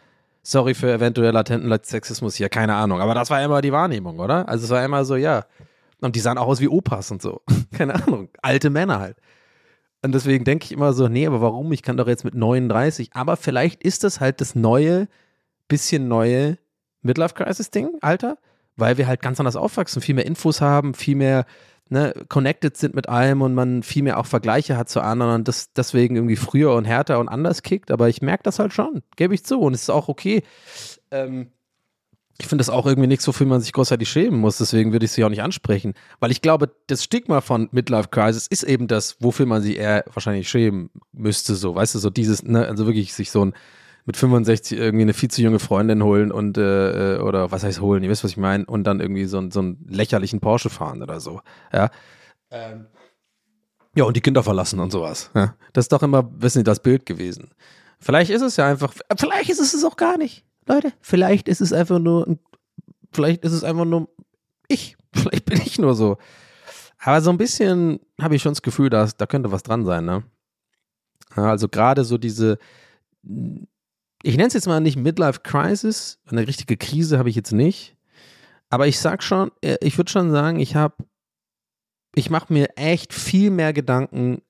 Sorry 0.44 0.74
für 0.74 0.92
eventuell 0.92 1.32
latenten 1.32 1.76
Sexismus 1.84 2.36
hier, 2.36 2.50
keine 2.50 2.76
Ahnung. 2.76 3.02
Aber 3.02 3.14
das 3.14 3.30
war 3.30 3.44
immer 3.44 3.62
die 3.62 3.72
Wahrnehmung, 3.72 4.20
oder? 4.20 4.48
Also 4.48 4.66
es 4.66 4.70
war 4.70 4.84
immer 4.84 5.04
so, 5.06 5.16
ja. 5.16 5.46
Und 6.00 6.16
die 6.16 6.20
sahen 6.20 6.38
auch 6.38 6.48
aus 6.48 6.62
wie 6.62 6.68
Opas 6.68 7.12
und 7.12 7.22
so. 7.22 7.42
keine 7.78 7.96
Ahnung. 7.96 8.30
Alte 8.42 8.70
Männer 8.70 9.00
halt. 9.00 9.18
Und 10.04 10.14
deswegen 10.14 10.46
denke 10.46 10.66
ich 10.66 10.72
immer 10.72 10.94
so, 10.94 11.08
nee, 11.08 11.26
aber 11.26 11.42
warum? 11.42 11.72
Ich 11.72 11.82
kann 11.82 11.98
doch 11.98 12.08
jetzt 12.08 12.24
mit 12.24 12.36
39. 12.36 13.10
Aber 13.14 13.36
vielleicht 13.36 13.84
ist 13.84 14.04
das 14.04 14.20
halt 14.20 14.42
das 14.42 14.56
neue, 14.56 15.08
bisschen 15.68 16.08
neue 16.08 16.58
Midlife-Crisis-Ding, 17.02 17.98
Alter, 18.02 18.38
weil 18.76 18.98
wir 18.98 19.08
halt 19.08 19.22
ganz 19.22 19.40
anders 19.40 19.56
aufwachsen, 19.56 20.02
viel 20.02 20.16
mehr 20.16 20.26
Infos 20.26 20.62
haben, 20.62 20.94
viel 20.94 21.16
mehr 21.16 21.46
ne, 21.92 22.14
connected 22.30 22.78
sind 22.78 22.96
mit 22.96 23.10
allem 23.10 23.42
und 23.42 23.54
man 23.54 23.84
viel 23.84 24.04
mehr 24.04 24.20
auch 24.20 24.26
Vergleiche 24.26 24.78
hat 24.78 24.90
zu 24.90 25.02
anderen 25.02 25.36
und 25.36 25.48
das 25.48 25.74
deswegen 25.74 26.16
irgendwie 26.16 26.36
früher 26.36 26.74
und 26.74 26.86
härter 26.86 27.20
und 27.20 27.30
anders 27.30 27.64
kickt. 27.64 27.92
Aber 27.92 28.10
ich 28.10 28.22
merke 28.22 28.44
das 28.44 28.60
halt 28.60 28.74
schon, 28.74 29.02
gebe 29.16 29.34
ich 29.34 29.44
zu. 29.44 29.60
Und 29.60 29.74
es 29.74 29.84
ist 29.84 29.90
auch 29.90 30.08
okay. 30.08 30.44
Ähm, 31.12 31.52
ich 32.40 32.48
finde 32.48 32.62
das 32.62 32.70
auch 32.70 32.86
irgendwie 32.86 33.08
nichts, 33.08 33.28
wofür 33.28 33.48
man 33.48 33.62
sich 33.62 33.74
großartig 33.74 34.08
schämen 34.08 34.40
muss. 34.40 34.58
Deswegen 34.58 34.92
würde 34.92 35.06
ich 35.06 35.12
sie 35.12 35.24
auch 35.24 35.30
nicht 35.30 35.42
ansprechen. 35.42 35.94
Weil 36.20 36.32
ich 36.32 36.42
glaube, 36.42 36.70
das 36.86 37.04
Stigma 37.04 37.42
von 37.42 37.68
Midlife 37.72 38.10
Crisis 38.10 38.46
ist 38.48 38.64
eben 38.64 38.88
das, 38.88 39.18
wofür 39.20 39.48
man 39.48 39.64
sich 39.64 39.78
eher 39.78 40.06
wahrscheinlich 40.14 40.48
schämen 40.48 40.92
müsste. 41.12 41.56
So, 41.56 41.74
weißt 41.74 41.96
du, 41.96 42.00
so 42.00 42.10
dieses, 42.10 42.44
ne, 42.44 42.68
also 42.68 42.86
wirklich 42.86 43.14
sich 43.14 43.32
so 43.32 43.44
ein 43.44 43.54
mit 44.08 44.16
65 44.16 44.80
irgendwie 44.80 45.04
eine 45.04 45.14
viel 45.14 45.30
zu 45.30 45.42
junge 45.42 45.60
Freundin 45.60 46.02
holen 46.02 46.32
und 46.32 46.58
äh, 46.58 47.18
äh, 47.18 47.20
oder 47.20 47.52
was 47.52 47.64
heißt 47.64 47.82
holen, 47.82 48.04
ihr 48.04 48.10
wisst, 48.10 48.24
was 48.24 48.32
ich 48.32 48.38
meine, 48.38 48.66
und 48.66 48.86
dann 48.86 49.02
irgendwie 49.02 49.26
so, 49.26 49.52
so 49.52 49.60
einen 49.60 49.86
lächerlichen 49.90 50.40
Porsche 50.40 50.70
fahren 50.70 51.04
oder 51.04 51.20
so. 51.20 51.42
Ja. 51.74 51.90
Ähm. 52.50 52.88
Ja, 53.96 54.06
und 54.06 54.16
die 54.16 54.22
Kinder 54.22 54.44
verlassen 54.44 54.80
und 54.80 54.92
sowas. 54.92 55.30
Ja. 55.36 55.56
Das 55.74 55.86
ist 55.86 55.92
doch 55.92 56.04
immer, 56.04 56.32
wissen 56.42 56.60
Sie, 56.60 56.64
das 56.64 56.82
Bild 56.82 57.06
gewesen. 57.06 57.52
Vielleicht 58.00 58.32
ist 58.32 58.42
es 58.42 58.56
ja 58.56 58.66
einfach, 58.66 58.94
vielleicht 59.18 59.50
ist 59.50 59.60
es 59.60 59.74
es 59.74 59.84
auch 59.84 59.98
gar 59.98 60.18
nicht. 60.18 60.46
Leute, 60.68 60.94
vielleicht 61.02 61.50
ist 61.50 61.60
es 61.60 61.74
einfach 61.74 62.00
nur, 62.00 62.38
vielleicht 63.12 63.44
ist 63.44 63.52
es 63.52 63.66
einfach 63.66 63.86
nur 63.86 64.08
ich. 64.70 64.96
Vielleicht 65.14 65.46
bin 65.46 65.60
ich 65.62 65.80
nur 65.80 65.96
so. 65.96 66.18
Aber 67.00 67.22
so 67.22 67.32
ein 67.32 67.38
bisschen 67.38 68.02
habe 68.22 68.36
ich 68.36 68.42
schon 68.42 68.52
das 68.52 68.62
Gefühl, 68.62 68.90
dass 68.90 69.16
da 69.16 69.26
könnte 69.26 69.52
was 69.52 69.64
dran 69.64 69.86
sein, 69.86 70.06
ne? 70.06 70.24
Ja, 71.36 71.50
also 71.50 71.70
gerade 71.70 72.04
so 72.04 72.18
diese, 72.18 72.60
ich 74.24 74.36
nenne 74.36 74.48
es 74.48 74.54
jetzt 74.54 74.68
mal 74.68 74.80
nicht 74.80 74.98
Midlife 74.98 75.42
Crisis, 75.42 76.20
eine 76.26 76.48
richtige 76.48 76.78
Krise 76.78 77.20
habe 77.20 77.30
ich 77.30 77.36
jetzt 77.36 77.52
nicht. 77.52 77.96
Aber 78.70 78.88
ich 78.88 79.00
sag 79.00 79.24
schon, 79.24 79.52
äh, 79.62 79.78
ich 79.82 79.98
würde 79.98 80.12
schon 80.12 80.32
sagen, 80.32 80.60
ich 80.60 80.76
habe, 80.76 80.96
ich 82.16 82.30
mache 82.30 82.52
mir 82.52 82.78
echt 82.78 83.14
viel 83.14 83.50
mehr 83.50 83.74
Gedanken 83.74 84.42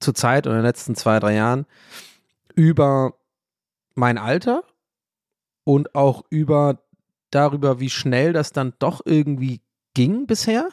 zur 0.00 0.14
Zeit 0.14 0.46
und 0.46 0.52
in 0.52 0.58
den 0.58 0.64
letzten 0.64 0.94
zwei, 0.94 1.18
drei 1.20 1.34
Jahren 1.34 1.66
über 2.54 3.18
mein 3.94 4.18
Alter 4.18 4.62
und 5.64 5.94
auch 5.94 6.24
über 6.30 6.82
darüber, 7.30 7.80
wie 7.80 7.90
schnell 7.90 8.32
das 8.32 8.52
dann 8.52 8.74
doch 8.78 9.00
irgendwie 9.04 9.60
ging 9.94 10.26
bisher. 10.26 10.68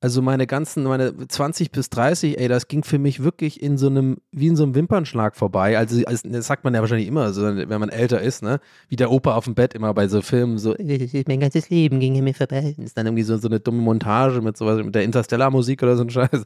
Also 0.00 0.20
meine 0.20 0.46
ganzen, 0.46 0.84
meine 0.84 1.14
20 1.26 1.70
bis 1.70 1.88
30, 1.88 2.38
ey, 2.38 2.48
das 2.48 2.68
ging 2.68 2.84
für 2.84 2.98
mich 2.98 3.22
wirklich 3.22 3.62
in 3.62 3.78
so 3.78 3.86
einem, 3.86 4.18
wie 4.30 4.48
in 4.48 4.54
so 4.54 4.64
einem 4.64 4.74
Wimpernschlag 4.74 5.36
vorbei. 5.36 5.78
Also 5.78 6.02
das 6.02 6.46
sagt 6.46 6.64
man 6.64 6.74
ja 6.74 6.80
wahrscheinlich 6.80 7.08
immer, 7.08 7.32
so, 7.32 7.42
wenn 7.42 7.80
man 7.80 7.88
älter 7.88 8.20
ist, 8.20 8.42
ne? 8.42 8.60
Wie 8.88 8.96
der 8.96 9.10
Opa 9.10 9.34
auf 9.34 9.46
dem 9.46 9.54
Bett 9.54 9.72
immer 9.72 9.94
bei 9.94 10.06
so 10.08 10.20
Filmen 10.20 10.58
so, 10.58 10.74
mein 10.78 11.40
ganzes 11.40 11.70
Leben 11.70 11.98
ging 11.98 12.22
mir 12.22 12.34
vorbei. 12.34 12.74
Das 12.76 12.84
ist 12.86 12.98
dann 12.98 13.06
irgendwie 13.06 13.22
so, 13.22 13.38
so 13.38 13.48
eine 13.48 13.58
dumme 13.58 13.80
Montage 13.80 14.42
mit 14.42 14.58
sowas, 14.58 14.84
mit 14.84 14.94
der 14.94 15.02
Interstellar-Musik 15.02 15.82
oder 15.82 15.96
so 15.96 16.02
ein 16.02 16.10
Scheiß. 16.10 16.44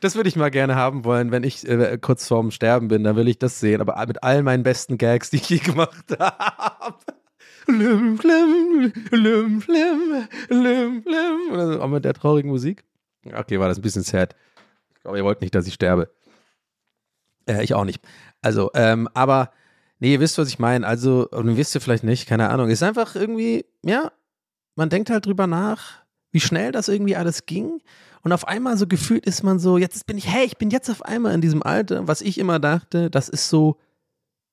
Das 0.00 0.16
würde 0.16 0.28
ich 0.28 0.36
mal 0.36 0.50
gerne 0.50 0.74
haben 0.74 1.04
wollen, 1.04 1.30
wenn 1.30 1.44
ich 1.44 1.68
äh, 1.68 1.98
kurz 2.00 2.26
vorm 2.26 2.50
Sterben 2.50 2.88
bin, 2.88 3.04
dann 3.04 3.14
will 3.14 3.28
ich 3.28 3.38
das 3.38 3.60
sehen, 3.60 3.80
aber 3.80 4.04
mit 4.06 4.24
all 4.24 4.42
meinen 4.42 4.62
besten 4.62 4.98
Gags, 4.98 5.30
die 5.30 5.36
ich 5.36 5.48
je 5.48 5.58
gemacht 5.58 6.06
habe. 6.18 6.96
Lim, 7.70 8.18
flim, 8.18 8.92
lim, 9.10 9.60
flim, 9.60 10.28
lim, 10.48 11.02
flim. 11.02 11.52
Oder 11.52 11.82
auch 11.82 11.88
mit 11.88 12.04
der 12.04 12.14
traurigen 12.14 12.50
Musik. 12.50 12.84
Okay, 13.24 13.60
war 13.60 13.68
das 13.68 13.78
ein 13.78 13.82
bisschen 13.82 14.02
sad. 14.02 14.34
Ich 14.94 15.02
glaube, 15.02 15.18
ihr 15.18 15.24
wollt 15.24 15.40
nicht, 15.40 15.54
dass 15.54 15.66
ich 15.66 15.74
sterbe. 15.74 16.10
Äh, 17.46 17.62
ich 17.62 17.74
auch 17.74 17.84
nicht. 17.84 18.02
Also, 18.42 18.70
ähm, 18.74 19.08
aber, 19.14 19.50
nee, 19.98 20.12
ihr 20.12 20.20
wisst, 20.20 20.38
was 20.38 20.48
ich 20.48 20.58
meine. 20.58 20.86
Also, 20.86 21.28
und 21.30 21.56
wisst 21.56 21.74
ihr 21.74 21.80
vielleicht 21.80 22.04
nicht, 22.04 22.26
keine 22.26 22.50
Ahnung. 22.50 22.70
Ist 22.70 22.82
einfach 22.82 23.14
irgendwie, 23.14 23.64
ja, 23.84 24.12
man 24.74 24.88
denkt 24.88 25.10
halt 25.10 25.26
drüber 25.26 25.46
nach, 25.46 26.02
wie 26.32 26.40
schnell 26.40 26.72
das 26.72 26.88
irgendwie 26.88 27.16
alles 27.16 27.46
ging. 27.46 27.80
Und 28.22 28.32
auf 28.32 28.46
einmal 28.46 28.76
so 28.76 28.86
gefühlt 28.86 29.26
ist 29.26 29.42
man 29.42 29.58
so, 29.58 29.78
jetzt 29.78 30.06
bin 30.06 30.18
ich, 30.18 30.28
hey, 30.28 30.44
ich 30.44 30.58
bin 30.58 30.70
jetzt 30.70 30.90
auf 30.90 31.02
einmal 31.02 31.34
in 31.34 31.40
diesem 31.40 31.62
Alter, 31.62 32.06
was 32.06 32.20
ich 32.20 32.38
immer 32.38 32.58
dachte, 32.58 33.10
das 33.10 33.28
ist 33.28 33.48
so, 33.48 33.78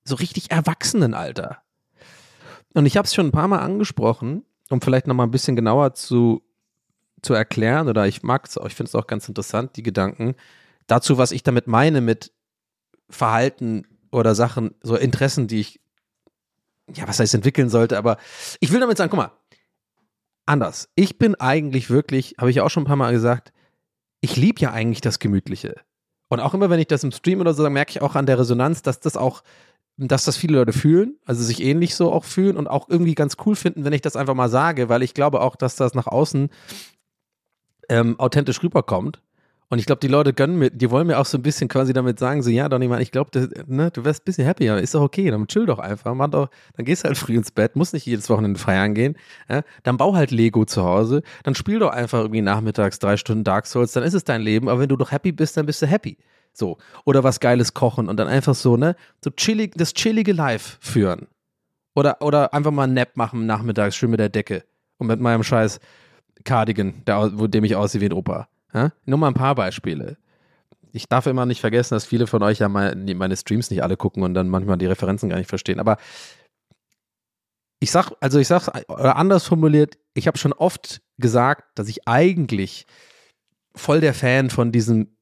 so 0.04 0.14
richtig 0.14 0.50
Erwachsenenalter. 0.50 1.62
Und 2.74 2.86
ich 2.86 2.96
habe 2.96 3.06
es 3.06 3.14
schon 3.14 3.26
ein 3.26 3.32
paar 3.32 3.48
Mal 3.48 3.60
angesprochen, 3.60 4.44
um 4.70 4.80
vielleicht 4.80 5.06
nochmal 5.06 5.26
ein 5.26 5.30
bisschen 5.30 5.56
genauer 5.56 5.94
zu, 5.94 6.42
zu 7.22 7.34
erklären, 7.34 7.88
oder 7.88 8.06
ich 8.06 8.22
mag 8.22 8.46
es 8.46 8.58
auch, 8.58 8.66
ich 8.66 8.74
finde 8.74 8.88
es 8.88 8.94
auch 8.94 9.06
ganz 9.06 9.28
interessant, 9.28 9.76
die 9.76 9.82
Gedanken, 9.82 10.34
dazu, 10.86 11.18
was 11.18 11.32
ich 11.32 11.42
damit 11.42 11.66
meine 11.66 12.00
mit 12.00 12.32
Verhalten 13.10 13.86
oder 14.12 14.34
Sachen, 14.34 14.74
so 14.82 14.96
Interessen, 14.96 15.48
die 15.48 15.60
ich, 15.60 15.80
ja, 16.92 17.08
was 17.08 17.20
heißt 17.20 17.34
entwickeln 17.34 17.68
sollte, 17.68 17.98
aber 17.98 18.18
ich 18.60 18.72
will 18.72 18.80
damit 18.80 18.96
sagen, 18.96 19.10
guck 19.10 19.18
mal, 19.18 19.32
anders. 20.46 20.88
Ich 20.94 21.18
bin 21.18 21.34
eigentlich 21.36 21.90
wirklich, 21.90 22.34
habe 22.38 22.50
ich 22.50 22.60
auch 22.60 22.70
schon 22.70 22.84
ein 22.84 22.86
paar 22.86 22.96
Mal 22.96 23.12
gesagt, 23.12 23.52
ich 24.20 24.36
liebe 24.36 24.60
ja 24.60 24.72
eigentlich 24.72 25.00
das 25.00 25.18
Gemütliche. 25.18 25.76
Und 26.28 26.40
auch 26.40 26.54
immer, 26.54 26.70
wenn 26.70 26.80
ich 26.80 26.86
das 26.86 27.04
im 27.04 27.12
Stream 27.12 27.40
oder 27.40 27.54
so 27.54 27.62
sage, 27.62 27.72
merke 27.72 27.90
ich 27.90 28.02
auch 28.02 28.14
an 28.14 28.26
der 28.26 28.38
Resonanz, 28.38 28.82
dass 28.82 29.00
das 29.00 29.16
auch, 29.16 29.42
dass 29.98 30.24
das 30.24 30.36
viele 30.36 30.58
Leute 30.58 30.72
fühlen, 30.72 31.16
also 31.24 31.42
sich 31.42 31.62
ähnlich 31.62 31.94
so 31.94 32.12
auch 32.12 32.24
fühlen 32.24 32.56
und 32.56 32.68
auch 32.68 32.88
irgendwie 32.88 33.16
ganz 33.16 33.36
cool 33.44 33.56
finden, 33.56 33.84
wenn 33.84 33.92
ich 33.92 34.00
das 34.00 34.16
einfach 34.16 34.34
mal 34.34 34.48
sage, 34.48 34.88
weil 34.88 35.02
ich 35.02 35.12
glaube 35.12 35.40
auch, 35.40 35.56
dass 35.56 35.74
das 35.74 35.94
nach 35.94 36.06
außen 36.06 36.50
ähm, 37.88 38.18
authentisch 38.20 38.62
rüberkommt. 38.62 39.20
Und 39.70 39.78
ich 39.78 39.84
glaube, 39.84 40.00
die 40.00 40.08
Leute 40.08 40.32
gönnen 40.32 40.58
mir, 40.58 40.70
die 40.70 40.90
wollen 40.90 41.06
mir 41.06 41.18
auch 41.18 41.26
so 41.26 41.36
ein 41.36 41.42
bisschen 41.42 41.68
quasi 41.68 41.92
damit 41.92 42.18
sagen, 42.18 42.42
so, 42.42 42.48
ja, 42.48 42.70
Donny, 42.70 42.88
Mann, 42.88 43.02
ich 43.02 43.10
glaube, 43.10 43.50
ne, 43.66 43.90
du 43.90 44.02
wärst 44.02 44.22
ein 44.22 44.24
bisschen 44.24 44.46
happier, 44.46 44.78
ist 44.78 44.94
doch 44.94 45.02
okay, 45.02 45.30
dann 45.30 45.46
chill 45.46 45.66
doch 45.66 45.78
einfach, 45.78 46.14
mach 46.14 46.28
doch, 46.28 46.48
dann 46.74 46.86
gehst 46.86 47.04
halt 47.04 47.18
früh 47.18 47.36
ins 47.36 47.50
Bett, 47.50 47.76
musst 47.76 47.92
nicht 47.92 48.06
jedes 48.06 48.30
Wochenende 48.30 48.58
feiern 48.58 48.94
gehen, 48.94 49.16
ja, 49.50 49.62
dann 49.82 49.98
bau 49.98 50.14
halt 50.14 50.30
Lego 50.30 50.64
zu 50.64 50.84
Hause, 50.84 51.22
dann 51.42 51.54
spiel 51.54 51.80
doch 51.80 51.90
einfach 51.90 52.20
irgendwie 52.20 52.40
nachmittags 52.40 52.98
drei 52.98 53.18
Stunden 53.18 53.44
Dark 53.44 53.66
Souls, 53.66 53.92
dann 53.92 54.04
ist 54.04 54.14
es 54.14 54.24
dein 54.24 54.40
Leben, 54.40 54.70
aber 54.70 54.80
wenn 54.80 54.88
du 54.88 54.96
doch 54.96 55.12
happy 55.12 55.32
bist, 55.32 55.56
dann 55.58 55.66
bist 55.66 55.82
du 55.82 55.86
happy. 55.86 56.16
So. 56.58 56.78
Oder 57.04 57.22
was 57.22 57.40
Geiles 57.40 57.72
kochen 57.72 58.08
und 58.08 58.18
dann 58.18 58.28
einfach 58.28 58.54
so, 58.54 58.76
ne, 58.76 58.96
so 59.22 59.30
chillig, 59.30 59.74
das 59.76 59.94
chillige 59.94 60.32
Life 60.32 60.76
führen. 60.80 61.28
Oder, 61.94 62.20
oder 62.20 62.52
einfach 62.52 62.70
mal 62.70 62.84
einen 62.84 62.94
Nap 62.94 63.16
machen 63.16 63.46
nachmittags, 63.46 63.96
schön 63.96 64.10
mit 64.10 64.20
der 64.20 64.28
Decke. 64.28 64.64
Und 64.98 65.06
mit 65.06 65.20
meinem 65.20 65.44
scheiß 65.44 65.78
Cardigan, 66.44 67.02
der, 67.06 67.38
wo 67.38 67.46
dem 67.46 67.64
ich 67.64 67.76
aussehe 67.76 68.00
wie 68.00 68.06
ein 68.06 68.12
Opa. 68.12 68.48
Ja? 68.74 68.92
Nur 69.04 69.18
mal 69.18 69.28
ein 69.28 69.34
paar 69.34 69.54
Beispiele. 69.54 70.16
Ich 70.92 71.08
darf 71.08 71.26
immer 71.26 71.46
nicht 71.46 71.60
vergessen, 71.60 71.94
dass 71.94 72.06
viele 72.06 72.26
von 72.26 72.42
euch 72.42 72.58
ja 72.58 72.68
meine, 72.68 73.36
Streams 73.36 73.70
nicht 73.70 73.82
alle 73.82 73.96
gucken 73.96 74.22
und 74.22 74.34
dann 74.34 74.48
manchmal 74.48 74.78
die 74.78 74.86
Referenzen 74.86 75.28
gar 75.28 75.38
nicht 75.38 75.48
verstehen. 75.48 75.80
Aber 75.80 75.96
ich 77.80 77.90
sag, 77.90 78.10
also 78.20 78.38
ich 78.38 78.48
sag, 78.48 78.68
oder 78.88 79.16
anders 79.16 79.44
formuliert, 79.44 79.98
ich 80.14 80.26
habe 80.26 80.38
schon 80.38 80.52
oft 80.52 81.00
gesagt, 81.18 81.78
dass 81.78 81.88
ich 81.88 82.08
eigentlich 82.08 82.86
voll 83.74 84.00
der 84.00 84.14
Fan 84.14 84.50
von 84.50 84.72
diesem, 84.72 85.16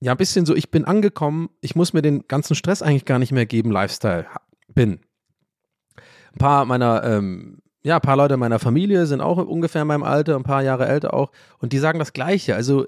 ja, 0.00 0.12
ein 0.12 0.18
bisschen 0.18 0.46
so, 0.46 0.54
ich 0.54 0.70
bin 0.70 0.84
angekommen, 0.84 1.50
ich 1.60 1.74
muss 1.74 1.92
mir 1.92 2.02
den 2.02 2.26
ganzen 2.28 2.54
Stress 2.54 2.82
eigentlich 2.82 3.04
gar 3.04 3.18
nicht 3.18 3.32
mehr 3.32 3.46
geben, 3.46 3.70
Lifestyle 3.70 4.26
bin. 4.68 5.00
Ein 6.32 6.38
paar 6.38 6.64
meiner, 6.64 7.02
ähm, 7.04 7.58
ja, 7.82 7.96
ein 7.96 8.00
paar 8.00 8.16
Leute 8.16 8.36
meiner 8.36 8.58
Familie 8.58 9.06
sind 9.06 9.20
auch 9.20 9.38
ungefähr 9.38 9.82
in 9.82 9.88
meinem 9.88 10.04
Alter, 10.04 10.36
ein 10.36 10.44
paar 10.44 10.62
Jahre 10.62 10.86
älter 10.86 11.14
auch, 11.14 11.32
und 11.58 11.72
die 11.72 11.78
sagen 11.78 11.98
das 11.98 12.12
Gleiche. 12.12 12.54
Also, 12.54 12.86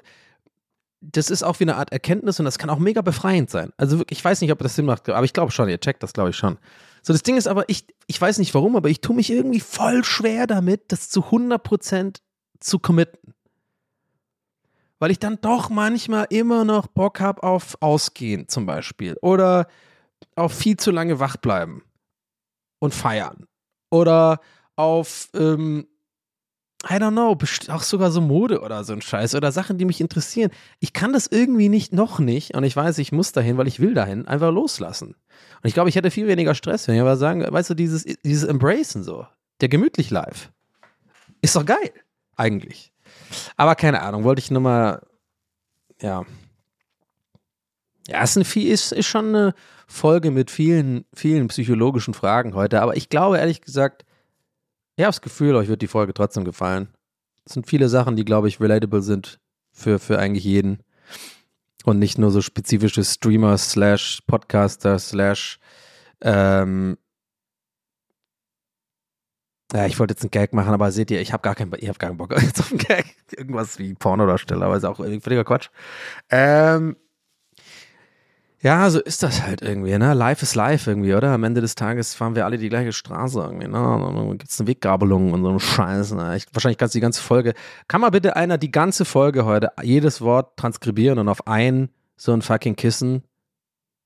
das 1.01 1.31
ist 1.31 1.43
auch 1.43 1.59
wie 1.59 1.65
eine 1.65 1.77
Art 1.77 1.93
Erkenntnis 1.93 2.39
und 2.39 2.45
das 2.45 2.59
kann 2.59 2.71
auch 2.71 2.79
mega 2.79 3.01
befreiend 3.01 3.51
sein. 3.51 3.73
Also, 3.77 4.03
ich 4.09 4.25
weiß 4.25 4.41
nicht, 4.41 4.53
ob 4.53 4.59
das 4.61 4.77
Sinn 4.77 4.87
macht, 4.87 5.09
aber 5.09 5.25
ich 5.25 5.33
glaube 5.33 5.51
schon, 5.51 5.69
ihr 5.69 5.81
checkt 5.81 6.03
das, 6.03 6.13
glaube 6.13 6.31
ich 6.31 6.37
schon. 6.37 6.59
So, 7.03 7.13
das 7.13 7.23
Ding 7.23 7.37
ist 7.37 7.49
aber, 7.49 7.65
ich, 7.69 7.87
ich 8.07 8.21
weiß 8.21 8.39
nicht 8.39 8.55
warum, 8.55 8.77
aber 8.77 8.89
ich 8.89 9.01
tue 9.01 9.17
mich 9.17 9.31
irgendwie 9.31 9.61
voll 9.61 10.05
schwer 10.05 10.47
damit, 10.47 10.93
das 10.93 11.09
zu 11.09 11.23
100% 11.23 12.19
zu 12.61 12.79
committen. 12.79 13.35
Weil 15.01 15.11
ich 15.11 15.19
dann 15.19 15.41
doch 15.41 15.71
manchmal 15.71 16.27
immer 16.31 16.65
noch 16.65 16.87
Bock 16.87 17.21
habe 17.21 17.43
auf 17.43 17.77
Ausgehen 17.81 18.49
zum 18.49 18.67
Beispiel. 18.67 19.17
Oder 19.23 19.67
auf 20.37 20.53
viel 20.53 20.77
zu 20.77 20.93
lange 20.93 21.19
wach 21.19 21.37
bleiben 21.37 21.83
und 22.79 22.95
feiern. 22.95 23.47
Oder 23.91 24.41
auf, 24.77 25.31
ähm, 25.35 25.87
I 26.89 26.95
don't 26.95 27.13
know, 27.13 27.37
auch 27.75 27.83
sogar 27.83 28.11
so 28.11 28.21
Mode 28.21 28.61
oder 28.61 28.85
so 28.85 28.93
ein 28.93 29.03
Scheiß 29.03 29.35
oder 29.35 29.53
Sachen, 29.53 29.79
die 29.79 29.85
mich 29.85 30.01
interessieren. 30.01 30.51
Ich 30.79 30.93
kann 30.93 31.13
das 31.13 31.27
irgendwie 31.27 31.69
nicht, 31.69 31.93
noch 31.93 32.19
nicht, 32.19 32.55
und 32.55 32.65
ich 32.65 32.75
weiß, 32.77 32.99
ich 32.99 33.13
muss 33.13 33.33
dahin, 33.33 33.59
weil 33.59 33.69
ich 33.69 33.81
will 33.81 33.93
dahin, 33.93 34.27
einfach 34.29 34.51
loslassen. 34.51 35.09
Und 35.09 35.69
ich 35.69 35.75
glaube, 35.75 35.91
ich 35.91 35.97
hätte 35.97 36.11
viel 36.11 36.27
weniger 36.27 36.55
Stress, 36.55 36.89
wenn 36.89 36.95
ich 36.95 37.01
aber 37.01 37.17
sagen, 37.17 37.43
weißt 37.47 37.71
du, 37.71 37.75
dieses, 37.75 38.05
dieses 38.25 38.45
Embracen 38.45 39.03
so, 39.03 39.27
der 39.61 39.69
gemütlich 39.69 40.11
live, 40.11 40.51
ist 41.43 41.57
doch 41.57 41.67
geil, 41.67 41.93
eigentlich. 42.37 42.93
Aber 43.57 43.75
keine 43.75 44.03
Ahnung, 44.03 44.25
wollte 44.25 44.41
ich 44.41 44.51
nur 44.51 44.61
mal, 44.61 45.03
ja. 46.01 46.25
Ja, 48.09 48.23
es 48.23 48.37
ist, 48.37 48.57
ist, 48.57 48.93
ist 48.93 49.07
schon 49.07 49.29
eine 49.29 49.55
Folge 49.87 50.31
mit 50.31 50.51
vielen, 50.51 51.05
vielen 51.15 51.49
psychologischen 51.49 52.15
Fragen 52.15 52.55
heute, 52.55 52.81
aber 52.81 52.97
ich 52.97 53.09
glaube 53.09 53.39
ehrlich 53.39 53.61
gesagt, 53.61 54.05
ich 54.97 55.05
habe 55.05 55.13
das 55.13 55.23
Gefühl, 55.23 55.55
euch 55.55 55.69
wird 55.69 55.83
die 55.83 55.87
Folge 55.87 56.13
trotzdem 56.13 56.45
gefallen. 56.45 56.89
Es 57.45 57.55
sind 57.55 57.67
viele 57.67 57.89
Sachen, 57.89 58.17
die, 58.17 58.25
glaube 58.25 58.49
ich, 58.49 58.61
relatable 58.61 59.03
sind 59.03 59.41
für, 59.73 59.99
für 59.99 60.19
eigentlich 60.19 60.45
jeden. 60.45 60.83
Und 61.85 61.99
nicht 61.99 62.19
nur 62.19 62.31
so 62.31 62.43
spezifische 62.43 63.03
Streamer 63.03 63.57
slash 63.57 64.21
Podcaster 64.27 64.99
slash 64.99 65.59
ähm, 66.21 66.99
ja, 69.73 69.87
ich 69.87 69.99
wollte 69.99 70.13
jetzt 70.13 70.23
einen 70.23 70.31
Gag 70.31 70.53
machen, 70.53 70.73
aber 70.73 70.91
seht 70.91 71.11
ihr, 71.11 71.21
ich 71.21 71.33
habe 71.33 71.43
gar 71.43 71.55
keinen, 71.55 71.73
ich 71.79 71.89
habe 71.89 71.99
gar 71.99 72.09
keinen 72.11 72.17
Bock 72.17 72.31
jetzt 72.43 72.61
auf 72.61 72.71
einen 72.71 72.79
Gag. 72.79 73.17
Irgendwas 73.37 73.79
wie 73.79 73.95
Pornodarsteller, 73.95 74.67
aber 74.67 74.77
ist 74.77 74.85
auch 74.85 74.97
völliger 74.97 75.45
Quatsch. 75.45 75.69
Ähm, 76.31 76.97
ja, 78.63 78.91
so 78.91 79.01
ist 79.01 79.23
das 79.23 79.43
halt 79.43 79.63
irgendwie, 79.63 79.97
ne? 79.97 80.13
Life 80.13 80.43
is 80.43 80.55
life 80.55 80.91
irgendwie, 80.91 81.15
oder? 81.15 81.31
Am 81.31 81.45
Ende 81.45 81.63
des 81.63 81.77
Tages 81.77 82.15
fahren 82.15 82.35
wir 82.35 82.45
alle 82.45 82.59
die 82.59 82.69
gleiche 82.69 82.93
Straße 82.93 83.41
irgendwie, 83.41 83.69
ne? 83.69 83.95
Und 83.95 84.17
dann 84.17 84.39
gibt's 84.39 84.61
eine 84.61 84.69
Weggabelung 84.69 85.33
und 85.33 85.43
so 85.43 85.49
einen 85.49 85.61
Scheiß, 85.61 86.13
ne? 86.13 86.37
Ich, 86.37 86.47
wahrscheinlich 86.53 86.77
kannst 86.77 86.95
du 86.95 86.99
die 86.99 87.03
ganze 87.03 87.23
Folge. 87.23 87.55
Kann 87.89 88.03
mal 88.03 88.11
bitte 88.11 88.37
einer 88.37 88.59
die 88.59 88.71
ganze 88.71 89.07
Folge 89.07 89.47
heute, 89.47 89.71
jedes 89.83 90.21
Wort 90.21 90.59
transkribieren 90.59 91.19
und 91.19 91.29
auf 91.29 91.47
ein 91.47 91.89
so 92.17 92.33
ein 92.35 92.43
fucking 92.43 92.77
Kissen 92.77 93.23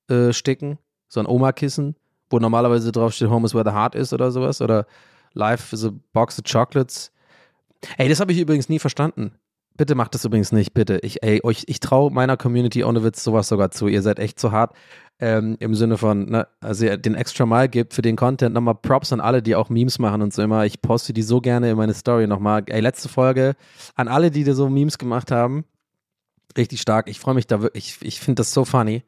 äh, 0.09 0.33
sticken? 0.33 0.79
So 1.09 1.19
ein 1.19 1.27
Oma-Kissen, 1.27 1.97
wo 2.31 2.39
normalerweise 2.39 2.93
draufsteht, 2.93 3.31
Home 3.31 3.47
is 3.47 3.55
where 3.55 3.69
the 3.69 3.75
heart 3.75 3.97
is 3.97 4.12
oder 4.12 4.31
sowas? 4.31 4.61
Oder 4.61 4.87
Life 5.35 5.74
is 5.74 5.85
a 5.85 5.93
box 6.12 6.39
of 6.39 6.45
chocolates. 6.45 7.12
Ey, 7.99 8.09
das 8.09 8.20
habe 8.20 8.32
ich 8.32 8.39
übrigens 8.39 8.68
nie 8.68 8.78
verstanden. 8.78 9.32
Bitte 9.76 9.97
macht 9.97 10.14
das 10.14 10.24
übrigens 10.24 10.53
nicht, 10.53 10.72
bitte. 10.72 11.01
Ich, 11.03 11.24
ey, 11.24 11.41
euch, 11.43 11.64
ich 11.66 11.80
traue 11.80 12.12
meiner 12.12 12.37
Community 12.37 12.85
ohne 12.85 13.03
Witz 13.03 13.24
sowas 13.24 13.49
sogar 13.49 13.72
zu. 13.72 13.89
Ihr 13.89 14.03
seid 14.03 14.20
echt 14.20 14.39
zu 14.39 14.53
hart. 14.53 14.74
Ähm, 15.18 15.57
Im 15.59 15.74
Sinne 15.74 15.99
von, 15.99 16.26
ne, 16.26 16.47
also 16.61 16.87
ihr 16.87 16.97
den 16.97 17.16
extra 17.16 17.45
Mal 17.45 17.68
gibt 17.68 17.93
für 17.93 18.03
den 18.03 18.14
Content. 18.14 18.55
Nochmal 18.55 18.76
Props 18.76 19.12
an 19.12 19.20
alle, 19.20 19.43
die 19.43 19.57
auch 19.57 19.70
Memes 19.70 19.99
machen 19.99 20.22
und 20.22 20.32
so 20.32 20.43
immer. 20.43 20.64
Ich 20.64 20.80
poste 20.80 21.12
die 21.12 21.22
so 21.22 21.41
gerne 21.41 21.70
in 21.70 21.76
meine 21.76 21.95
Story 21.95 22.28
nochmal. 22.28 22.62
Ey, 22.66 22.80
letzte 22.80 23.09
Folge 23.09 23.57
an 23.97 24.07
alle, 24.07 24.30
die 24.30 24.45
da 24.45 24.55
so 24.55 24.68
Memes 24.68 24.97
gemacht 24.99 25.32
haben. 25.32 25.64
Richtig 26.57 26.80
stark. 26.80 27.09
Ich 27.09 27.18
freue 27.18 27.35
mich 27.35 27.49
da 27.49 27.61
wirklich. 27.61 27.97
Ich, 28.01 28.07
ich 28.07 28.20
finde 28.20 28.41
das 28.41 28.53
so 28.55 28.64
funny. 28.64 29.03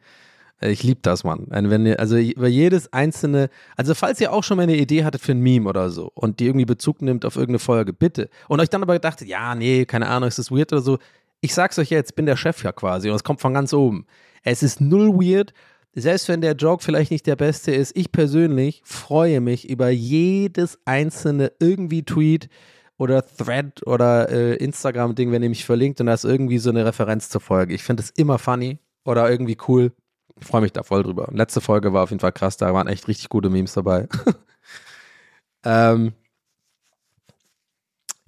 Äh, 0.60 0.70
ich 0.70 0.82
liebe 0.82 1.00
das, 1.02 1.24
Mann. 1.24 1.46
Wenn 1.48 1.86
ihr, 1.86 2.00
also 2.00 2.16
über 2.16 2.48
jedes 2.48 2.92
einzelne, 2.92 3.48
also 3.76 3.94
falls 3.94 4.20
ihr 4.20 4.32
auch 4.32 4.44
schon 4.44 4.56
mal 4.56 4.64
eine 4.64 4.76
Idee 4.76 5.04
hattet 5.04 5.22
für 5.22 5.32
ein 5.32 5.40
Meme 5.40 5.68
oder 5.68 5.90
so 5.90 6.10
und 6.14 6.40
die 6.40 6.46
irgendwie 6.46 6.66
Bezug 6.66 7.02
nimmt 7.02 7.24
auf 7.24 7.36
irgendeine 7.36 7.58
Folge, 7.58 7.92
bitte. 7.92 8.28
Und 8.48 8.60
euch 8.60 8.70
dann 8.70 8.82
aber 8.82 8.94
gedacht, 8.94 9.22
ja, 9.22 9.54
nee, 9.54 9.84
keine 9.84 10.08
Ahnung, 10.08 10.28
ist 10.28 10.38
das 10.38 10.50
weird 10.50 10.72
oder 10.72 10.82
so. 10.82 10.98
Ich 11.40 11.54
sag's 11.54 11.78
euch 11.78 11.90
jetzt, 11.90 12.16
bin 12.16 12.26
der 12.26 12.36
Chef 12.36 12.62
ja 12.64 12.72
quasi 12.72 13.10
und 13.10 13.16
es 13.16 13.24
kommt 13.24 13.40
von 13.40 13.54
ganz 13.54 13.72
oben. 13.72 14.06
Es 14.42 14.62
ist 14.62 14.80
null 14.80 15.08
weird. 15.14 15.52
Selbst 15.98 16.28
wenn 16.28 16.42
der 16.42 16.52
Joke 16.52 16.84
vielleicht 16.84 17.10
nicht 17.10 17.26
der 17.26 17.36
beste 17.36 17.72
ist, 17.72 17.96
ich 17.96 18.12
persönlich 18.12 18.82
freue 18.84 19.40
mich 19.40 19.68
über 19.68 19.88
jedes 19.88 20.78
einzelne 20.84 21.52
irgendwie 21.58 22.02
Tweet 22.02 22.50
oder 22.98 23.24
Thread 23.24 23.86
oder 23.86 24.28
äh, 24.28 24.56
Instagram-Ding, 24.56 25.32
wenn 25.32 25.42
ihr 25.42 25.48
mich 25.48 25.64
verlinkt 25.64 26.00
und 26.00 26.06
da 26.06 26.14
ist 26.14 26.24
irgendwie 26.24 26.58
so 26.58 26.70
eine 26.70 26.84
Referenz 26.84 27.30
zur 27.30 27.40
Folge. 27.40 27.74
Ich 27.74 27.82
finde 27.82 28.02
es 28.02 28.10
immer 28.10 28.38
funny 28.38 28.78
oder 29.04 29.30
irgendwie 29.30 29.56
cool. 29.68 29.92
Ich 30.40 30.46
freue 30.46 30.60
mich 30.60 30.72
da 30.72 30.82
voll 30.82 31.02
drüber. 31.02 31.28
Letzte 31.32 31.60
Folge 31.60 31.92
war 31.92 32.02
auf 32.02 32.10
jeden 32.10 32.20
Fall 32.20 32.32
krass, 32.32 32.56
da 32.56 32.72
waren 32.74 32.88
echt 32.88 33.08
richtig 33.08 33.28
gute 33.28 33.50
Memes 33.50 33.72
dabei. 33.74 34.08
ähm, 35.64 36.12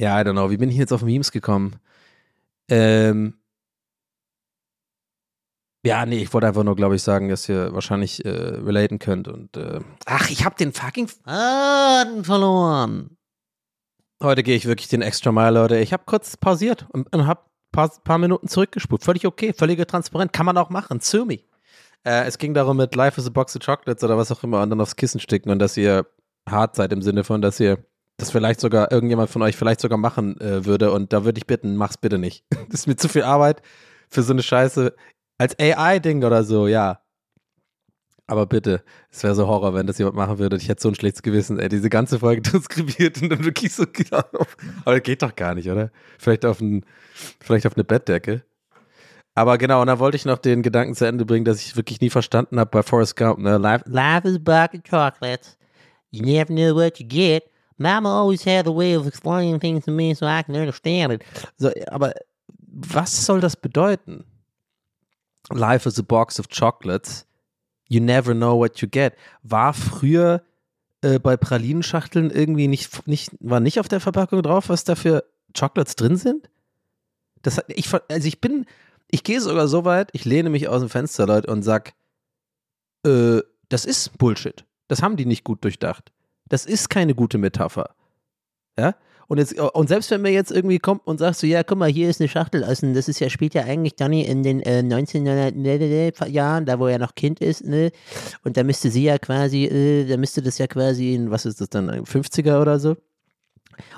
ja, 0.01 0.21
I 0.21 0.25
don't 0.25 0.33
know. 0.33 0.51
Wie 0.51 0.57
bin 0.57 0.71
ich 0.71 0.77
jetzt 0.77 0.93
auf 0.93 1.03
Memes 1.03 1.33
gekommen? 1.33 1.77
Ähm, 2.71 3.35
ja, 5.85 6.07
nee, 6.07 6.23
ich 6.23 6.33
wollte 6.33 6.47
einfach 6.47 6.65
nur, 6.65 6.77
glaube 6.77 6.97
ich, 6.97 7.03
sagen, 7.03 7.29
dass 7.29 7.49
ihr 7.49 7.73
wahrscheinlich 7.73 8.25
äh, 8.25 8.29
relaten 8.29 8.99
könnt 8.99 9.29
und 9.29 9.57
äh, 9.57 9.81
ach, 10.07 10.29
ich 10.31 10.45
habe 10.45 10.57
den 10.57 10.73
fucking 10.73 11.09
Faden 11.09 12.25
verloren. 12.25 13.17
Heute 14.23 14.43
gehe 14.43 14.57
ich 14.57 14.67
wirklich 14.67 14.89
den 14.89 15.03
extra 15.03 15.31
Mile, 15.31 15.51
Leute. 15.53 15.79
Ich 15.79 15.93
habe 15.93 16.03
kurz 16.05 16.37
pausiert 16.37 16.87
und, 16.91 17.13
und 17.15 17.27
habe 17.27 17.43
paar, 17.71 17.89
paar 18.03 18.19
Minuten 18.19 18.49
zurückgespult. 18.49 19.05
Völlig 19.05 19.27
okay, 19.27 19.53
völlige 19.53 19.87
Transparenz. 19.87 20.33
Kann 20.33 20.47
man 20.47 20.59
auch 20.59 20.71
machen. 20.71 21.01
Sue 21.01 21.25
me. 21.25 21.39
Äh, 22.09 22.25
es 22.25 22.39
ging 22.39 22.55
darum 22.55 22.79
mit 22.79 22.95
Life 22.95 23.21
is 23.21 23.27
a 23.27 23.31
Box 23.31 23.55
of 23.55 23.63
Chocolates 23.63 24.03
oder 24.03 24.17
was 24.17 24.33
auch 24.33 24.43
immer 24.43 24.63
und 24.63 24.71
dann 24.71 24.81
aufs 24.81 24.97
Kissen 24.97 25.21
sticken 25.21 25.51
und 25.51 25.59
dass 25.59 25.77
ihr 25.77 26.07
hart 26.49 26.75
seid 26.75 26.91
im 26.95 27.03
Sinne 27.03 27.23
von, 27.23 27.43
dass 27.43 27.61
ihr 27.61 27.85
das 28.17 28.31
vielleicht 28.31 28.61
sogar 28.61 28.91
irgendjemand 28.91 29.29
von 29.29 29.43
euch 29.43 29.57
vielleicht 29.57 29.81
sogar 29.81 29.99
machen 29.99 30.41
äh, 30.41 30.65
würde 30.65 30.91
und 30.91 31.13
da 31.13 31.27
würde 31.27 31.37
ich 31.37 31.47
bitten, 31.47 31.77
mach's 31.77 31.99
bitte 31.99 32.17
nicht. 32.17 32.47
das 32.71 32.81
ist 32.81 32.87
mir 32.87 32.97
zu 32.97 33.09
viel 33.09 33.25
Arbeit 33.25 33.61
für 34.09 34.23
so 34.23 34.33
eine 34.33 34.43
Scheiße. 34.43 34.95
Als 35.37 35.59
AI-Ding 35.59 36.25
oder 36.25 36.45
so, 36.45 36.67
ja. 36.67 37.01
Aber 38.27 38.47
bitte, 38.47 38.83
es 39.11 39.23
wäre 39.23 39.35
so 39.35 39.47
Horror, 39.47 39.75
wenn 39.75 39.87
das 39.87 39.99
jemand 39.99 40.17
machen 40.17 40.39
würde. 40.39 40.57
Ich 40.57 40.69
hätte 40.71 40.81
so 40.83 40.89
ein 40.89 40.95
schlechtes 40.95 41.23
Gewissen, 41.23 41.59
ey, 41.59 41.69
diese 41.69 41.91
ganze 41.91 42.21
Folge 42.21 42.41
transkribiert 42.51 43.21
und 43.21 43.29
dann 43.29 43.45
wirklich 43.45 43.75
so, 43.75 43.85
aber 44.87 45.01
geht 45.01 45.21
doch 45.21 45.37
gar 45.37 45.55
nicht, 45.55 45.69
oder? 45.71 45.91
Vielleicht 46.19 46.47
auf, 46.47 46.61
ein, 46.61 46.87
vielleicht 47.39 47.67
auf 47.67 47.77
eine 47.77 47.85
Bettdecke. 47.85 48.45
Aber 49.39 49.57
genau, 49.57 49.83
und 49.83 49.87
da 49.87 50.01
wollte 50.01 50.17
ich 50.17 50.25
noch 50.25 50.39
den 50.39 50.65
Gedanken 50.65 50.97
zu 50.97 51.07
Ende 51.07 51.25
bringen, 51.25 51.45
dass 51.45 51.61
ich 51.61 51.77
wirklich 51.77 52.01
nie 52.01 52.11
verstanden 52.11 52.59
habe 52.59 52.71
bei 52.71 52.83
Forrest 52.83 53.15
Gump. 53.15 53.39
Ne? 53.39 53.57
Life, 53.57 53.85
life 53.87 54.27
is 54.27 54.35
a 54.35 54.41
box 54.41 54.75
of 54.75 54.83
chocolates. 54.83 55.57
You 56.11 56.25
never 56.25 56.53
know 56.53 56.75
what 56.75 56.99
you 56.99 57.07
get. 57.07 57.45
Mama 57.77 58.09
always 58.09 58.45
had 58.45 58.67
a 58.67 58.75
way 58.75 58.97
of 58.97 59.07
explaining 59.07 59.61
things 59.61 59.85
to 59.85 59.93
me 59.93 60.13
so 60.13 60.27
I 60.27 60.43
can 60.43 60.57
understand 60.57 61.13
it. 61.13 61.25
So, 61.57 61.71
aber 61.89 62.15
was 62.67 63.27
soll 63.27 63.39
das 63.39 63.55
bedeuten? 63.55 64.25
Life 65.51 65.87
is 65.87 66.01
a 66.01 66.03
box 66.03 66.41
of 66.41 66.49
chocolates. 66.49 67.25
You 67.89 68.01
never 68.01 68.35
know 68.35 68.59
what 68.59 68.81
you 68.81 68.89
get. 68.89 69.15
War 69.45 69.73
früher 69.73 70.43
äh, 71.03 71.21
bei 71.21 71.37
Pralinenschachteln 71.37 72.31
irgendwie 72.31 72.67
nicht, 72.67 73.07
nicht, 73.07 73.31
war 73.39 73.61
nicht 73.61 73.79
auf 73.79 73.87
der 73.87 74.01
Verpackung 74.01 74.43
drauf, 74.43 74.69
was 74.69 74.83
da 74.83 74.97
für 74.97 75.23
Chocolates 75.57 75.95
drin 75.95 76.17
sind? 76.17 76.51
Das, 77.43 77.61
ich, 77.69 77.89
also 78.09 78.27
ich 78.27 78.41
bin, 78.41 78.67
ich 79.11 79.25
gehe 79.25 79.41
sogar 79.41 79.69
so 79.69 79.85
weit, 79.85 80.11
ich 80.13 80.25
lehne 80.25 80.51
mich 80.51 80.69
aus 80.69 80.81
dem 80.81 80.91
Fenster, 80.91 81.27
Leute, 81.27 81.51
und 81.51 81.63
sag, 81.63 81.95
äh, 83.05 83.41
das 83.69 83.85
ist 83.85 84.17
Bullshit. 84.19 84.65
Das 84.89 85.03
haben 85.03 85.17
die 85.17 85.27
nicht 85.27 85.45
gut 85.45 85.65
durchdacht. 85.65 86.13
Das 86.49 86.65
ist 86.67 86.89
keine 86.89 87.15
gute 87.15 87.39
Metapher. 87.39 87.95
Ja? 88.79 88.95
Und, 89.29 89.37
jetzt, 89.37 89.61
und 89.61 89.89
selbst 89.89 90.11
wenn 90.11 90.23
mir 90.23 90.33
jetzt 90.33 90.51
irgendwie 90.51 90.79
kommt 90.79 91.07
und 91.07 91.19
sagst 91.19 91.41
so, 91.41 91.47
ja, 91.47 91.63
guck 91.63 91.77
mal, 91.77 91.91
hier 91.91 92.09
ist 92.09 92.19
eine 92.19 92.29
Schachtel 92.29 92.65
aus, 92.65 92.83
und 92.83 92.95
das 92.95 93.09
ist 93.09 93.21
ja, 93.21 93.29
spielt 93.29 93.53
ja 93.53 93.65
eigentlich 93.65 93.95
Donny 93.95 94.23
in 94.23 94.43
den 94.43 94.61
äh, 94.61 94.79
1900 94.79 96.29
Jahren, 96.29 96.65
da 96.65 96.79
wo 96.79 96.87
er 96.87 96.99
noch 96.99 97.15
Kind 97.15 97.41
ist, 97.41 97.63
ne? 97.65 97.93
Und 98.43 98.57
da 98.57 98.65
müsste 98.65 98.91
sie 98.91 99.05
ja 99.05 99.19
quasi, 99.19 99.67
äh, 99.67 100.07
da 100.07 100.17
müsste 100.17 100.41
das 100.41 100.57
ja 100.57 100.67
quasi 100.67 101.15
in, 101.15 101.31
was 101.31 101.45
ist 101.45 101.61
das 101.61 101.69
dann, 101.69 101.91
50er 101.91 102.59
oder 102.59 102.81
so? 102.81 102.97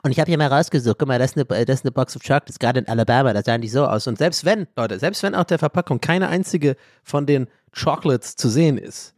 Und 0.03 0.11
ich 0.11 0.21
habe 0.21 0.31
hier 0.31 0.39
mal 0.39 0.49
rausgesucht, 0.49 0.99
guck 0.99 1.09
mal, 1.09 1.19
das 1.19 1.33
ist 1.33 1.37
eine, 1.37 1.65
das 1.65 1.81
ist 1.81 1.85
eine 1.85 1.93
Box 1.93 2.17
of 2.17 2.23
Chocolates, 2.23 2.59
gerade 2.59 2.81
in 2.81 2.89
Alabama, 2.89 3.33
da 3.33 3.43
sahen 3.43 3.61
die 3.61 3.69
so 3.69 3.87
aus. 3.87 4.07
Und 4.07 4.19
selbst 4.19 4.45
wenn, 4.45 4.67
Leute, 4.77 4.99
selbst 4.99 5.23
wenn 5.23 5.35
auf 5.35 5.47
der 5.47 5.59
Verpackung 5.59 6.01
keine 6.01 6.29
einzige 6.29 6.77
von 7.03 7.27
den 7.27 7.49
Chocolates 7.73 8.37
zu 8.37 8.49
sehen 8.49 8.79
ist, 8.79 9.15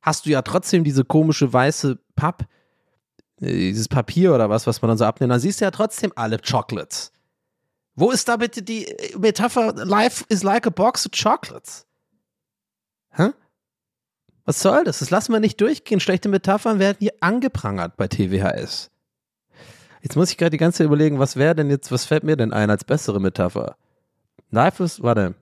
hast 0.00 0.26
du 0.26 0.30
ja 0.30 0.42
trotzdem 0.42 0.84
diese 0.84 1.04
komische 1.04 1.52
weiße 1.52 1.98
Papp, 2.16 2.46
äh, 3.40 3.46
dieses 3.46 3.88
Papier 3.88 4.34
oder 4.34 4.50
was, 4.50 4.66
was 4.66 4.82
man 4.82 4.90
dann 4.90 4.98
so 4.98 5.04
abnimmt. 5.04 5.32
Dann 5.32 5.40
siehst 5.40 5.60
du 5.60 5.64
ja 5.64 5.70
trotzdem 5.70 6.12
alle 6.16 6.38
Chocolates. 6.38 7.12
Wo 7.94 8.10
ist 8.10 8.28
da 8.28 8.36
bitte 8.36 8.62
die 8.62 8.86
äh, 8.86 9.18
Metapher, 9.18 9.72
life 9.84 10.24
is 10.28 10.42
like 10.42 10.66
a 10.66 10.70
box 10.70 11.06
of 11.06 11.12
chocolates? 11.12 11.84
Hä? 13.10 13.30
Was 14.44 14.62
soll 14.62 14.84
das? 14.84 15.00
Das 15.00 15.10
lassen 15.10 15.32
wir 15.32 15.40
nicht 15.40 15.60
durchgehen. 15.60 16.00
Schlechte 16.00 16.28
Metaphern 16.28 16.78
werden 16.78 16.96
hier 17.00 17.12
angeprangert 17.20 17.96
bei 17.96 18.08
TWHS. 18.08 18.90
Jetzt 20.02 20.16
muss 20.16 20.30
ich 20.30 20.38
gerade 20.38 20.50
die 20.50 20.58
ganze 20.58 20.78
Zeit 20.78 20.86
überlegen, 20.86 21.18
was 21.18 21.36
wäre 21.36 21.54
denn 21.54 21.70
jetzt, 21.70 21.90
was 21.90 22.04
fällt 22.04 22.24
mir 22.24 22.36
denn 22.36 22.52
ein 22.52 22.70
als 22.70 22.84
bessere 22.84 23.20
Metapher? 23.20 23.76
Life 24.50 24.82
is, 24.82 25.02
warte. 25.02 25.34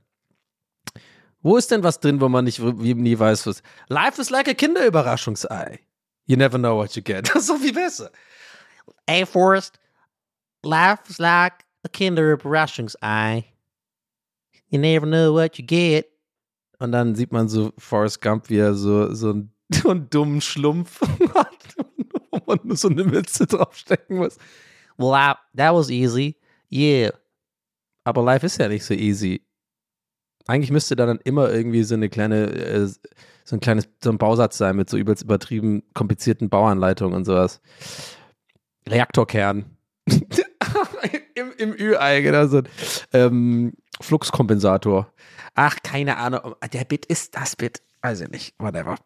Wo 1.42 1.56
ist 1.56 1.70
denn 1.70 1.82
was 1.82 2.00
drin, 2.00 2.20
wo 2.20 2.28
man 2.28 2.44
nicht 2.44 2.58
nie 2.58 3.18
weiß, 3.18 3.46
was. 3.46 3.62
Life 3.88 4.20
is 4.20 4.30
like 4.30 4.48
a 4.48 4.54
Kinderüberraschungsei. 4.54 5.80
You 6.26 6.36
never 6.36 6.58
know 6.58 6.76
what 6.76 6.96
you 6.96 7.02
get. 7.02 7.28
Das 7.28 7.36
ist 7.42 7.46
so 7.46 7.56
viel 7.56 7.72
besser. 7.72 8.10
Ey, 9.06 9.24
Forrest, 9.24 9.78
life 10.64 11.02
is 11.08 11.18
like 11.18 11.64
a 11.84 11.88
Kinderüberraschungsei. 11.88 13.44
You 14.68 14.80
never 14.80 15.06
know 15.06 15.32
what 15.32 15.56
you 15.56 15.64
get. 15.64 16.06
Und 16.78 16.92
dann 16.92 17.14
sieht 17.14 17.32
man 17.32 17.48
so 17.48 17.72
Forrest 17.78 18.20
Gump, 18.20 18.50
wie 18.50 18.58
er 18.58 18.74
so, 18.74 19.14
so, 19.14 19.30
einen, 19.30 19.52
so 19.72 19.90
einen 19.90 20.10
dummen 20.10 20.40
Schlumpf 20.40 21.00
wo 22.46 22.54
man 22.54 22.60
nur 22.64 22.76
so 22.76 22.88
eine 22.88 23.04
Mütze 23.04 23.46
draufstecken 23.46 24.16
muss. 24.16 24.36
Well, 24.96 25.34
that 25.56 25.74
was 25.74 25.90
easy. 25.90 26.36
Yeah. 26.70 27.12
Aber 28.04 28.22
life 28.22 28.46
ist 28.46 28.58
ja 28.58 28.68
nicht 28.68 28.84
so 28.84 28.94
easy. 28.94 29.42
Eigentlich 30.46 30.70
müsste 30.70 30.94
da 30.94 31.06
dann 31.06 31.18
immer 31.24 31.50
irgendwie 31.50 31.82
so 31.82 31.94
eine 31.94 32.08
kleine, 32.08 32.46
äh, 32.52 32.86
so 32.86 33.56
ein 33.56 33.60
kleines, 33.60 33.88
so 34.02 34.10
ein 34.10 34.18
Bausatz 34.18 34.58
sein 34.58 34.76
mit 34.76 34.88
so 34.88 34.96
übelst 34.96 35.24
übertrieben 35.24 35.82
komplizierten 35.92 36.48
Bauanleitungen 36.48 37.14
und 37.14 37.24
sowas. 37.24 37.60
Reaktorkern. 38.88 39.76
Im, 41.34 41.52
Im 41.58 41.74
Ü-Ei, 41.74 42.20
genau 42.20 42.46
so 42.46 42.62
ähm, 43.12 43.74
Fluxkompensator. 44.00 45.12
Ach, 45.54 45.76
keine 45.82 46.16
Ahnung. 46.16 46.54
Der 46.72 46.84
Bit 46.84 47.06
ist 47.06 47.34
das 47.34 47.56
Bit. 47.56 47.82
Weiß 48.02 48.20
ich 48.20 48.28
nicht. 48.28 48.54
Whatever. 48.58 48.96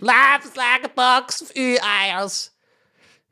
Life 0.00 0.44
is 0.44 0.54
like 0.54 0.84
a 0.84 0.88
box 0.88 1.42
of 1.42 1.50
Ü-Eiers. 1.56 2.54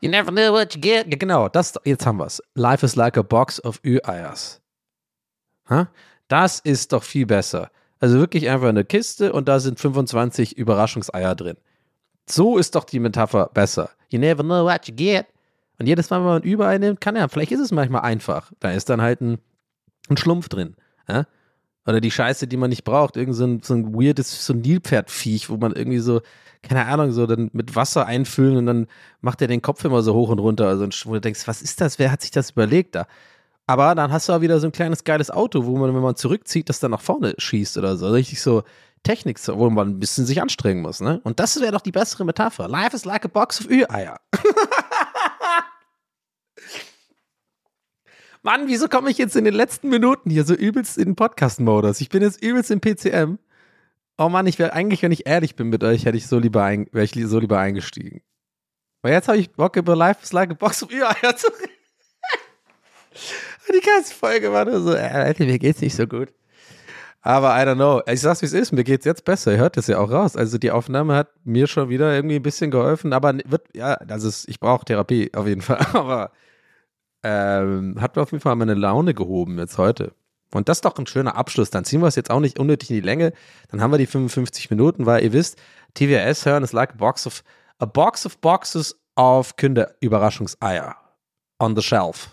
You 0.02 0.10
never 0.10 0.32
know 0.32 0.52
what 0.52 0.74
you 0.74 0.80
get. 0.80 1.06
Ja, 1.06 1.16
genau, 1.16 1.48
das, 1.48 1.74
jetzt 1.84 2.04
haben 2.04 2.18
wir 2.18 2.26
es. 2.26 2.42
Life 2.54 2.84
is 2.84 2.96
like 2.96 3.16
a 3.16 3.22
box 3.22 3.64
of 3.64 3.80
Ü-Eiers. 3.84 4.60
Huh? 5.70 5.86
Das 6.26 6.58
ist 6.58 6.92
doch 6.92 7.04
viel 7.04 7.24
besser. 7.24 7.70
Also 8.00 8.18
wirklich 8.18 8.50
einfach 8.50 8.68
eine 8.68 8.84
Kiste 8.84 9.32
und 9.32 9.48
da 9.48 9.60
sind 9.60 9.78
25 9.78 10.58
Überraschungseier 10.58 11.36
drin. 11.36 11.56
So 12.28 12.58
ist 12.58 12.74
doch 12.74 12.82
die 12.82 12.98
Metapher 12.98 13.50
besser. 13.54 13.90
You 14.10 14.18
never 14.18 14.42
know 14.42 14.64
what 14.64 14.88
you 14.88 14.94
get. 14.94 15.26
Und 15.78 15.86
jedes 15.86 16.10
Mal, 16.10 16.18
wenn 16.18 16.26
man 16.26 16.42
überall 16.42 16.80
nimmt, 16.80 17.00
kann 17.00 17.14
ja, 17.14 17.28
vielleicht 17.28 17.52
ist 17.52 17.60
es 17.60 17.70
manchmal 17.70 18.02
einfach. 18.02 18.50
Da 18.58 18.72
ist 18.72 18.90
dann 18.90 19.00
halt 19.00 19.20
ein, 19.20 19.38
ein 20.08 20.16
Schlumpf 20.16 20.48
drin. 20.48 20.74
Ja? 21.08 21.26
Oder 21.86 22.00
die 22.00 22.10
Scheiße, 22.10 22.48
die 22.48 22.56
man 22.56 22.70
nicht 22.70 22.82
braucht. 22.82 23.16
Irgend 23.16 23.36
so 23.36 23.44
ein, 23.44 23.62
so 23.62 23.74
ein 23.74 23.94
weirdes, 23.94 24.46
so 24.46 24.52
ein 24.52 24.62
Nilpferdviech, 24.62 25.48
wo 25.48 25.58
man 25.58 25.72
irgendwie 25.72 26.00
so, 26.00 26.22
keine 26.62 26.86
Ahnung, 26.86 27.12
so 27.12 27.26
dann 27.26 27.50
mit 27.52 27.74
Wasser 27.74 28.06
einfüllen 28.06 28.56
und 28.56 28.66
dann 28.66 28.86
macht 29.20 29.42
er 29.42 29.48
den 29.48 29.62
Kopf 29.62 29.84
immer 29.84 30.02
so 30.02 30.14
hoch 30.14 30.28
und 30.30 30.38
runter. 30.38 30.68
Also, 30.68 30.86
wo 31.04 31.14
du 31.14 31.20
denkst, 31.20 31.46
was 31.46 31.60
ist 31.62 31.80
das? 31.80 31.98
Wer 31.98 32.12
hat 32.12 32.22
sich 32.22 32.30
das 32.30 32.50
überlegt 32.50 32.94
da? 32.94 33.06
Aber 33.66 33.94
dann 33.94 34.12
hast 34.12 34.28
du 34.28 34.32
auch 34.32 34.40
wieder 34.40 34.60
so 34.60 34.66
ein 34.66 34.72
kleines 34.72 35.04
geiles 35.04 35.30
Auto, 35.30 35.66
wo 35.66 35.76
man, 35.76 35.94
wenn 35.94 36.02
man 36.02 36.16
zurückzieht, 36.16 36.68
das 36.68 36.80
dann 36.80 36.90
nach 36.90 37.00
vorne 37.00 37.34
schießt 37.38 37.78
oder 37.78 37.96
so. 37.96 38.08
Richtig 38.08 38.40
so 38.40 38.64
Technik, 39.02 39.38
wo 39.48 39.70
man 39.70 39.88
ein 39.88 39.98
bisschen 40.00 40.26
sich 40.26 40.40
anstrengen 40.42 40.82
muss. 40.82 41.00
Ne? 41.00 41.20
Und 41.24 41.40
das 41.40 41.60
wäre 41.60 41.72
doch 41.72 41.80
die 41.80 41.92
bessere 41.92 42.24
Metapher. 42.24 42.68
Life 42.68 42.94
is 42.94 43.04
like 43.04 43.24
a 43.24 43.28
box 43.28 43.60
of 43.60 43.70
Ü-Eier. 43.70 44.20
Mann, 48.42 48.66
wieso 48.66 48.88
komme 48.88 49.10
ich 49.10 49.18
jetzt 49.18 49.36
in 49.36 49.44
den 49.44 49.54
letzten 49.54 49.88
Minuten 49.88 50.28
hier 50.30 50.44
so 50.44 50.54
übelst 50.54 50.98
in 50.98 51.04
den 51.06 51.16
Podcast-Modus? 51.16 52.00
Ich 52.00 52.08
bin 52.08 52.22
jetzt 52.22 52.42
übelst 52.42 52.72
im 52.72 52.80
PCM. 52.80 53.38
Oh 54.24 54.28
Mann, 54.28 54.46
ich 54.46 54.60
wäre 54.60 54.72
eigentlich, 54.72 55.02
wenn 55.02 55.10
ich 55.10 55.26
ehrlich 55.26 55.56
bin 55.56 55.68
mit 55.68 55.82
euch, 55.82 56.04
hätte 56.04 56.16
ich 56.16 56.28
so 56.28 56.38
lieber, 56.38 56.62
ein, 56.62 56.86
wäre 56.92 57.04
ich 57.04 57.12
so 57.12 57.40
lieber 57.40 57.58
eingestiegen. 57.58 58.22
Aber 59.02 59.12
jetzt 59.12 59.26
habe 59.26 59.38
ich 59.38 59.50
Bock 59.50 59.74
über 59.74 59.96
Life 59.96 60.20
is 60.22 60.32
like 60.32 60.50
a 60.50 60.54
box 60.54 60.80
of 60.84 60.92
Ü-Eier 60.92 61.34
zu 61.36 61.48
reden. 61.48 61.72
Die 63.74 63.84
ganze 63.84 64.14
Folge 64.14 64.52
war 64.52 64.64
nur 64.64 64.80
so, 64.80 64.94
äh, 64.94 65.00
Alter, 65.00 65.44
mir 65.44 65.58
geht's 65.58 65.80
nicht 65.80 65.96
so 65.96 66.06
gut. 66.06 66.32
Aber 67.20 67.50
I 67.56 67.66
don't 67.66 67.74
know. 67.74 68.00
Ich 68.06 68.20
sag's, 68.20 68.42
wie 68.42 68.46
es 68.46 68.52
ist. 68.52 68.70
Mir 68.70 68.84
geht's 68.84 69.04
jetzt 69.04 69.24
besser. 69.24 69.52
Ihr 69.52 69.58
hört 69.58 69.76
das 69.76 69.88
ja 69.88 69.98
auch 69.98 70.10
raus. 70.10 70.36
Also 70.36 70.58
die 70.58 70.70
Aufnahme 70.70 71.16
hat 71.16 71.28
mir 71.44 71.66
schon 71.66 71.88
wieder 71.88 72.14
irgendwie 72.14 72.36
ein 72.36 72.42
bisschen 72.42 72.70
geholfen. 72.70 73.12
Aber 73.12 73.34
wird, 73.44 73.68
ja, 73.74 73.94
ist, 73.94 74.48
ich 74.48 74.60
brauche 74.60 74.84
Therapie 74.84 75.32
auf 75.34 75.46
jeden 75.46 75.62
Fall. 75.62 75.84
Aber 75.94 76.30
ähm, 77.24 78.00
hat 78.00 78.16
mir 78.16 78.22
auf 78.22 78.30
jeden 78.32 78.42
Fall 78.42 78.56
meine 78.56 78.74
Laune 78.74 79.14
gehoben 79.14 79.58
jetzt 79.58 79.78
heute. 79.78 80.14
Und 80.52 80.68
das 80.68 80.78
ist 80.78 80.84
doch 80.84 80.96
ein 80.98 81.06
schöner 81.06 81.36
Abschluss. 81.36 81.70
Dann 81.70 81.84
ziehen 81.84 82.00
wir 82.00 82.08
es 82.08 82.16
jetzt 82.16 82.30
auch 82.30 82.40
nicht 82.40 82.58
unnötig 82.58 82.90
in 82.90 82.96
die 82.96 83.00
Länge. 83.00 83.32
Dann 83.70 83.80
haben 83.80 83.90
wir 83.90 83.98
die 83.98 84.06
55 84.06 84.70
Minuten, 84.70 85.06
weil 85.06 85.22
ihr 85.22 85.32
wisst, 85.32 85.60
TWS 85.94 86.46
hören 86.46 86.62
ist 86.62 86.72
like 86.72 86.90
a 86.90 86.96
box 86.96 87.26
of, 87.26 87.42
a 87.78 87.86
box 87.86 88.26
of 88.26 88.38
boxes 88.38 88.96
of 89.16 89.56
Kinderüberraschungseier 89.56 90.96
on 91.58 91.76
the 91.76 91.82
shelf. 91.82 92.30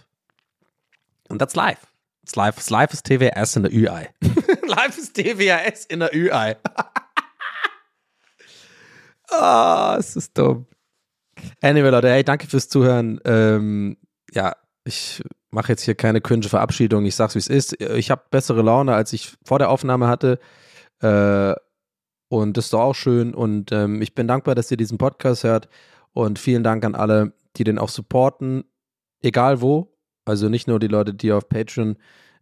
Und 1.30 1.40
that's 1.40 1.56
life. 1.56 1.88
It's 2.24 2.36
life. 2.36 2.58
It's 2.58 2.70
life 2.70 2.94
is 2.94 3.02
TWS 3.04 3.56
in 3.56 3.64
der 3.64 3.74
Ü-Ei. 3.74 4.10
life 4.68 5.00
is 5.00 5.12
TWS 5.14 5.86
in 5.86 6.00
der. 6.00 6.58
Ah, 9.32 9.94
oh, 9.94 10.00
es 10.00 10.16
ist 10.16 10.36
dumm. 10.36 10.66
Anyway, 11.62 11.90
Leute, 11.90 12.10
hey, 12.10 12.24
danke 12.24 12.48
fürs 12.48 12.68
Zuhören. 12.68 13.20
Ähm, 13.26 13.98
ja, 14.34 14.56
ich 14.84 15.22
mache 15.52 15.72
jetzt 15.72 15.84
hier 15.84 15.96
keine 15.96 16.22
cringe 16.22 16.48
Verabschiedung. 16.48 17.06
Ich 17.06 17.16
sag's, 17.16 17.36
wie 17.36 17.40
es 17.40 17.48
ist. 17.48 17.82
Ich 17.82 18.12
habe 18.12 18.24
bessere 18.32 18.62
Laune, 18.62 18.94
als 18.94 19.14
ich 19.14 19.34
vor 19.44 19.60
der 19.60 19.70
Aufnahme 19.70 20.08
hatte. 20.08 20.40
Äh, 21.02 21.54
und 22.30 22.58
das 22.58 22.66
ist 22.66 22.74
doch 22.74 22.82
auch 22.82 22.96
schön. 22.96 23.34
Und 23.34 23.72
ähm, 23.72 24.02
ich 24.02 24.14
bin 24.14 24.28
dankbar, 24.28 24.56
dass 24.56 24.72
ihr 24.72 24.78
diesen 24.78 24.98
Podcast 24.98 25.44
hört. 25.44 25.68
Und 26.14 26.40
vielen 26.40 26.64
Dank 26.64 26.86
an 26.86 26.96
alle, 26.96 27.34
die 27.58 27.64
den 27.64 27.80
auch 27.80 27.90
supporten. 27.90 28.64
Egal 29.22 29.62
wo. 29.62 29.96
Also 30.26 30.50
nicht 30.50 30.68
nur 30.68 30.80
die 30.80 30.88
Leute, 30.88 31.14
die 31.14 31.32
auf 31.32 31.50
Patreon 31.50 31.98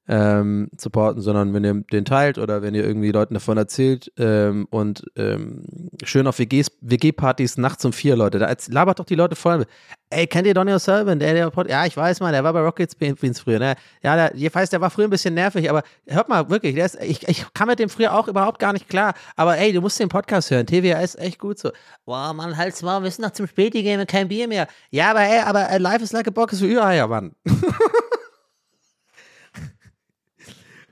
ähm, 0.09 0.69
supporten, 0.77 1.21
sondern 1.21 1.53
wenn 1.53 1.65
ihr 1.65 1.73
den 1.91 2.05
teilt 2.05 2.37
oder 2.37 2.61
wenn 2.61 2.75
ihr 2.75 2.85
irgendwie 2.85 3.11
Leuten 3.11 3.33
davon 3.33 3.57
erzählt 3.57 4.11
ähm, 4.17 4.67
und 4.69 5.05
ähm, 5.15 5.89
schön 6.03 6.27
auf 6.27 6.39
WG-Partys 6.39 7.57
nachts 7.57 7.83
um 7.83 7.91
vier, 7.91 8.15
Leute, 8.15 8.39
da 8.39 8.53
labert 8.69 8.99
doch 8.99 9.05
die 9.05 9.15
Leute 9.15 9.35
voll. 9.35 9.65
Ey, 10.09 10.25
kennt 10.25 10.47
ihr 10.47 10.53
Donny 10.53 10.71
O'Sullivan? 10.71 11.19
Der, 11.19 11.33
der, 11.33 11.51
ja, 11.67 11.85
ich 11.85 11.97
weiß 11.97 12.21
mal, 12.21 12.31
der 12.31 12.41
war 12.41 12.53
bei 12.53 12.61
Rockets 12.61 12.95
Beans 12.95 13.41
früher. 13.41 13.59
Ne? 13.59 13.75
Ja, 14.01 14.15
der, 14.15 14.35
ich 14.35 14.55
weiß, 14.55 14.69
der 14.69 14.79
war 14.79 14.89
früher 14.89 15.05
ein 15.05 15.09
bisschen 15.09 15.33
nervig, 15.33 15.69
aber 15.69 15.83
hört 16.07 16.29
mal, 16.29 16.49
wirklich, 16.49 16.75
der 16.75 16.85
ist, 16.85 16.97
ich, 17.01 17.27
ich 17.27 17.45
kam 17.53 17.67
mit 17.67 17.79
dem 17.79 17.89
früher 17.89 18.13
auch 18.13 18.29
überhaupt 18.29 18.57
gar 18.59 18.71
nicht 18.71 18.87
klar. 18.87 19.15
Aber 19.35 19.57
ey, 19.57 19.73
du 19.73 19.81
musst 19.81 19.99
den 19.99 20.07
Podcast 20.07 20.49
hören. 20.49 20.65
TVA 20.65 20.99
ist 20.99 21.19
echt 21.19 21.39
gut 21.39 21.59
so. 21.59 21.71
Boah, 22.05 22.31
Mann, 22.31 22.55
halt's 22.55 22.81
mal, 22.81 23.03
wir 23.03 23.11
sind 23.11 23.25
noch 23.25 23.31
zum 23.31 23.47
Späti 23.47 23.83
gehen 23.83 24.07
kein 24.07 24.29
Bier 24.29 24.47
mehr. 24.47 24.67
Ja, 24.91 25.11
aber 25.11 25.23
ey, 25.23 25.41
aber 25.41 25.67
uh, 25.73 25.77
Life 25.77 26.03
is 26.03 26.13
like 26.13 26.27
a 26.27 26.31
box 26.31 26.59
für 26.59 26.67
Ü-Eier, 26.67 27.07
Mann. 27.07 27.35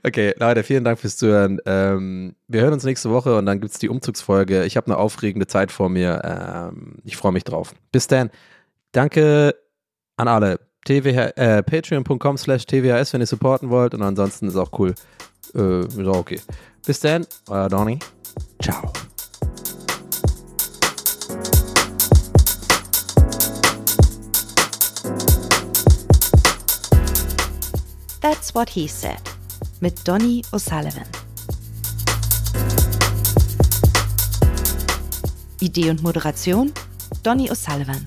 Okay, 0.06 0.34
Leute, 0.38 0.62
vielen 0.62 0.84
Dank 0.84 1.00
fürs 1.00 1.16
Zuhören. 1.16 1.58
Ähm, 1.66 2.36
wir 2.46 2.60
hören 2.60 2.74
uns 2.74 2.84
nächste 2.84 3.10
Woche 3.10 3.36
und 3.36 3.46
dann 3.46 3.60
gibt 3.60 3.72
es 3.72 3.80
die 3.80 3.88
Umzugsfolge. 3.88 4.64
Ich 4.64 4.76
habe 4.76 4.86
eine 4.86 4.98
aufregende 4.98 5.48
Zeit 5.48 5.72
vor 5.72 5.88
mir. 5.88 6.22
Ähm, 6.22 6.98
ich 7.02 7.16
freue 7.16 7.32
mich 7.32 7.42
drauf. 7.42 7.74
Bis 7.90 8.06
dann. 8.06 8.30
Danke 8.96 9.54
an 10.16 10.26
alle. 10.26 10.58
äh, 10.88 11.62
Patreon.com 11.62 12.38
slash 12.38 12.64
TWHS, 12.64 13.12
wenn 13.12 13.20
ihr 13.20 13.26
supporten 13.26 13.68
wollt. 13.68 13.92
Und 13.92 14.00
ansonsten 14.00 14.48
ist 14.48 14.56
auch 14.56 14.70
cool. 14.78 14.94
Äh, 15.54 15.80
ist 15.80 15.98
auch 15.98 16.16
okay. 16.16 16.40
Bis 16.86 17.00
dann, 17.00 17.26
euer 17.50 17.68
Donny. 17.68 17.98
Ciao. 18.62 18.90
That's 28.22 28.54
what 28.54 28.70
he 28.70 28.88
said 28.88 29.20
mit 29.80 30.08
Donny 30.08 30.40
O'Sullivan. 30.52 31.04
Idee 35.60 35.90
und 35.90 36.02
Moderation 36.02 36.72
Donny 37.22 37.50
O'Sullivan. 37.50 38.06